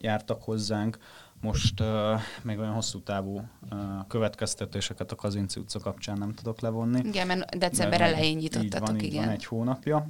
jártak 0.00 0.42
hozzánk. 0.42 0.98
Most 1.40 1.80
uh, 1.80 2.20
még 2.42 2.58
olyan 2.58 2.72
hosszú 2.72 3.00
távú 3.00 3.36
uh, 3.36 3.78
következtetéseket 4.08 5.12
a 5.12 5.14
Kazinci 5.14 5.60
utca 5.60 5.78
kapcsán 5.78 6.18
nem 6.18 6.34
tudok 6.34 6.60
levonni. 6.60 7.00
Igen, 7.04 7.26
mert 7.26 7.58
december 7.58 7.98
de 7.98 8.04
elején 8.04 8.36
nyitottatok, 8.36 8.86
van, 8.86 8.98
igen. 8.98 9.24
van 9.24 9.32
egy 9.32 9.44
hónapja. 9.44 10.08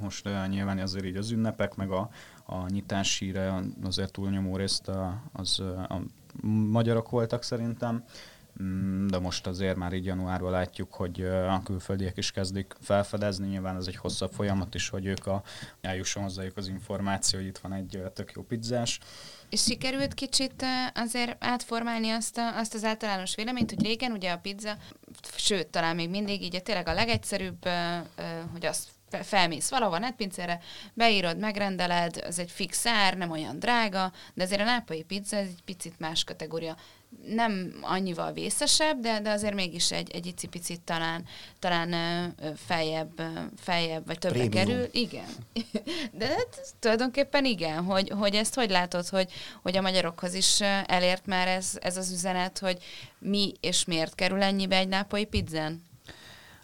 Most 0.00 0.26
uh, 0.26 0.48
nyilván 0.48 0.78
azért 0.78 1.04
így 1.04 1.16
az 1.16 1.30
ünnepek, 1.30 1.74
meg 1.74 1.90
a, 1.90 2.10
a 2.44 2.68
nyitás 2.68 3.18
híre 3.18 3.62
azért 3.84 4.12
túlnyomó 4.12 4.56
részt 4.56 4.90
az 5.32 5.60
a 5.88 6.00
magyarok 6.70 7.10
voltak 7.10 7.42
szerintem. 7.42 8.04
Mm, 8.62 9.06
de 9.06 9.18
most 9.18 9.46
azért 9.46 9.76
már 9.76 9.92
így 9.92 10.04
januárban 10.04 10.50
látjuk, 10.50 10.94
hogy 10.94 11.20
a 11.24 11.62
külföldiek 11.64 12.16
is 12.16 12.30
kezdik 12.30 12.74
felfedezni, 12.80 13.46
nyilván 13.46 13.76
ez 13.76 13.86
egy 13.86 13.96
hosszabb 13.96 14.32
folyamat 14.32 14.74
is, 14.74 14.88
hogy 14.88 15.06
ők 15.06 15.26
a, 15.26 15.42
eljusson 15.80 16.22
hozzájuk 16.22 16.56
az 16.56 16.68
információ, 16.68 17.38
hogy 17.38 17.48
itt 17.48 17.58
van 17.58 17.72
egy 17.72 18.02
tök 18.14 18.32
jó 18.32 18.42
pizzás. 18.42 18.98
És 19.48 19.62
sikerült 19.62 20.14
kicsit 20.14 20.64
azért 20.94 21.44
átformálni 21.44 22.10
azt, 22.10 22.38
a, 22.38 22.58
azt 22.58 22.74
az 22.74 22.84
általános 22.84 23.34
véleményt, 23.34 23.70
hogy 23.70 23.82
régen 23.82 24.12
ugye 24.12 24.30
a 24.30 24.38
pizza, 24.38 24.76
sőt, 25.36 25.66
talán 25.66 25.94
még 25.94 26.10
mindig 26.10 26.42
így 26.42 26.62
tényleg 26.62 26.88
a 26.88 26.92
legegyszerűbb, 26.92 27.68
hogy 28.52 28.66
azt 28.66 28.88
felmész 29.22 29.70
valahova 29.70 29.98
netpincére, 29.98 30.60
beírod, 30.94 31.38
megrendeled, 31.38 32.16
ez 32.16 32.38
egy 32.38 32.50
fix 32.50 32.86
ár, 32.86 33.16
nem 33.16 33.30
olyan 33.30 33.58
drága, 33.58 34.12
de 34.34 34.42
azért 34.42 34.60
a 34.60 34.64
nápai 34.64 35.02
pizza 35.02 35.36
ez 35.36 35.46
egy 35.46 35.62
picit 35.64 35.98
más 35.98 36.24
kategória 36.24 36.76
nem 37.26 37.78
annyival 37.80 38.32
vészesebb, 38.32 39.00
de, 39.00 39.20
de 39.20 39.30
azért 39.30 39.54
mégis 39.54 39.92
egy, 39.92 40.10
egy 40.10 40.26
icipicit 40.26 40.80
talán, 40.80 41.24
talán 41.58 41.94
feljebb, 42.56 43.22
feljebb, 43.56 44.06
vagy 44.06 44.18
többre 44.18 44.38
Prémium. 44.38 44.66
kerül. 44.66 44.88
Igen. 44.92 45.26
De 46.18 46.26
hát, 46.26 46.74
tulajdonképpen 46.78 47.44
igen, 47.44 47.84
hogy, 47.84 48.08
hogy 48.08 48.34
ezt 48.34 48.54
hogy 48.54 48.70
látod, 48.70 49.08
hogy, 49.08 49.32
hogy 49.62 49.76
a 49.76 49.80
magyarokhoz 49.80 50.34
is 50.34 50.60
elért 50.86 51.26
már 51.26 51.48
ez, 51.48 51.78
ez 51.80 51.96
az 51.96 52.12
üzenet, 52.12 52.58
hogy 52.58 52.78
mi 53.18 53.52
és 53.60 53.84
miért 53.84 54.14
kerül 54.14 54.42
ennyibe 54.42 54.76
egy 54.76 54.88
nápolyi 54.88 55.24
pizzán? 55.24 55.82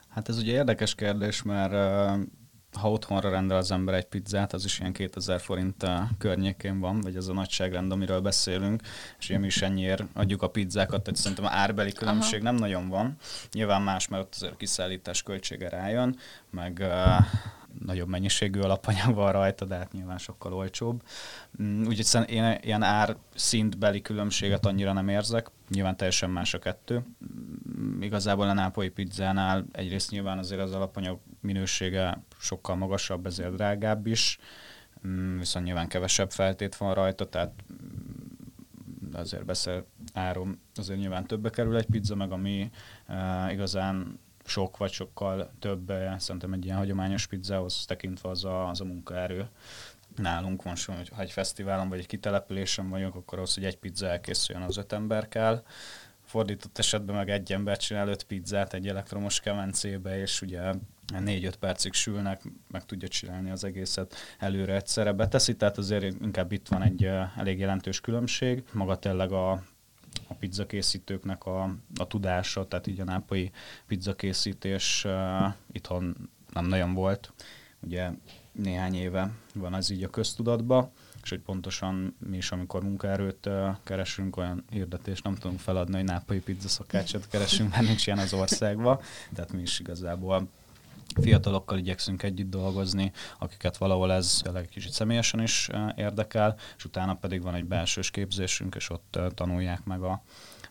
Hát 0.09 0.29
ez 0.29 0.39
ugye 0.39 0.53
érdekes 0.53 0.95
kérdés, 0.95 1.43
mert 1.43 1.73
ha 2.73 2.91
otthonra 2.91 3.31
rendel 3.31 3.57
az 3.57 3.71
ember 3.71 3.95
egy 3.95 4.05
pizzát, 4.05 4.53
az 4.53 4.65
is 4.65 4.79
ilyen 4.79 4.93
2000 4.93 5.41
forint 5.41 5.87
környékén 6.19 6.81
van, 6.81 7.01
vagy 7.01 7.17
ez 7.17 7.27
a 7.27 7.33
nagyságrend, 7.33 7.93
amiről 7.93 8.21
beszélünk, 8.21 8.83
és 9.19 9.29
ugye 9.29 9.39
mi 9.39 9.47
is 9.47 9.63
ennyiért 9.63 10.03
adjuk 10.15 10.43
a 10.43 10.49
pizzákat, 10.49 11.03
tehát 11.03 11.21
szerintem 11.21 11.47
árbeli 11.47 11.93
különbség 11.93 12.41
Aha. 12.41 12.51
nem 12.51 12.61
nagyon 12.61 12.89
van. 12.89 13.17
Nyilván 13.53 13.83
más, 13.83 14.09
mert 14.09 14.23
ott 14.23 14.35
azért 14.35 14.53
a 14.53 14.57
kiszállítás 14.57 15.23
költsége 15.23 15.69
rájön, 15.69 16.17
meg 16.51 16.85
nagyobb 17.79 18.09
mennyiségű 18.09 18.61
alapanyag 18.61 19.15
van 19.15 19.33
rajta, 19.33 19.65
de 19.65 19.77
hát 19.77 19.93
nyilván 19.93 20.19
sokkal 20.19 20.53
olcsóbb. 20.53 21.03
Mm, 21.63 21.87
úgyhogy 21.87 22.31
én 22.31 22.59
ilyen 22.63 22.83
ár 22.83 23.17
szintbeli 23.35 24.01
különbséget 24.01 24.67
annyira 24.67 24.93
nem 24.93 25.09
érzek, 25.09 25.51
nyilván 25.69 25.97
teljesen 25.97 26.31
más 26.31 26.55
a 26.55 26.59
kettő. 26.59 27.05
Mm, 27.79 28.03
igazából 28.03 28.49
a 28.49 28.53
nápolyi 28.53 28.89
pizzánál 28.89 29.65
egyrészt 29.73 30.11
nyilván 30.11 30.39
azért 30.39 30.61
az 30.61 30.73
alapanyag 30.73 31.19
minősége 31.41 32.23
sokkal 32.39 32.77
magasabb, 32.77 33.27
ezért 33.27 33.55
drágább 33.55 34.07
is, 34.07 34.39
mm, 35.07 35.39
viszont 35.39 35.65
nyilván 35.65 35.89
kevesebb 35.89 36.31
feltét 36.31 36.77
van 36.77 36.95
rajta, 36.95 37.29
tehát 37.29 37.53
azért 39.13 39.45
beszél 39.45 39.87
áron, 40.13 40.61
azért 40.75 40.99
nyilván 40.99 41.27
többe 41.27 41.51
kerül 41.51 41.77
egy 41.77 41.87
pizza, 41.87 42.15
meg 42.15 42.33
ami 42.33 42.71
uh, 43.09 43.53
igazán 43.53 44.19
sok 44.45 44.77
vagy 44.77 44.93
sokkal 44.93 45.51
több, 45.59 45.91
eh, 45.91 46.19
szerintem 46.19 46.53
egy 46.53 46.65
ilyen 46.65 46.77
hagyományos 46.77 47.27
pizzához 47.27 47.85
tekintve 47.87 48.29
az 48.29 48.45
a, 48.45 48.69
az 48.69 48.81
a 48.81 48.85
munkaerő. 48.85 49.49
Nálunk 50.17 50.63
van 50.63 50.75
hogy 50.87 51.09
ha 51.09 51.21
egy 51.21 51.31
fesztiválon 51.31 51.89
vagy 51.89 51.99
egy 51.99 52.07
kitelepülésen 52.07 52.89
vagyunk, 52.89 53.15
akkor 53.15 53.39
ahhoz, 53.39 53.55
hogy 53.55 53.65
egy 53.65 53.79
pizza 53.79 54.07
elkészüljön, 54.07 54.65
az 54.65 54.77
öt 54.77 54.93
ember 54.93 55.29
kell. 55.29 55.63
Fordított 56.25 56.79
esetben 56.79 57.17
meg 57.17 57.31
egy 57.31 57.53
ember 57.53 57.77
csinál 57.77 58.09
öt 58.09 58.23
pizzát 58.23 58.75
egy 58.75 58.89
elektromos 58.89 59.41
kemencébe, 59.41 60.21
és 60.21 60.43
ugye 60.43 60.73
négy-öt 61.19 61.57
percig 61.57 61.93
sülnek, 61.93 62.43
meg 62.71 62.85
tudja 62.85 63.09
csinálni 63.09 63.51
az 63.51 63.65
egészet 63.65 64.15
előre 64.39 64.75
egyszerre 64.75 65.13
beteszi, 65.13 65.57
tehát 65.57 65.79
azért 65.79 66.23
inkább 66.23 66.53
itt 66.53 66.69
van 66.69 66.83
egy 66.83 67.05
eh, 67.05 67.39
elég 67.39 67.59
jelentős 67.59 68.01
különbség. 68.01 68.65
Maga 68.73 68.99
tényleg 68.99 69.33
a 69.33 69.63
a 70.27 70.35
pizzakészítőknek 70.35 71.45
a, 71.45 71.63
a 71.97 72.07
tudása, 72.07 72.69
tehát 72.69 72.87
így 72.87 73.01
a 73.01 73.05
nápai 73.05 73.51
pizzakészítés 73.87 75.05
uh, 75.05 75.55
itthon 75.73 76.31
nem 76.53 76.67
nagyon 76.67 76.95
volt. 76.95 77.33
Ugye 77.81 78.11
néhány 78.53 78.95
éve 78.95 79.31
van 79.55 79.75
az 79.75 79.91
így 79.91 80.03
a 80.03 80.09
köztudatba, 80.09 80.93
és 81.23 81.29
hogy 81.29 81.41
pontosan 81.41 82.17
mi 82.19 82.37
is, 82.37 82.53
amikor 82.53 82.83
munkaerőt 82.83 83.47
uh, 83.47 83.77
keresünk, 83.85 84.37
olyan 84.37 84.65
hirdetést 84.71 85.25
nem 85.25 85.35
tudunk 85.35 85.61
feladni, 85.61 85.95
hogy 85.95 86.05
nápai 86.05 86.41
pizza 86.41 86.69
szakácsot 86.69 87.29
keresünk, 87.29 87.71
mert 87.71 87.87
nincs 87.87 88.07
ilyen 88.07 88.19
az 88.19 88.33
országban. 88.33 89.01
Tehát 89.35 89.53
mi 89.53 89.61
is 89.61 89.81
igazából 89.81 90.49
fiatalokkal 91.21 91.79
igyekszünk 91.79 92.23
együtt 92.23 92.51
dolgozni, 92.51 93.13
akiket 93.39 93.77
valahol 93.77 94.13
ez 94.13 94.43
egy 94.55 94.69
kicsit 94.69 94.93
személyesen 94.93 95.43
is 95.43 95.69
érdekel, 95.97 96.57
és 96.77 96.85
utána 96.85 97.15
pedig 97.15 97.43
van 97.43 97.55
egy 97.55 97.65
belsős 97.65 98.11
képzésünk, 98.11 98.75
és 98.75 98.91
ott 98.91 99.19
tanulják 99.35 99.85
meg 99.85 100.03
a, 100.03 100.23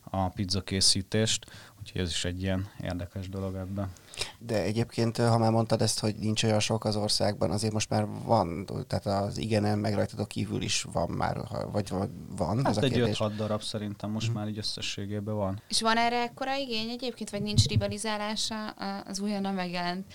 a 0.04 0.30
pizza 0.30 0.62
készítést, 0.62 1.46
úgyhogy 1.80 2.02
ez 2.02 2.10
is 2.10 2.26
egy 2.26 2.42
ilyen 2.42 2.68
érdekes 2.84 3.30
dolog 3.30 3.56
ebben. 3.56 3.92
De 4.40 4.62
egyébként, 4.62 5.18
ha 5.18 5.38
már 5.38 5.52
mondtad 5.52 5.82
ezt, 5.82 6.00
hogy 6.00 6.16
nincs 6.16 6.44
olyan 6.44 6.60
sok 6.60 6.86
az 6.86 6.96
országban, 6.96 7.52
azért 7.52 7.74
most 7.74 7.90
már 7.90 8.08
van, 8.26 8.66
tehát 8.88 9.06
az 9.06 9.38
igenen 9.38 9.80
meg 9.80 9.94
rajtadok 9.94 10.28
kívül 10.28 10.62
is 10.62 10.86
van 10.92 11.10
már, 11.10 11.38
vagy 11.72 11.90
van? 12.38 12.66
Hát 12.66 12.78
ez 12.78 12.84
egy 12.84 13.16
5-6 13.18 13.32
darab 13.38 13.62
szerintem 13.62 14.10
most 14.10 14.30
mm. 14.30 14.34
már 14.34 14.48
így 14.48 14.58
összességében 14.58 15.36
van. 15.36 15.62
És 15.68 15.82
van 15.82 15.98
erre 15.98 16.22
ekkora 16.22 16.56
igény 16.56 16.90
egyébként, 16.90 17.30
vagy 17.30 17.42
nincs 17.42 17.66
rivalizálása 17.66 18.70
az 19.08 19.20
újonnan 19.20 19.54
megjelent 19.54 20.14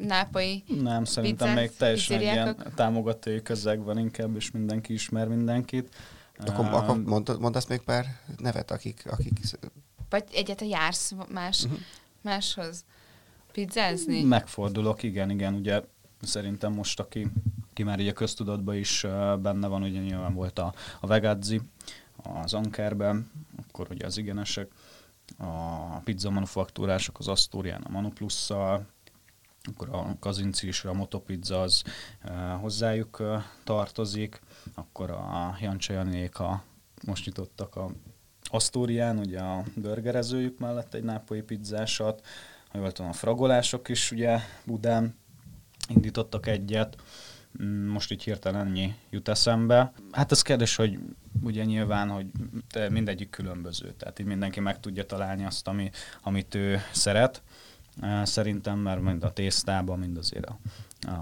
nápai 0.00 0.64
Nem, 0.82 1.04
szerintem 1.04 1.54
még 1.54 1.76
teljesen 1.76 2.16
egy 2.16 2.22
ilyen 2.22 2.72
támogatói 2.74 3.42
közeg 3.42 3.84
van 3.84 3.98
inkább, 3.98 4.36
és 4.36 4.50
mindenki 4.50 4.92
ismer 4.92 5.28
mindenkit. 5.28 5.94
Akkor, 6.38 6.64
uh, 6.64 6.74
akkor 6.74 7.02
mond, 7.02 7.40
mondasz 7.40 7.66
még 7.66 7.80
pár 7.80 8.06
nevet, 8.36 8.70
akik... 8.70 9.02
akik... 9.10 9.40
Vagy 10.10 10.24
egyáltalán 10.32 10.72
jársz 10.72 11.12
más, 11.28 11.62
uh-huh. 11.62 11.78
máshoz 12.20 12.84
pizzázni? 13.52 14.22
Megfordulok, 14.22 15.02
igen, 15.02 15.30
igen, 15.30 15.54
ugye 15.54 15.82
szerintem 16.22 16.72
most, 16.72 17.00
aki, 17.00 17.26
aki 17.70 17.82
már 17.82 18.00
így 18.00 18.08
a 18.08 18.12
köztudatban 18.12 18.76
is 18.76 19.04
uh, 19.04 19.38
benne 19.38 19.66
van, 19.66 19.82
ugye 19.82 20.00
nyilván 20.00 20.34
volt 20.34 20.58
a, 20.58 20.74
a 21.00 21.06
Vegazzi, 21.06 21.60
az 22.16 22.54
Ankerben, 22.54 23.30
akkor 23.68 23.86
ugye 23.90 24.06
az 24.06 24.16
igenesek, 24.18 24.72
a 25.38 25.98
pizza 25.98 26.30
manufaktúrások, 26.30 27.18
az 27.18 27.28
Asturian, 27.28 27.82
a 27.82 27.90
Manu 27.90 28.08
Plusszal, 28.08 28.86
akkor 29.72 29.88
a 29.90 30.16
Kazinci 30.20 30.66
és 30.66 30.84
a 30.84 30.92
Motopizza 30.92 31.60
az 31.62 31.82
uh, 32.24 32.60
hozzájuk 32.60 33.20
uh, 33.20 33.42
tartozik, 33.64 34.40
akkor 34.74 35.10
a 35.10 35.56
Jancsa 35.60 35.92
Janék 35.92 36.38
a, 36.38 36.62
most 37.06 37.26
nyitottak 37.26 37.76
a 37.76 37.90
Asztórián, 38.50 39.18
ugye 39.18 39.40
a 39.40 39.64
burgerezőjük 39.76 40.58
mellett 40.58 40.94
egy 40.94 41.02
nápolyi 41.02 41.42
pizzásat, 41.42 42.26
ha 42.68 42.78
jól 42.78 42.92
tudom, 42.92 43.10
a 43.10 43.14
fragolások 43.14 43.88
is 43.88 44.10
ugye 44.10 44.38
Budán 44.64 45.14
indítottak 45.88 46.46
egyet, 46.46 46.96
mm, 47.62 47.88
most 47.88 48.12
így 48.12 48.22
hirtelen 48.22 48.66
ennyi 48.66 48.94
jut 49.10 49.28
eszembe. 49.28 49.92
Hát 50.12 50.30
az 50.30 50.42
kérdés, 50.42 50.76
hogy 50.76 50.98
ugye 51.42 51.64
nyilván, 51.64 52.08
hogy 52.08 52.26
mindegyik 52.90 53.30
különböző, 53.30 53.92
tehát 53.92 54.18
így 54.18 54.26
mindenki 54.26 54.60
meg 54.60 54.80
tudja 54.80 55.06
találni 55.06 55.44
azt, 55.44 55.68
ami, 55.68 55.90
amit 56.22 56.54
ő 56.54 56.80
szeret. 56.92 57.42
Szerintem, 58.22 58.78
mert 58.78 59.00
mind 59.00 59.24
a 59.24 59.32
tésztában, 59.32 59.98
mind 59.98 60.16
azért 60.16 60.46
a 60.46 60.58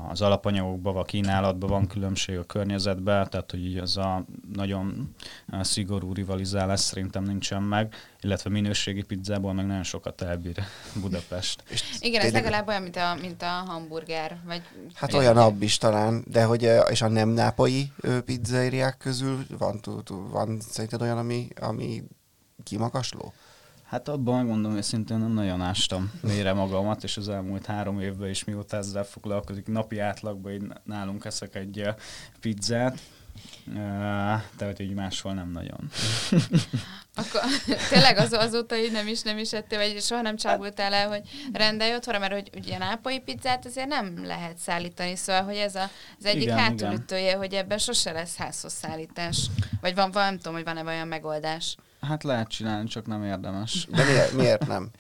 az 0.09 0.21
alapanyagokban, 0.21 0.97
a 0.97 1.03
kínálatban 1.03 1.71
van 1.71 1.87
különbség 1.87 2.39
a 2.39 2.45
környezetben, 2.45 3.31
tehát 3.31 3.51
hogy 3.51 3.65
így 3.65 3.79
az 3.79 3.97
a 3.97 4.25
nagyon 4.53 5.15
szigorú 5.61 6.13
rivalizálás 6.13 6.81
szerintem 6.81 7.23
nincsen 7.23 7.63
meg, 7.63 7.95
illetve 8.21 8.51
minőségi 8.51 9.03
pizzából 9.03 9.53
meg 9.53 9.67
nagyon 9.67 9.83
sokat 9.83 10.23
elbír 10.23 10.57
Budapest. 11.03 11.65
Igen, 12.01 12.21
ez 12.21 12.33
legalább 12.33 12.69
olyan, 12.69 12.83
mint 12.83 12.97
a, 12.97 13.15
mint 13.21 13.43
a 13.43 13.47
hamburger. 13.47 14.39
Vagy 14.45 14.63
hát 14.95 15.13
olyan 15.13 15.37
abb 15.37 15.63
is 15.63 15.79
talán, 15.79 16.25
de 16.27 16.45
hogy 16.45 16.71
és 16.91 17.03
a 17.03 17.09
nem 17.09 17.29
nápai 17.29 17.93
pizzériák 18.25 18.97
közül 18.97 19.47
van, 19.59 19.81
van 20.31 20.61
szerinted 20.61 21.03
olyan, 21.03 21.19
ami, 21.19 21.49
ami 21.61 22.03
kimagasló? 22.63 23.33
Hát 23.85 24.09
abban 24.09 24.37
megmondom, 24.37 24.73
hogy 24.73 24.83
szintén 24.83 25.19
nem 25.19 25.33
nagyon 25.33 25.61
ástam 25.61 26.13
mélyre 26.23 26.53
magamat, 26.53 27.03
és 27.03 27.17
az 27.17 27.29
elmúlt 27.29 27.67
három 27.67 28.01
évben 28.01 28.29
is 28.31 28.45
mióta 28.45 28.77
ezzel 28.77 29.05
foglalkozik, 29.05 29.67
napi 29.67 29.99
átlagban 29.99 30.53
így 30.53 30.63
nálunk 30.85 31.25
eszek 31.25 31.55
egy 31.55 31.89
pizzát, 32.41 32.99
de 34.57 34.65
hogy 34.67 34.81
így 34.81 34.95
máshol 34.95 35.33
nem 35.33 35.51
nagyon. 35.51 35.91
Akkor 37.17 37.41
tényleg 37.89 38.17
az, 38.17 38.33
azóta 38.33 38.77
így 38.77 38.93
nem 38.93 39.07
is, 39.07 39.23
nem 39.23 39.39
is 39.39 39.53
ettél, 39.53 39.79
vagy 39.79 40.03
soha 40.03 40.23
nem 40.23 40.37
csábultál 40.37 40.93
el, 40.93 41.09
hogy 41.09 41.23
rendelj 41.53 41.95
otthonra, 41.95 42.19
mert 42.19 42.33
hogy 42.33 42.51
ugye 42.55 42.79
nápolyi 42.79 43.19
pizzát 43.19 43.67
azért 43.67 43.89
nem 43.89 44.25
lehet 44.25 44.57
szállítani, 44.57 45.17
szóval, 45.17 45.43
hogy 45.43 45.57
ez 45.57 45.75
a, 45.75 45.91
az 46.19 46.25
egyik 46.25 46.43
igen, 46.43 46.59
hátulütője, 46.59 47.27
igen. 47.27 47.39
hogy 47.39 47.55
ebben 47.55 47.79
sose 47.79 48.13
lesz 48.13 48.37
házhoz 48.37 48.73
szállítás. 48.73 49.47
Vagy 49.81 49.95
van, 49.95 50.11
van 50.11 50.25
nem 50.25 50.37
tudom, 50.37 50.55
hogy 50.55 50.65
van-e 50.65 50.85
olyan 50.85 51.09
megoldás. 51.09 51.77
Hát 52.05 52.23
lehet 52.23 52.49
csinálni, 52.49 52.89
csak 52.89 53.07
nem 53.07 53.25
érdemes. 53.25 53.87
De 53.91 54.05
miért, 54.05 54.33
miért 54.33 54.67
nem? 54.67 54.91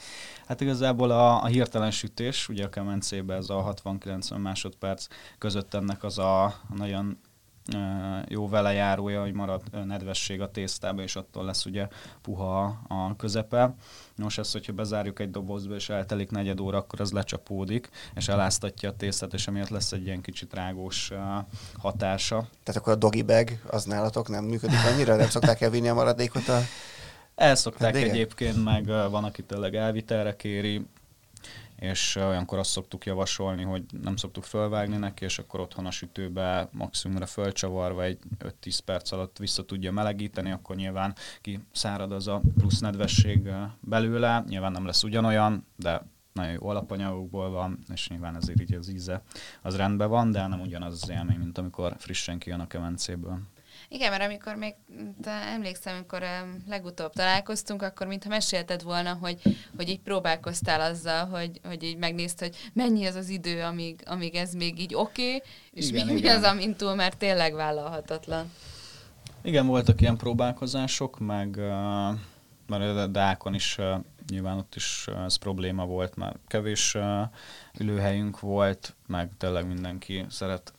Hát 0.46 0.60
igazából 0.60 1.10
a, 1.10 1.42
a 1.42 1.46
hirtelen 1.46 1.90
sütés, 1.90 2.48
ugye 2.48 2.64
a 2.64 2.68
kemencében 2.68 3.36
ez 3.36 3.50
a 3.50 3.74
60-90 3.84 4.42
másodperc 4.42 5.06
között 5.38 5.74
ennek 5.74 6.02
az 6.04 6.18
a 6.18 6.54
nagyon 6.76 7.18
jó 8.28 8.48
velejárója, 8.48 9.20
hogy 9.20 9.32
marad 9.32 9.62
nedvesség 9.86 10.40
a 10.40 10.50
tésztába, 10.50 11.02
és 11.02 11.16
attól 11.16 11.44
lesz 11.44 11.64
ugye 11.64 11.88
puha 12.22 12.62
a 12.88 13.16
közepe. 13.16 13.74
Nos, 14.14 14.38
ezt, 14.38 14.52
hogyha 14.52 14.72
bezárjuk 14.72 15.20
egy 15.20 15.30
dobozba, 15.30 15.74
és 15.74 15.88
eltelik 15.88 16.30
negyed 16.30 16.60
óra, 16.60 16.78
akkor 16.78 17.00
az 17.00 17.12
lecsapódik, 17.12 17.88
és 18.14 18.28
eláztatja 18.28 18.88
a 18.88 18.96
tésztát, 18.96 19.32
és 19.32 19.46
emiatt 19.46 19.68
lesz 19.68 19.92
egy 19.92 20.04
ilyen 20.06 20.20
kicsit 20.20 20.54
rágós 20.54 21.12
hatása. 21.76 22.48
Tehát 22.62 22.80
akkor 22.80 22.92
a 22.92 22.96
dogi 22.96 23.22
bag 23.22 23.48
az 23.66 23.84
nálatok 23.84 24.28
nem 24.28 24.44
működik 24.44 24.84
annyira? 24.92 25.16
Nem 25.16 25.28
szokták 25.28 25.60
elvinni 25.60 25.88
a 25.88 25.94
maradékot 25.94 26.48
a 26.48 26.58
el 27.34 27.54
szokták 27.54 27.94
hát 27.94 28.02
egyébként, 28.02 28.64
meg 28.64 28.86
van, 28.86 29.24
aki 29.24 29.42
tényleg 29.42 29.74
elvitelre 29.74 30.36
kéri, 30.36 30.86
és 31.84 32.16
olyankor 32.16 32.58
azt 32.58 32.70
szoktuk 32.70 33.06
javasolni, 33.06 33.62
hogy 33.62 33.84
nem 34.02 34.16
szoktuk 34.16 34.44
fölvágni 34.44 34.96
neki, 34.96 35.24
és 35.24 35.38
akkor 35.38 35.60
otthon 35.60 35.86
a 35.86 35.90
sütőbe 35.90 36.68
maximumra 36.72 37.26
fölcsavarva 37.26 38.02
egy 38.02 38.18
5-10 38.62 38.78
perc 38.84 39.12
alatt 39.12 39.38
vissza 39.38 39.64
tudja 39.64 39.92
melegíteni, 39.92 40.50
akkor 40.50 40.76
nyilván 40.76 41.14
kiszárad 41.40 42.12
az 42.12 42.28
a 42.28 42.40
plusz 42.58 42.80
nedvesség 42.80 43.50
belőle, 43.80 44.44
nyilván 44.48 44.72
nem 44.72 44.86
lesz 44.86 45.02
ugyanolyan, 45.02 45.66
de 45.76 46.02
nagyon 46.32 46.52
jó 46.52 46.68
alapanyagokból 46.68 47.50
van, 47.50 47.78
és 47.92 48.08
nyilván 48.08 48.36
ezért 48.36 48.60
így 48.60 48.74
az 48.74 48.88
íze 48.88 49.22
az 49.62 49.76
rendben 49.76 50.08
van, 50.08 50.30
de 50.30 50.46
nem 50.46 50.60
ugyanaz 50.60 51.02
az 51.02 51.10
élmény, 51.10 51.38
mint 51.38 51.58
amikor 51.58 51.94
frissen 51.98 52.38
kijön 52.38 52.60
a 52.60 52.66
kemencéből. 52.66 53.38
Igen, 53.94 54.10
mert 54.10 54.22
amikor 54.22 54.54
még, 54.54 54.74
te 55.22 55.30
emlékszem, 55.30 55.94
amikor 55.94 56.22
legutóbb 56.68 57.12
találkoztunk, 57.12 57.82
akkor 57.82 58.06
mintha 58.06 58.28
mesélted 58.28 58.82
volna, 58.82 59.18
hogy, 59.20 59.40
hogy 59.76 59.88
így 59.88 60.00
próbálkoztál 60.00 60.80
azzal, 60.80 61.26
hogy, 61.26 61.60
hogy 61.64 61.82
így 61.82 61.96
megnézd, 61.96 62.38
hogy 62.38 62.56
mennyi 62.72 63.06
az 63.06 63.14
az 63.14 63.28
idő, 63.28 63.62
amíg, 63.62 64.02
amíg 64.06 64.34
ez 64.34 64.54
még 64.54 64.80
így 64.80 64.94
oké, 64.94 65.26
okay, 65.26 65.42
és 65.72 65.88
igen, 65.88 66.06
mi, 66.06 66.12
igen. 66.12 66.22
mi 66.22 66.38
az, 66.38 66.52
amint 66.52 66.76
túl, 66.76 66.94
mert 66.94 67.18
tényleg 67.18 67.54
vállalhatatlan. 67.54 68.52
Igen, 69.42 69.66
voltak 69.66 70.00
ilyen 70.00 70.16
próbálkozások, 70.16 71.18
meg 71.18 71.56
mert 72.66 72.96
a 72.96 73.06
Dákon 73.06 73.54
is 73.54 73.78
nyilván 74.28 74.58
ott 74.58 74.74
is 74.74 75.06
ez 75.24 75.36
probléma 75.36 75.86
volt, 75.86 76.16
mert 76.16 76.38
kevés 76.46 76.96
ülőhelyünk 77.78 78.40
volt, 78.40 78.94
meg 79.06 79.30
tényleg 79.38 79.66
mindenki 79.66 80.24
szeret 80.28 80.72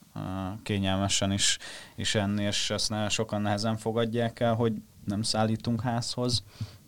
kényelmesen 0.63 1.32
is, 1.32 1.58
is 1.95 2.15
enni, 2.15 2.43
és 2.43 2.69
ezt 2.69 2.89
nagyon 2.89 3.10
sokan 3.10 3.41
nehezen 3.41 3.78
fogadják 3.78 4.39
el, 4.39 4.54
hogy 4.54 4.73
nem 5.06 5.21
szállítunk 5.21 5.82
házhoz. 5.82 6.43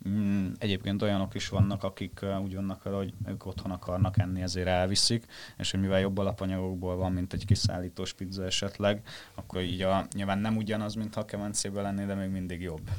Mm, 0.08 0.52
egyébként 0.58 1.02
olyanok 1.02 1.34
is 1.34 1.48
vannak, 1.48 1.84
akik 1.84 2.24
úgy 2.42 2.54
vannak 2.54 2.82
vele, 2.82 2.96
hogy 2.96 3.12
ők 3.26 3.46
otthon 3.46 3.70
akarnak 3.70 4.18
enni, 4.18 4.42
ezért 4.42 4.66
elviszik, 4.66 5.26
és 5.56 5.70
hogy 5.70 5.80
mivel 5.80 6.00
jobb 6.00 6.18
alapanyagokból 6.18 6.96
van, 6.96 7.12
mint 7.12 7.32
egy 7.32 7.44
kiszállítós 7.44 8.12
pizza 8.12 8.44
esetleg, 8.44 9.02
akkor 9.34 9.60
így 9.60 9.82
a, 9.82 10.06
nyilván 10.14 10.38
nem 10.38 10.56
ugyanaz, 10.56 10.94
mint 10.94 11.14
ha 11.14 11.24
kemencéből 11.24 11.82
lenné, 11.82 12.04
de 12.04 12.14
még 12.14 12.30
mindig 12.30 12.60
jobb. 12.60 12.90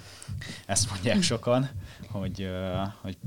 Ezt 0.65 0.89
mondják 0.91 1.21
sokan, 1.21 1.69
hogy, 2.11 2.49
hogy 3.01 3.17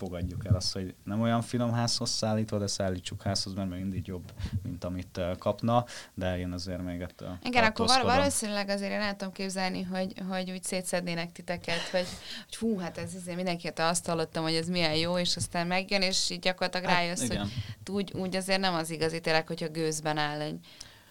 fogadjuk 0.00 0.46
el 0.46 0.54
azt, 0.54 0.72
hogy 0.72 0.94
nem 1.04 1.20
olyan 1.20 1.42
finom 1.42 1.72
házhoz 1.72 2.10
szállítva, 2.10 2.58
de 2.58 2.66
szállítsuk 2.66 3.22
házhoz, 3.22 3.54
mert 3.54 3.68
még 3.70 3.80
mindig 3.80 4.06
jobb, 4.06 4.32
mint 4.62 4.84
amit 4.84 5.20
kapna, 5.38 5.84
de 6.14 6.38
én 6.38 6.52
azért 6.52 6.82
még 6.82 7.00
ettől 7.00 7.38
Igen, 7.44 7.64
akkor 7.64 7.86
val- 7.86 8.02
valószínűleg 8.02 8.68
azért 8.68 8.92
én 8.92 9.00
el 9.00 9.16
tudom 9.16 9.32
képzelni, 9.32 9.82
hogy, 9.82 10.12
hogy 10.28 10.50
úgy 10.50 10.62
szétszednének 10.62 11.32
titeket, 11.32 11.90
vagy 11.92 12.06
hogy 12.44 12.56
hú, 12.56 12.78
hát 12.78 12.98
ez 12.98 13.14
azért 13.14 13.36
mindenki 13.36 13.68
azt 13.76 14.06
hallottam, 14.06 14.42
hogy 14.42 14.54
ez 14.54 14.68
milyen 14.68 14.94
jó, 14.94 15.18
és 15.18 15.36
aztán 15.36 15.66
megjön, 15.66 16.02
és 16.02 16.30
így 16.30 16.38
gyakorlatilag 16.38 16.86
hát, 16.86 16.96
rájössz, 16.96 17.22
igen. 17.22 17.48
hogy 17.84 17.94
úgy, 17.94 18.12
úgy 18.12 18.36
azért 18.36 18.60
nem 18.60 18.74
az 18.74 18.90
igazi 18.90 19.20
tényleg, 19.20 19.46
hogyha 19.46 19.68
gőzben 19.68 20.18
áll 20.18 20.40
egy 20.40 20.58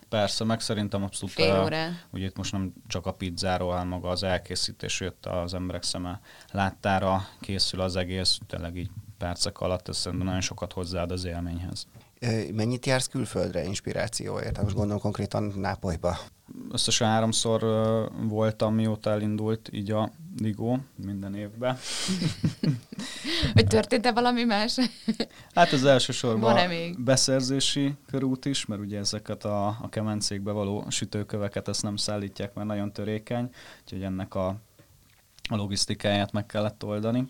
Persze, 0.09 0.43
meg 0.43 0.59
szerintem 0.59 1.03
abszolút, 1.03 1.33
Fél 1.33 1.61
óra. 1.63 1.87
ugye 2.11 2.25
itt 2.25 2.37
most 2.37 2.51
nem 2.51 2.73
csak 2.87 3.05
a 3.05 3.11
pizzáról, 3.11 3.71
hanem 3.71 3.87
maga 3.87 4.09
az 4.09 4.23
elkészítés 4.23 4.99
jött 4.99 5.25
az 5.25 5.53
emberek 5.53 5.83
szeme 5.83 6.19
láttára, 6.51 7.27
készül 7.39 7.81
az 7.81 7.95
egész, 7.95 8.37
tényleg 8.47 8.75
így 8.77 8.89
percek 9.17 9.59
alatt, 9.59 9.87
ez 9.87 9.97
szerintem 9.97 10.27
nagyon 10.27 10.41
sokat 10.41 10.73
hozzáad 10.73 11.11
az 11.11 11.25
élményhez. 11.25 11.87
Mennyit 12.51 12.85
jársz 12.85 13.07
külföldre 13.07 13.63
inspirációért? 13.63 14.61
Most 14.61 14.75
gondolom 14.75 15.01
konkrétan 15.01 15.43
Nápolyba. 15.43 16.17
Összesen 16.71 17.07
háromszor 17.07 17.61
voltam, 18.21 18.73
mióta 18.73 19.09
elindult 19.09 19.69
így 19.71 19.91
a 19.91 20.11
Ligó 20.37 20.79
minden 20.95 21.35
évben. 21.35 21.77
Hogy 23.53 23.67
történt-e 23.67 24.11
valami 24.11 24.43
más? 24.43 24.77
hát 25.55 25.71
az 25.71 25.85
elsősorban 25.85 26.57
beszerzési 26.97 27.93
körút 28.07 28.45
is, 28.45 28.65
mert 28.65 28.81
ugye 28.81 28.99
ezeket 28.99 29.45
a, 29.45 29.67
a 29.67 29.89
kemencékbe 29.89 30.51
való 30.51 30.85
sütőköveket 30.89 31.67
ezt 31.67 31.83
nem 31.83 31.95
szállítják, 31.95 32.53
mert 32.53 32.67
nagyon 32.67 32.93
törékeny, 32.93 33.49
úgyhogy 33.81 34.03
ennek 34.03 34.35
a, 34.35 34.47
a 35.49 35.55
logisztikáját 35.55 36.31
meg 36.31 36.45
kellett 36.45 36.83
oldani. 36.83 37.27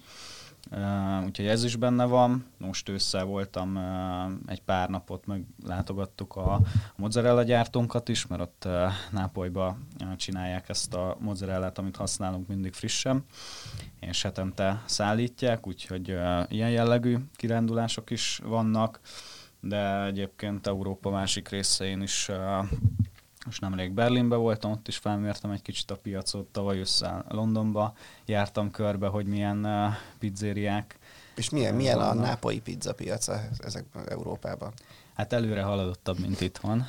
Uh, 0.72 1.26
úgyhogy 1.26 1.48
ez 1.48 1.64
is 1.64 1.76
benne 1.76 2.06
van. 2.06 2.46
Most 2.58 2.90
ősszel 2.90 3.26
voltam 3.26 3.76
uh, 3.76 4.32
egy 4.46 4.62
pár 4.62 4.90
napot, 4.90 5.26
meg 5.26 5.44
látogattuk 5.66 6.36
a 6.36 6.62
mozzarella 6.96 7.44
gyártónkat 7.44 8.10
is, 8.10 8.28
mert 8.28 8.42
ott 8.42 8.64
uh, 8.66 8.92
Nápolyba 9.12 9.78
csinálják 10.16 10.70
ezt 10.70 10.94
a 10.94 11.18
mozzarellát, 11.20 11.78
amit 11.78 11.96
használunk 11.96 12.48
mindig 12.48 12.74
frissen, 12.74 13.26
és 14.00 14.22
hetente 14.22 14.84
szállítják, 14.86 15.68
úgyhogy 15.68 16.08
ilyen 16.50 16.70
jellegű 16.70 17.18
kirándulások 17.36 18.10
is 18.10 18.40
vannak, 18.44 19.00
de 19.60 20.06
egyébként 20.06 20.68
Európa 20.68 21.10
másik 21.10 21.50
részein 21.50 22.02
is 22.02 22.30
most 23.46 23.62
nemrég 23.62 23.92
Berlinbe 23.92 24.36
voltam, 24.36 24.72
ott 24.72 24.88
is 24.88 24.98
felmértem 24.98 25.52
egy 25.52 25.62
kicsit 25.62 25.92
a 25.92 25.96
piacot, 25.96 26.46
tavaly 26.46 26.80
össze 26.80 27.24
Londonba 27.28 27.94
jártam 28.26 28.72
körbe, 28.72 29.08
hogy 29.08 29.26
milyen 29.26 29.66
uh, 29.66 29.94
pizzériák. 30.20 30.98
És 31.36 31.50
milyen, 31.50 31.76
milyen 31.76 32.00
a 32.00 32.14
nápolyi 32.14 32.60
pizza 32.60 32.94
piaca 32.94 33.42
ezekben 33.58 34.10
Európában? 34.10 34.74
Hát 35.20 35.34
előre 35.34 35.62
haladottabb, 35.62 36.20
mint 36.20 36.42
itthon. 36.42 36.86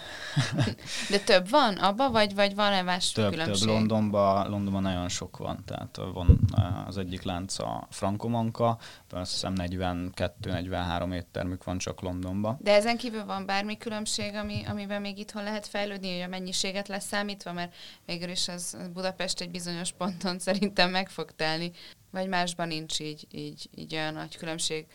De 1.11 1.19
több 1.19 1.49
van 1.49 1.77
abba, 1.77 2.11
vagy, 2.11 2.35
vagy 2.35 2.55
van-e 2.55 2.83
más 2.83 3.13
több, 3.13 3.31
különbség? 3.31 3.67
Több, 3.67 3.69
Londonban, 3.69 4.51
Londonban 4.51 4.83
nagyon 4.83 5.09
sok 5.09 5.37
van. 5.37 5.65
Tehát 5.65 6.01
van 6.13 6.39
az 6.87 6.99
egyik 6.99 7.23
lánc 7.23 7.59
a 7.59 7.87
Frankomanka, 7.91 8.79
azt 9.11 9.33
hiszem 9.33 9.55
42-43 9.57 11.15
éttermük 11.15 11.65
van 11.65 11.79
csak 11.79 12.01
Londonban. 12.01 12.59
De 12.61 12.75
ezen 12.75 12.97
kívül 12.97 13.25
van 13.25 13.47
bármi 13.47 13.77
különbség, 13.77 14.35
ami, 14.35 14.63
amiben 14.67 15.01
még 15.01 15.19
itthon 15.19 15.43
lehet 15.43 15.67
fejlődni, 15.67 16.13
hogy 16.13 16.23
a 16.23 16.29
mennyiséget 16.29 16.89
lesz 16.89 17.07
számítva, 17.07 17.53
mert 17.53 17.75
végül 18.07 18.31
is 18.31 18.49
az 18.49 18.77
Budapest 18.93 19.41
egy 19.41 19.51
bizonyos 19.51 19.93
ponton 19.93 20.39
szerintem 20.49 20.91
meg 20.91 21.09
fog 21.09 21.31
telni, 21.37 21.71
vagy 22.11 22.29
másban 22.29 22.69
nincs 22.69 23.01
így, 23.01 23.27
így, 23.31 23.69
így 23.75 23.95
olyan 23.95 24.15
nagy 24.15 24.37
különbség 24.37 24.87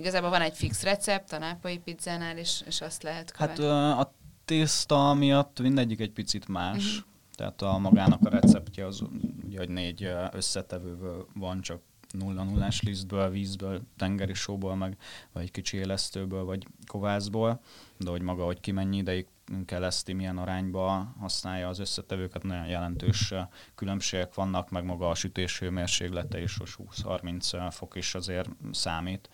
Igazából 0.00 0.30
van 0.30 0.40
egy 0.40 0.56
fix 0.56 0.82
recept 0.82 1.32
a 1.32 1.38
nápolyi 1.38 1.78
pizzánál, 1.78 2.36
és, 2.36 2.62
és 2.66 2.80
azt 2.80 3.02
lehet 3.02 3.32
hát, 3.36 3.54
követni. 3.54 3.64
Hát 3.64 3.98
a 3.98 4.12
tészta 4.44 5.14
miatt 5.14 5.60
mindegyik 5.60 6.00
egy 6.00 6.10
picit 6.10 6.48
más. 6.48 6.86
Uh-huh. 6.86 7.08
Tehát 7.34 7.62
a 7.62 7.78
magának 7.78 8.20
a 8.24 8.28
receptje 8.28 8.86
az 8.86 9.02
ugye, 9.44 9.58
hogy 9.58 9.68
négy 9.68 10.08
összetevőből 10.32 11.26
van, 11.34 11.60
csak 11.60 11.80
nulla 12.10 12.42
nullás 12.42 12.82
lisztből, 12.82 13.30
vízből, 13.30 13.80
tengeri 13.96 14.34
sóból, 14.34 14.76
meg 14.76 14.96
vagy 15.32 15.42
egy 15.42 15.50
kicsi 15.50 15.76
élesztőből, 15.76 16.44
vagy 16.44 16.66
kovászból, 16.86 17.60
de 17.96 18.10
hogy 18.10 18.22
maga, 18.22 18.44
hogy 18.44 18.60
ki 18.60 18.70
mennyi 18.70 18.96
ideig 18.96 19.26
kell 19.66 19.84
ezt 19.84 20.12
milyen 20.12 20.38
arányba 20.38 21.14
használja 21.18 21.68
az 21.68 21.78
összetevőket, 21.78 22.42
nagyon 22.42 22.66
jelentős 22.66 23.34
különbségek 23.74 24.34
vannak, 24.34 24.70
meg 24.70 24.84
maga 24.84 25.08
a 25.08 25.14
sütés 25.14 25.58
hőmérséklete 25.58 26.42
is 26.42 26.56
20-30 26.64 27.68
fok 27.70 27.96
is 27.96 28.14
azért 28.14 28.48
számít 28.72 29.28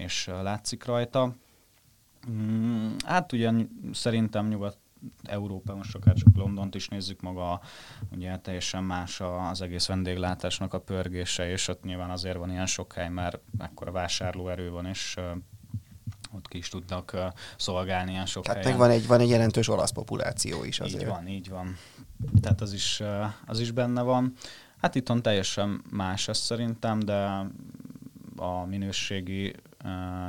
és 0.00 0.30
látszik 0.42 0.84
rajta. 0.84 1.34
Mm, 2.30 2.92
hát 3.04 3.32
ugye 3.32 3.50
szerintem 3.92 4.48
nyugat 4.48 4.78
Európa, 5.22 5.74
most 5.74 5.94
akár 5.94 6.14
csak 6.14 6.36
Londont 6.36 6.74
is 6.74 6.88
nézzük 6.88 7.20
maga, 7.20 7.60
ugye 8.12 8.38
teljesen 8.38 8.84
más 8.84 9.20
az 9.20 9.60
egész 9.62 9.86
vendéglátásnak 9.86 10.74
a 10.74 10.80
pörgése, 10.80 11.50
és 11.50 11.68
ott 11.68 11.84
nyilván 11.84 12.10
azért 12.10 12.36
van 12.36 12.50
ilyen 12.50 12.66
sok 12.66 12.92
hely, 12.92 13.08
mert 13.08 13.38
ekkora 13.58 13.92
vásárlóerő 13.92 14.70
van, 14.70 14.86
és 14.86 15.16
ott 16.32 16.48
ki 16.48 16.58
is 16.58 16.68
tudnak 16.68 17.16
szolgálni 17.56 18.10
ilyen 18.10 18.26
sok 18.26 18.44
Tehát 18.44 18.62
helyen. 18.62 18.78
van 18.78 18.90
egy, 18.90 19.06
van 19.06 19.20
egy 19.20 19.28
jelentős 19.28 19.68
olasz 19.68 19.90
populáció 19.90 20.64
is 20.64 20.80
azért. 20.80 21.02
Így 21.02 21.08
van, 21.08 21.26
így 21.26 21.48
van. 21.48 21.76
Tehát 22.40 22.60
az 22.60 22.72
is, 22.72 23.02
az 23.46 23.60
is 23.60 23.70
benne 23.70 24.02
van. 24.02 24.34
Hát 24.80 24.94
itthon 24.94 25.22
teljesen 25.22 25.82
más 25.90 26.28
ez 26.28 26.38
szerintem, 26.38 26.98
de 27.00 27.46
a 28.36 28.64
minőségi 28.66 29.54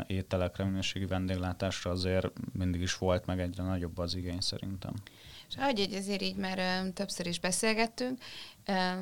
ételekre, 0.08 0.64
minőségi 0.64 1.06
vendéglátásra 1.06 1.92
azért 1.92 2.28
mindig 2.54 2.82
is 2.82 2.98
volt, 2.98 3.26
meg 3.26 3.40
egyre 3.40 3.64
nagyobb 3.64 3.98
az 3.98 4.16
igény 4.16 4.40
szerintem. 4.40 4.94
És 5.50 5.56
ahogy 5.58 5.90
ezért 5.94 6.22
így 6.22 6.36
már 6.36 6.84
többször 6.94 7.28
is 7.28 7.40
beszélgettünk, 7.40 8.20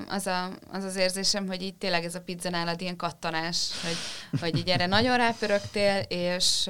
az, 0.07 0.27
a, 0.27 0.49
az 0.71 0.83
az 0.83 0.95
érzésem, 0.95 1.47
hogy 1.47 1.61
így 1.61 1.75
tényleg 1.75 2.03
ez 2.03 2.15
a 2.15 2.21
pizza 2.21 2.49
nálad 2.49 2.81
ilyen 2.81 2.95
kattanás, 2.95 3.69
hogy, 3.83 3.97
hogy 4.39 4.57
így 4.57 4.69
erre 4.69 4.85
nagyon 4.85 5.17
rápörögtél, 5.17 6.03
és 6.07 6.69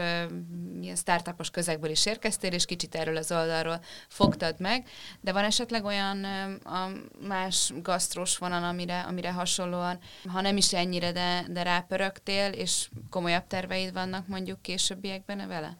ilyen 0.81 0.95
startupos 0.95 1.49
közegből 1.49 1.89
is 1.89 2.05
érkeztél, 2.05 2.51
és 2.51 2.65
kicsit 2.65 2.95
erről 2.95 3.17
az 3.17 3.31
oldalról 3.31 3.81
fogtad 4.07 4.55
meg, 4.59 4.87
de 5.21 5.31
van 5.31 5.43
esetleg 5.43 5.83
olyan 5.83 6.23
a 6.63 6.89
más 7.27 7.73
gasztrós 7.81 8.37
vonal, 8.37 8.63
amire, 8.63 8.99
amire 8.99 9.31
hasonlóan, 9.31 9.99
ha 10.27 10.41
nem 10.41 10.57
is 10.57 10.73
ennyire, 10.73 11.11
de, 11.11 11.45
de 11.49 11.63
rápörögtél, 11.63 12.51
és 12.51 12.89
komolyabb 13.09 13.47
terveid 13.47 13.93
vannak 13.93 14.27
mondjuk 14.27 14.61
későbbiekben 14.61 15.47
vele? 15.47 15.77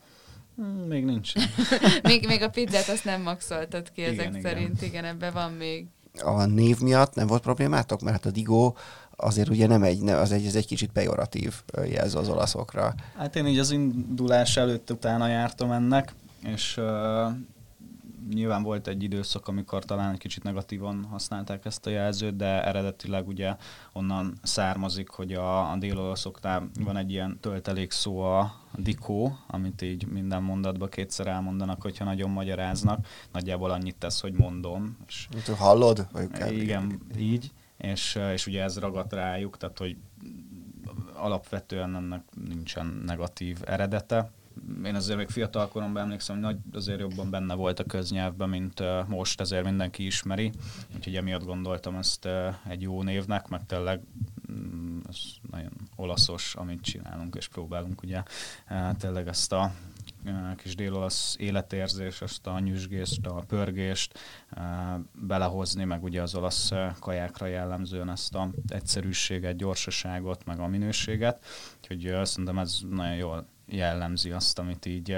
Hmm, 0.55 0.87
még 0.87 1.05
nincs. 1.05 1.33
még, 2.03 2.25
még 2.25 2.41
a 2.41 2.49
pizzát 2.49 2.87
azt 2.87 3.05
nem 3.05 3.21
maxoltad 3.21 3.91
ki 3.91 4.03
ezek 4.03 4.29
igen, 4.29 4.41
szerint, 4.41 4.81
igen, 4.81 4.89
igen 4.89 5.05
ebben 5.05 5.33
van 5.33 5.51
még 5.51 5.85
a 6.21 6.45
név 6.45 6.79
miatt 6.79 7.15
nem 7.15 7.27
volt 7.27 7.41
problémátok? 7.41 8.01
Mert 8.01 8.15
hát 8.15 8.25
a 8.25 8.31
Digó 8.31 8.75
azért 9.15 9.49
ugye 9.49 9.67
nem 9.67 9.83
egy, 9.83 10.09
az 10.09 10.31
egy, 10.31 10.45
ez 10.45 10.55
egy 10.55 10.67
kicsit 10.67 10.91
pejoratív 10.91 11.53
jelző 11.85 12.17
az 12.17 12.29
olaszokra. 12.29 12.93
Hát 13.17 13.35
én 13.35 13.45
így 13.45 13.59
az 13.59 13.71
indulás 13.71 14.57
előtt 14.57 14.91
utána 14.91 15.27
jártam 15.27 15.71
ennek, 15.71 16.13
és 16.43 16.79
nyilván 18.33 18.63
volt 18.63 18.87
egy 18.87 19.03
időszak, 19.03 19.47
amikor 19.47 19.85
talán 19.85 20.13
egy 20.13 20.19
kicsit 20.19 20.43
negatívan 20.43 21.03
használták 21.03 21.65
ezt 21.65 21.85
a 21.85 21.89
jelzőt, 21.89 22.35
de 22.35 22.65
eredetileg 22.65 23.27
ugye 23.27 23.55
onnan 23.93 24.39
származik, 24.43 25.09
hogy 25.09 25.33
a, 25.33 25.71
a 25.71 25.75
délolaszoknál 25.77 26.69
van 26.79 26.97
egy 26.97 27.11
ilyen 27.11 27.37
töltelék 27.41 27.91
szó 27.91 28.19
a 28.19 28.53
dikó, 28.75 29.37
amit 29.47 29.81
így 29.81 30.07
minden 30.07 30.43
mondatba 30.43 30.87
kétszer 30.87 31.27
elmondanak, 31.27 31.81
hogyha 31.81 32.05
nagyon 32.05 32.29
magyaráznak. 32.29 33.07
Nagyjából 33.31 33.71
annyit 33.71 33.95
tesz, 33.95 34.21
hogy 34.21 34.33
mondom. 34.33 34.97
És 35.07 35.27
Hallod? 35.57 36.07
Vagy 36.11 36.51
igen, 36.51 37.01
így. 37.17 37.51
És, 37.77 38.19
és 38.33 38.47
ugye 38.47 38.63
ez 38.63 38.77
ragadt 38.77 39.13
rájuk, 39.13 39.57
tehát 39.57 39.77
hogy 39.77 39.97
alapvetően 41.13 41.95
ennek 41.95 42.23
nincsen 42.47 43.01
negatív 43.05 43.57
eredete 43.65 44.31
én 44.83 44.95
azért 44.95 45.17
még 45.17 45.29
fiatal 45.29 45.67
koromban 45.67 46.01
emlékszem, 46.01 46.35
hogy 46.35 46.43
nagy, 46.43 46.57
azért 46.71 46.99
jobban 46.99 47.29
benne 47.29 47.53
volt 47.53 47.79
a 47.79 47.83
köznyelvben, 47.83 48.49
mint 48.49 48.79
uh, 48.79 49.07
most, 49.07 49.41
ezért 49.41 49.63
mindenki 49.63 50.05
ismeri. 50.05 50.51
Úgyhogy 50.95 51.15
emiatt 51.15 51.45
gondoltam 51.45 51.95
ezt 51.95 52.25
uh, 52.25 52.55
egy 52.67 52.81
jó 52.81 53.03
névnek, 53.03 53.47
meg 53.47 53.65
tényleg 53.65 54.01
um, 54.49 55.01
ez 55.09 55.17
nagyon 55.51 55.71
olaszos, 55.95 56.55
amit 56.55 56.81
csinálunk 56.81 57.35
és 57.35 57.47
próbálunk 57.47 58.01
ugye 58.01 58.23
uh, 58.69 58.95
tényleg 58.97 59.27
ezt 59.27 59.53
a 59.53 59.71
kis 60.57 60.75
délolasz 60.75 61.35
életérzés, 61.39 62.21
azt 62.21 62.47
a 62.47 62.59
nyüzsgést, 62.59 63.25
a 63.25 63.43
pörgést 63.47 64.19
belehozni, 65.13 65.83
meg 65.83 66.03
ugye 66.03 66.21
az 66.21 66.35
olasz 66.35 66.71
kajákra 66.99 67.45
jellemzően 67.45 68.09
ezt 68.09 68.35
a 68.35 68.49
egyszerűséget, 68.67 69.55
gyorsaságot, 69.55 70.45
meg 70.45 70.59
a 70.59 70.67
minőséget. 70.67 71.45
Úgyhogy 71.77 72.25
szerintem 72.25 72.57
ez 72.57 72.79
nagyon 72.89 73.15
jól 73.15 73.47
jellemzi 73.69 74.31
azt, 74.31 74.59
amit 74.59 74.85
így 74.85 75.17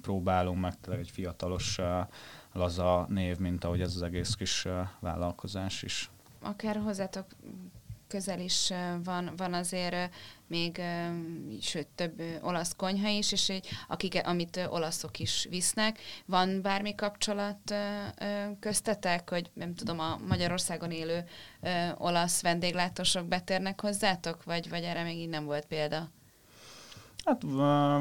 próbálunk 0.00 0.60
meg, 0.60 0.80
tényleg 0.80 1.02
egy 1.02 1.10
fiatalos, 1.10 1.78
laza 2.52 3.06
név, 3.08 3.38
mint 3.38 3.64
ahogy 3.64 3.80
ez 3.80 3.94
az 3.94 4.02
egész 4.02 4.34
kis 4.34 4.66
vállalkozás 5.00 5.82
is. 5.82 6.10
Akár 6.40 6.76
hozzátok 6.76 7.26
közel 8.08 8.40
is 8.40 8.72
van, 9.04 9.30
van 9.36 9.54
azért 9.54 10.14
még, 10.46 10.82
sőt, 11.60 11.86
több 11.94 12.22
olasz 12.42 12.74
konyha 12.76 13.08
is, 13.08 13.32
és 13.32 13.48
egy, 13.48 13.68
akik, 13.88 14.20
amit 14.24 14.66
olaszok 14.70 15.18
is 15.18 15.46
visznek. 15.50 15.98
Van 16.26 16.62
bármi 16.62 16.94
kapcsolat 16.94 17.74
köztetek, 18.60 19.30
hogy 19.30 19.50
nem 19.54 19.74
tudom, 19.74 20.00
a 20.00 20.18
Magyarországon 20.28 20.90
élő 20.90 21.24
olasz 21.96 22.42
vendéglátósok 22.42 23.26
betérnek 23.26 23.80
hozzátok, 23.80 24.44
vagy, 24.44 24.68
vagy 24.68 24.82
erre 24.82 25.02
még 25.02 25.18
így 25.18 25.28
nem 25.28 25.44
volt 25.44 25.66
példa? 25.66 26.10
Hát 27.26 27.42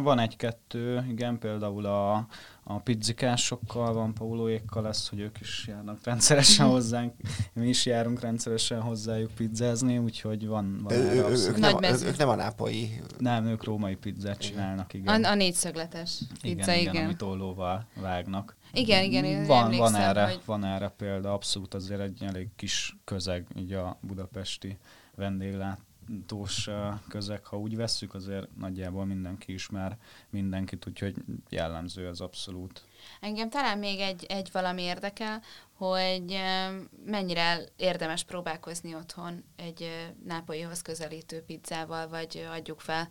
van 0.04 0.20
egy-kettő, 0.20 1.06
igen, 1.10 1.40
például 1.40 1.86
a, 1.86 2.28
a 2.64 2.80
pizzikásokkal, 2.80 3.94
van 3.94 4.14
Paulóékkal 4.14 4.84
lesz, 4.84 5.10
hogy 5.10 5.20
ők 5.20 5.40
is 5.40 5.66
járnak 5.68 6.00
rendszeresen 6.04 6.68
hozzánk, 6.68 7.14
mi 7.54 7.68
is 7.68 7.86
járunk 7.86 8.20
rendszeresen 8.20 8.82
hozzájuk 8.82 9.32
pizzázni, 9.32 9.98
úgyhogy 9.98 10.48
van, 10.48 10.80
van 10.84 10.94
ő, 10.94 11.12
ő, 11.12 11.24
ők, 11.48 11.58
nem, 11.58 11.84
ők, 11.84 12.18
nem 12.18 12.30
a 12.30 12.36
nápolyi... 12.36 13.02
Nem, 13.18 13.46
ők 13.46 13.64
római 13.64 13.96
pizzát 13.96 14.38
csinálnak, 14.38 14.94
igen. 14.94 15.24
A, 15.24 15.30
a 15.30 15.36
négyszögletes 15.36 16.20
pizza, 16.42 16.74
igen. 16.74 16.94
igen, 16.94 17.04
amit 17.04 17.22
ollóval 17.22 17.86
vágnak. 18.02 18.56
Igen, 18.74 19.04
igen, 19.04 19.46
van, 19.46 19.78
van, 19.78 19.96
erre, 19.96 20.26
hogy... 20.26 20.42
van 20.46 20.66
erre 20.66 20.88
példa, 20.88 21.34
abszolút 21.34 21.74
azért 21.74 22.02
egy 22.02 22.24
elég 22.24 22.50
kis 22.56 22.98
közeg, 23.04 23.48
így 23.56 23.74
a 23.74 23.98
budapesti 24.02 24.78
vendéglát 25.16 25.80
túls 26.26 26.70
közeg, 27.08 27.46
ha 27.46 27.58
úgy 27.58 27.76
vesszük, 27.76 28.14
azért 28.14 28.56
nagyjából 28.58 29.06
mindenki 29.06 29.54
ismer 29.54 29.98
mindenkit, 30.30 30.88
úgyhogy 30.88 31.16
jellemző 31.50 32.08
az 32.08 32.22
abszolút. 32.22 32.82
Engem 33.22 33.50
talán 33.50 33.78
még 33.78 34.00
egy, 34.00 34.26
egy 34.28 34.50
valami 34.52 34.82
érdekel, 34.82 35.42
hogy 35.78 36.40
mennyire 37.06 37.60
érdemes 37.76 38.24
próbálkozni 38.24 38.96
otthon 38.96 39.44
egy 39.56 40.08
nápolyhoz 40.26 40.82
közelítő 40.82 41.42
pizzával, 41.42 42.08
vagy 42.08 42.48
adjuk 42.52 42.80
fel, 42.80 43.10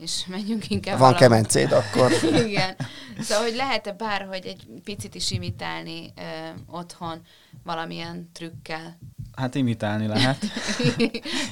és 0.00 0.26
menjünk 0.26 0.70
inkább 0.70 0.98
Van 0.98 1.12
valami. 1.12 1.18
kemencéd, 1.18 1.72
akkor... 1.72 2.12
Igen. 2.46 2.76
Szóval, 3.18 3.44
hogy 3.44 3.54
lehet-e 3.54 3.92
bárhogy 3.92 4.46
egy 4.46 4.66
picit 4.84 5.14
is 5.14 5.30
imitálni 5.30 6.12
ö, 6.16 6.22
otthon 6.66 7.20
valamilyen 7.62 8.30
trükkel? 8.32 8.98
Hát 9.34 9.54
imitálni 9.54 10.06
lehet. 10.06 10.38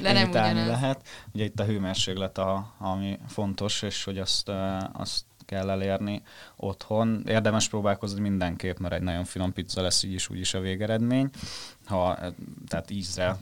De 0.02 0.12
nem 0.12 0.22
imitálni 0.22 0.60
ugyanaz. 0.60 0.80
lehet. 0.80 1.08
Ugye 1.32 1.44
itt 1.44 1.60
a 1.60 1.64
hőmérséklet, 1.64 2.38
a, 2.38 2.74
ami 2.78 3.18
fontos, 3.26 3.82
és 3.82 4.04
hogy 4.04 4.18
azt, 4.18 4.50
azt 4.92 5.24
kell 5.48 5.70
elérni 5.70 6.22
otthon. 6.56 7.22
Érdemes 7.26 7.68
próbálkozni 7.68 8.20
mindenképp, 8.20 8.78
mert 8.78 8.94
egy 8.94 9.02
nagyon 9.02 9.24
finom 9.24 9.52
pizza 9.52 9.82
lesz 9.82 10.02
így 10.02 10.12
is 10.12 10.30
úgyis 10.30 10.54
a 10.54 10.60
végeredmény. 10.60 11.30
Ha, 11.86 12.18
tehát 12.66 12.90
ízre 12.90 13.36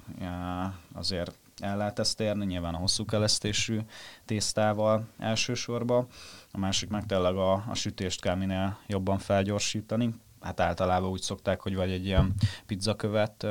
azért 0.94 1.32
el 1.60 1.76
lehet 1.76 1.98
ezt 1.98 2.20
érni, 2.20 2.44
nyilván 2.44 2.74
a 2.74 2.78
hosszú 2.78 3.04
kelesztésű 3.04 3.78
tésztával 4.24 5.06
elsősorban. 5.18 6.06
A 6.52 6.58
másik 6.58 6.88
meg 6.88 7.06
tényleg 7.06 7.36
a, 7.36 7.52
a 7.52 7.74
sütést 7.74 8.20
kell 8.20 8.34
minél 8.34 8.78
jobban 8.86 9.18
felgyorsítani. 9.18 10.14
Hát 10.40 10.60
általában 10.60 11.10
úgy 11.10 11.20
szokták, 11.20 11.60
hogy 11.60 11.74
vagy 11.74 11.90
egy 11.90 12.04
ilyen 12.04 12.34
pizzakövet 12.66 13.46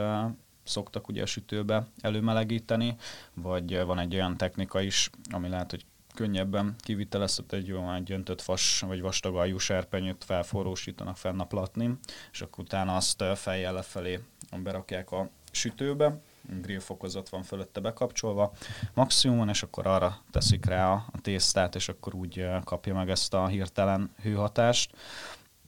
szoktak 0.65 1.07
ugye 1.07 1.21
a 1.21 1.25
sütőbe 1.25 1.87
előmelegíteni, 2.01 2.95
vagy 3.33 3.83
van 3.83 3.99
egy 3.99 4.15
olyan 4.15 4.37
technika 4.37 4.81
is, 4.81 5.09
ami 5.31 5.49
lehet, 5.49 5.71
hogy 5.71 5.85
könnyebben 6.15 6.75
kivitelezhet 6.77 7.53
egy 7.53 7.71
olyan 7.71 8.03
gyöntött 8.03 8.41
fas 8.41 8.79
vagy 8.79 9.01
vastag 9.01 9.35
aljú 9.35 9.57
serpenyőt 9.57 10.23
felforrósítanak 10.23 11.17
fenn 11.17 11.39
a 11.39 11.45
platni, 11.45 11.97
és 12.31 12.41
akkor 12.41 12.63
utána 12.63 12.95
azt 12.95 13.23
fejjel 13.35 13.73
lefelé 13.73 14.19
berakják 14.63 15.11
a 15.11 15.29
sütőbe, 15.51 16.19
grill 16.61 16.79
fokozat 16.79 17.29
van 17.29 17.43
fölötte 17.43 17.79
bekapcsolva 17.79 18.53
maximumon, 18.93 19.49
és 19.49 19.63
akkor 19.63 19.87
arra 19.87 20.21
teszik 20.31 20.65
rá 20.65 20.91
a, 20.91 21.05
a 21.11 21.21
tésztát, 21.21 21.75
és 21.75 21.89
akkor 21.89 22.15
úgy 22.15 22.47
kapja 22.63 22.93
meg 22.93 23.09
ezt 23.09 23.33
a 23.33 23.47
hirtelen 23.47 24.09
hőhatást. 24.21 24.95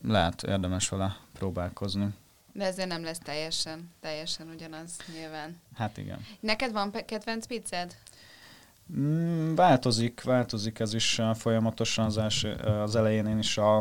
Lehet 0.03 0.43
érdemes 0.43 0.89
vele 0.89 1.17
próbálkozni. 1.33 2.07
De 2.57 2.65
ezért 2.65 2.87
nem 2.87 3.03
lesz 3.03 3.19
teljesen, 3.23 3.89
teljesen 4.01 4.49
ugyanaz 4.49 4.89
nyilván. 5.13 5.61
Hát 5.75 5.97
igen. 5.97 6.25
Neked 6.39 6.71
van 6.71 6.91
kedvenc 7.05 7.45
pizzed? 7.45 7.95
Mm, 8.97 9.55
változik, 9.55 10.23
változik 10.23 10.79
ez 10.79 10.93
is 10.93 11.21
folyamatosan 11.33 12.05
az, 12.05 12.17
első, 12.17 12.53
az 12.53 12.95
elején 12.95 13.25
én 13.25 13.37
is 13.37 13.57
a, 13.57 13.77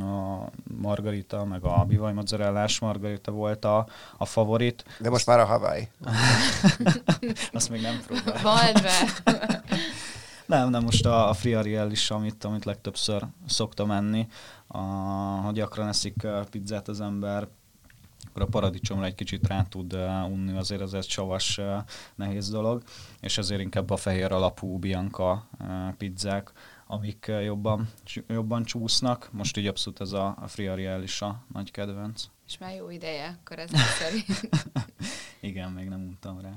a 0.00 0.50
margarita, 0.80 1.44
meg 1.44 1.64
a 1.64 1.84
bivaj 1.84 2.12
mozzarellás 2.12 2.78
margarita 2.78 3.30
volt 3.30 3.64
a, 3.64 3.86
a 4.16 4.24
favorit. 4.24 4.84
De 4.98 5.10
most 5.10 5.26
már 5.26 5.38
a 5.38 5.44
Hawaii. 5.44 5.88
Azt 7.52 7.70
még 7.70 7.80
nem 7.80 8.02
próbáltam. 8.06 8.42
Vald 8.42 8.82
be! 8.82 9.22
nem, 10.56 10.70
nem, 10.70 10.82
most 10.82 11.06
a, 11.06 11.28
a 11.28 11.32
friariel 11.32 11.90
is, 11.90 12.10
amit, 12.10 12.44
amit 12.44 12.64
legtöbbször 12.64 13.26
szoktam 13.46 13.90
enni. 13.90 14.28
A, 14.66 14.78
ha 14.78 15.52
gyakran 15.52 15.88
eszik 15.88 16.26
pizzát 16.50 16.88
az 16.88 17.00
ember, 17.00 17.48
akkor 18.28 18.42
a 18.42 18.46
paradicsomra 18.46 19.04
egy 19.04 19.14
kicsit 19.14 19.46
rá 19.46 19.62
tud 19.62 19.92
uh, 19.92 20.30
unni, 20.30 20.56
azért 20.56 20.80
ez 20.80 20.92
egy 20.92 21.08
savas, 21.08 21.58
uh, 21.58 21.76
nehéz 22.14 22.50
dolog, 22.50 22.82
és 23.20 23.38
ezért 23.38 23.60
inkább 23.60 23.90
a 23.90 23.96
fehér 23.96 24.32
alapú 24.32 24.78
Bianca 24.78 25.48
uh, 25.60 25.94
pizzák, 25.96 26.52
amik 26.86 27.26
uh, 27.28 27.44
jobban, 27.44 27.88
jobban 28.28 28.64
csúsznak. 28.64 29.28
Most 29.32 29.56
így 29.56 29.66
abszolút 29.66 30.00
ez 30.00 30.12
a, 30.12 30.36
a 30.40 30.48
Friariel 30.48 31.02
is 31.02 31.22
a 31.22 31.44
nagy 31.52 31.70
kedvenc. 31.70 32.24
És 32.46 32.58
már 32.58 32.74
jó 32.74 32.90
ideje, 32.90 33.38
akkor 33.40 33.58
ez 33.58 33.70
szerint. 33.98 34.48
Igen, 35.40 35.72
még 35.72 35.88
nem 35.88 36.00
mondtam 36.00 36.40
rá. 36.40 36.52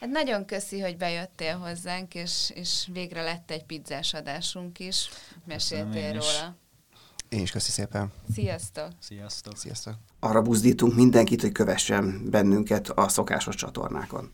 Hát 0.00 0.10
nagyon 0.10 0.44
köszi, 0.44 0.80
hogy 0.80 0.96
bejöttél 0.96 1.58
hozzánk, 1.58 2.14
és, 2.14 2.50
és 2.54 2.88
végre 2.92 3.22
lett 3.22 3.50
egy 3.50 3.64
pizzás 3.64 4.14
adásunk 4.14 4.78
is. 4.78 5.08
Meséltél 5.44 6.12
róla. 6.12 6.56
Én 7.28 7.40
is 7.40 7.50
köszi 7.50 7.70
szépen. 7.70 8.12
Sziasztok! 8.32 8.88
Sziasztok! 8.98 9.56
Sziasztok! 9.56 10.09
Arra 10.20 10.42
buzdítunk 10.42 10.94
mindenkit, 10.94 11.40
hogy 11.40 11.52
kövessen 11.52 12.22
bennünket 12.30 12.88
a 12.88 13.08
szokásos 13.08 13.54
csatornákon. 13.54 14.32